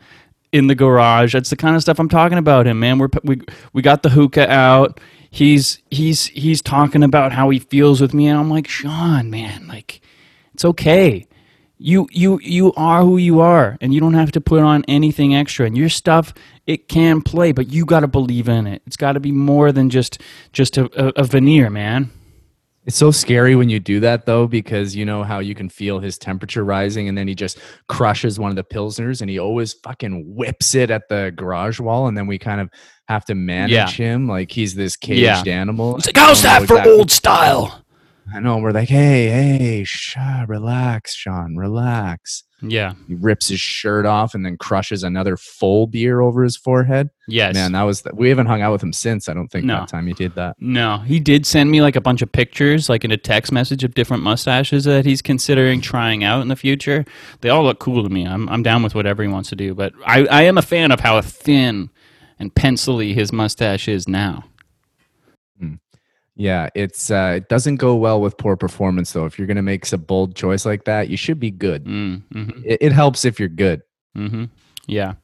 in 0.53 0.67
the 0.67 0.75
garage. 0.75 1.33
That's 1.33 1.51
the 1.51 1.57
kind 1.57 1.77
of 1.77 1.83
stuff 1.83 1.99
I'm 1.99 2.09
talking 2.09 2.39
about 2.39 2.67
him, 2.67 2.81
man. 2.81 2.99
We're 2.99 3.09
we 3.23 3.41
we 3.73 3.83
got 3.83 4.03
the 4.03 4.11
hookah 4.11 4.51
out. 4.51 5.01
He's 5.31 5.83
he's 5.91 6.27
he's 6.27 6.63
talking 6.63 7.03
about 7.03 7.33
how 7.33 7.51
he 7.51 7.59
feels 7.59 8.01
with 8.01 8.15
me, 8.15 8.27
and 8.27 8.39
I'm 8.39 8.51
like, 8.51 8.67
Sean, 8.67 9.31
man, 9.31 9.69
like 9.69 10.01
it's 10.55 10.65
okay. 10.65 11.27
You 11.79 12.09
you 12.11 12.41
you 12.43 12.73
are 12.75 13.03
who 13.03 13.19
you 13.19 13.41
are, 13.41 13.77
and 13.83 13.93
you 13.93 14.01
don't 14.01 14.15
have 14.15 14.33
to 14.33 14.41
put 14.41 14.63
on 14.63 14.83
anything 14.89 15.35
extra. 15.35 15.67
And 15.67 15.77
your 15.77 15.91
stuff, 15.91 16.33
it 16.67 16.89
can 16.89 17.21
play, 17.21 17.53
but 17.53 17.69
you 17.69 17.85
got 17.85 18.01
to 18.01 18.09
believe 18.09 18.49
in 18.49 18.67
it. 18.67 18.81
It's 18.87 18.97
got 18.97 19.13
to 19.13 19.21
be 19.21 19.31
more 19.33 19.73
than 19.73 19.91
just 19.91 20.21
just 20.53 20.79
a, 20.79 20.85
a, 20.99 21.13
a 21.21 21.25
veneer, 21.25 21.69
man. 21.69 22.11
It's 22.87 22.97
so 22.97 23.11
scary 23.11 23.57
when 23.57 23.69
you 23.69 23.81
do 23.81 23.99
that 24.01 24.27
though, 24.27 24.47
because 24.47 24.95
you 24.95 25.05
know 25.05 25.25
how 25.25 25.41
you 25.41 25.57
can 25.57 25.69
feel 25.69 25.99
his 25.99 26.17
temperature 26.19 26.65
rising 26.65 27.09
and 27.09 27.19
then 27.19 27.27
he 27.27 27.35
just 27.35 27.59
crushes 27.89 28.39
one 28.39 28.49
of 28.51 28.55
the 28.57 28.63
pilsners 28.63 29.21
and 29.21 29.29
he 29.29 29.41
always 29.41 29.73
fucking 29.73 30.37
whips 30.37 30.73
it 30.77 30.89
at 30.93 31.09
the 31.09 31.33
garage 31.35 31.81
wall 31.81 32.07
and 32.07 32.17
then 32.17 32.29
we 32.29 32.39
kind 32.39 32.61
of 32.61 32.71
have 33.09 33.25
to 33.25 33.35
manage 33.35 33.73
Yeah. 33.73 33.89
him 33.91 34.29
like 34.29 34.53
he's 34.53 34.77
this 34.77 34.95
caged 34.95 35.49
animal. 35.49 35.97
It's 35.97 36.07
like, 36.07 36.17
how's 36.17 36.43
that 36.45 36.59
for 36.69 36.75
exactly- 36.75 36.93
old 36.93 37.11
style? 37.11 37.83
I 38.35 38.41
know. 38.41 38.59
We're 38.59 38.73
like, 38.73 38.89
hey, 38.89 39.29
hey, 39.29 39.85
sh- 39.85 40.17
relax, 40.49 41.15
Sean, 41.15 41.57
relax. 41.57 42.43
Yeah. 42.63 42.95
He 43.07 43.15
rips 43.15 43.49
his 43.49 43.61
shirt 43.61 44.07
off 44.07 44.35
and 44.35 44.45
then 44.45 44.57
crushes 44.57 45.03
another 45.03 45.37
full 45.37 45.87
beer 45.87 46.21
over 46.23 46.43
his 46.43 46.57
forehead. 46.57 47.11
Yes. 47.29 47.55
Man, 47.55 47.73
that 47.73 47.83
was 47.83 48.03
we 48.15 48.29
haven't 48.31 48.47
hung 48.47 48.63
out 48.63 48.73
with 48.73 48.83
him 48.83 48.93
since. 48.95 49.29
I 49.29 49.35
don't 49.35 49.49
think 49.49 49.65
No. 49.67 49.81
that 49.81 49.89
time 49.89 50.07
he 50.07 50.15
did 50.15 50.35
that. 50.37 50.57
No, 50.59 50.99
he 50.99 51.21
did 51.21 51.45
send 51.47 51.71
me 51.71 51.83
like 51.83 51.97
a 51.97 52.01
bunch 52.01 52.23
of 52.23 52.33
pictures, 52.33 52.89
like 52.89 53.05
in 53.05 53.11
a 53.13 53.17
text 53.19 53.53
message 53.53 53.85
of 53.85 53.95
different 53.95 54.23
mustaches 54.23 54.85
that 54.85 55.05
he's 55.05 55.21
considering 55.23 55.81
trying 55.83 56.25
out 56.25 56.41
in 56.41 56.49
the 56.49 56.57
future. 56.57 57.05
They 57.43 57.51
all 57.51 57.63
look 57.63 57.79
cool 57.79 58.03
to 58.03 58.09
me. 58.09 58.27
I'm 58.27 58.49
I'm 58.49 58.63
down 58.63 58.83
with 58.83 58.95
whatever 58.95 59.23
he 59.23 59.29
wants 59.29 59.51
to 59.51 59.57
do, 59.57 59.75
but 59.75 59.93
I, 60.07 60.27
I 60.27 60.43
am 60.43 60.57
a 60.57 60.63
fan 60.63 60.91
of 60.93 61.01
how 61.01 61.21
thin 61.21 61.91
and 62.39 62.55
pencily 62.55 63.13
his 63.13 63.33
mustache 63.33 63.87
is 63.87 64.09
now. 64.09 64.45
Yeah, 66.39 66.69
it's 66.75 67.11
uh, 67.11 67.35
it 67.37 67.49
doesn't 67.49 67.77
go 67.77 67.97
well 67.97 68.21
with 68.21 68.37
poor 68.37 68.57
performance 68.57 69.13
though. 69.13 69.25
If 69.25 69.39
you're 69.39 69.47
gonna 69.49 69.63
make 69.63 69.91
a 69.93 69.99
bold 69.99 70.35
choice 70.37 70.67
like 70.67 70.85
that, 70.85 71.09
you 71.09 71.17
should 71.17 71.41
be 71.41 71.51
good. 71.51 71.85
Mm, 71.87 72.23
hmm 72.31 72.63
It, 72.65 72.79
it 72.83 72.93
helps 72.93 73.25
if 73.25 73.41
you're 73.41 73.49
good. 73.49 73.83
hmm 74.15 74.45
Yeah. 74.87 75.15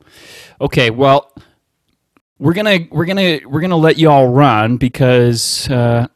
Okay. 0.61 0.89
Well, 0.91 1.31
we're 2.39 2.55
gonna 2.55 2.81
we're 2.91 3.05
gonna 3.05 3.41
we're 3.47 3.61
gonna 3.61 3.77
let 3.77 3.99
you 3.99 4.11
all 4.11 4.29
run 4.29 4.79
because 4.79 5.69
uh, 5.71 6.07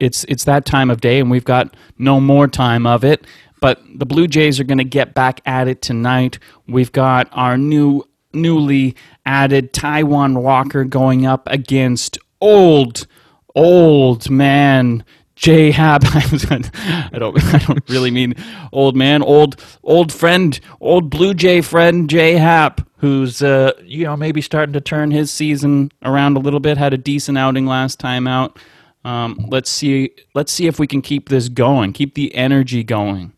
it's 0.00 0.24
it's 0.24 0.44
that 0.44 0.64
time 0.64 0.90
of 0.90 1.02
day 1.02 1.20
and 1.20 1.30
we've 1.30 1.44
got 1.44 1.76
no 1.98 2.18
more 2.18 2.48
time 2.48 2.86
of 2.86 3.04
it. 3.04 3.26
But 3.60 3.82
the 3.94 4.06
Blue 4.06 4.26
Jays 4.26 4.58
are 4.58 4.64
gonna 4.64 4.84
get 4.84 5.12
back 5.12 5.42
at 5.44 5.68
it 5.68 5.82
tonight. 5.82 6.38
We've 6.66 6.92
got 6.92 7.28
our 7.32 7.58
new 7.58 8.04
newly 8.32 8.96
added 9.26 9.74
Taijuan 9.74 10.40
Walker 10.40 10.84
going 10.84 11.26
up 11.26 11.46
against 11.50 12.16
old 12.40 13.06
old 13.54 14.30
man 14.30 15.04
J 15.40 15.70
Hap. 15.70 16.02
I 16.14 17.18
don't 17.18 17.42
I 17.54 17.58
don't 17.58 17.88
really 17.88 18.10
mean 18.10 18.34
old 18.72 18.94
man, 18.94 19.22
old 19.22 19.60
old 19.82 20.12
friend, 20.12 20.60
old 20.80 21.08
Blue 21.08 21.32
Jay 21.32 21.62
friend 21.62 22.10
J 22.10 22.34
Hap, 22.34 22.86
who's 22.98 23.42
uh 23.42 23.72
you 23.82 24.04
know 24.04 24.16
maybe 24.16 24.42
starting 24.42 24.74
to 24.74 24.82
turn 24.82 25.10
his 25.10 25.30
season 25.30 25.90
around 26.02 26.36
a 26.36 26.40
little 26.40 26.60
bit. 26.60 26.76
Had 26.76 26.92
a 26.92 26.98
decent 26.98 27.38
outing 27.38 27.64
last 27.64 27.98
time 27.98 28.26
out. 28.26 28.58
Um, 29.02 29.46
let's 29.48 29.70
see 29.70 30.10
let's 30.34 30.52
see 30.52 30.66
if 30.66 30.78
we 30.78 30.86
can 30.86 31.00
keep 31.00 31.30
this 31.30 31.48
going, 31.48 31.94
keep 31.94 32.14
the 32.14 32.34
energy 32.34 32.84
going. 32.84 33.32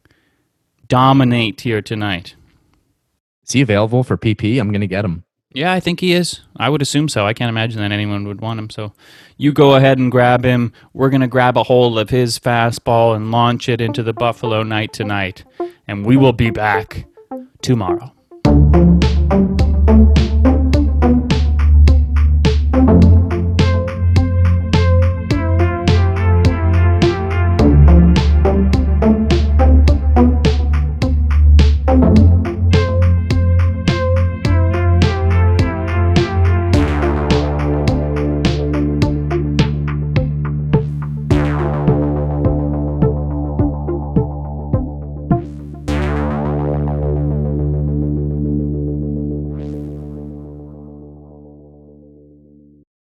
Dominate 0.89 1.61
here 1.61 1.81
tonight. 1.81 2.35
Is 3.47 3.53
he 3.53 3.61
available 3.61 4.03
for 4.03 4.19
PP? 4.19 4.61
I'm 4.61 4.73
gonna 4.73 4.89
get 4.89 5.05
him. 5.05 5.23
Yeah, 5.55 5.73
I 5.73 5.81
think 5.81 6.01
he 6.01 6.13
is. 6.13 6.41
I 6.57 6.69
would 6.69 6.81
assume 6.83 7.09
so. 7.09 7.27
I 7.27 7.35
can't 7.35 7.51
imagine 7.51 7.81
that 7.81 7.93
anyone 7.93 8.27
would 8.27 8.41
want 8.41 8.59
him. 8.59 8.71
So 8.71 8.93
you 9.37 9.53
go 9.53 9.75
ahead 9.75 9.99
and 9.99 10.11
grab 10.11 10.45
him. 10.45 10.73
We're 10.95 11.11
going 11.11 11.21
to 11.21 11.27
grab 11.27 11.57
a 11.57 11.63
hold 11.63 11.99
of 11.99 12.11
his 12.11 12.39
fastball 12.39 13.15
and 13.15 13.31
launch 13.31 13.69
it 13.69 13.81
into 13.81 14.03
the 14.03 14.13
Buffalo 14.13 14.63
night 14.63 14.93
tonight. 14.93 15.45
And 15.87 16.07
we 16.07 16.17
will 16.17 16.33
be 16.33 16.51
back 16.51 17.07
tomorrow. 17.61 18.13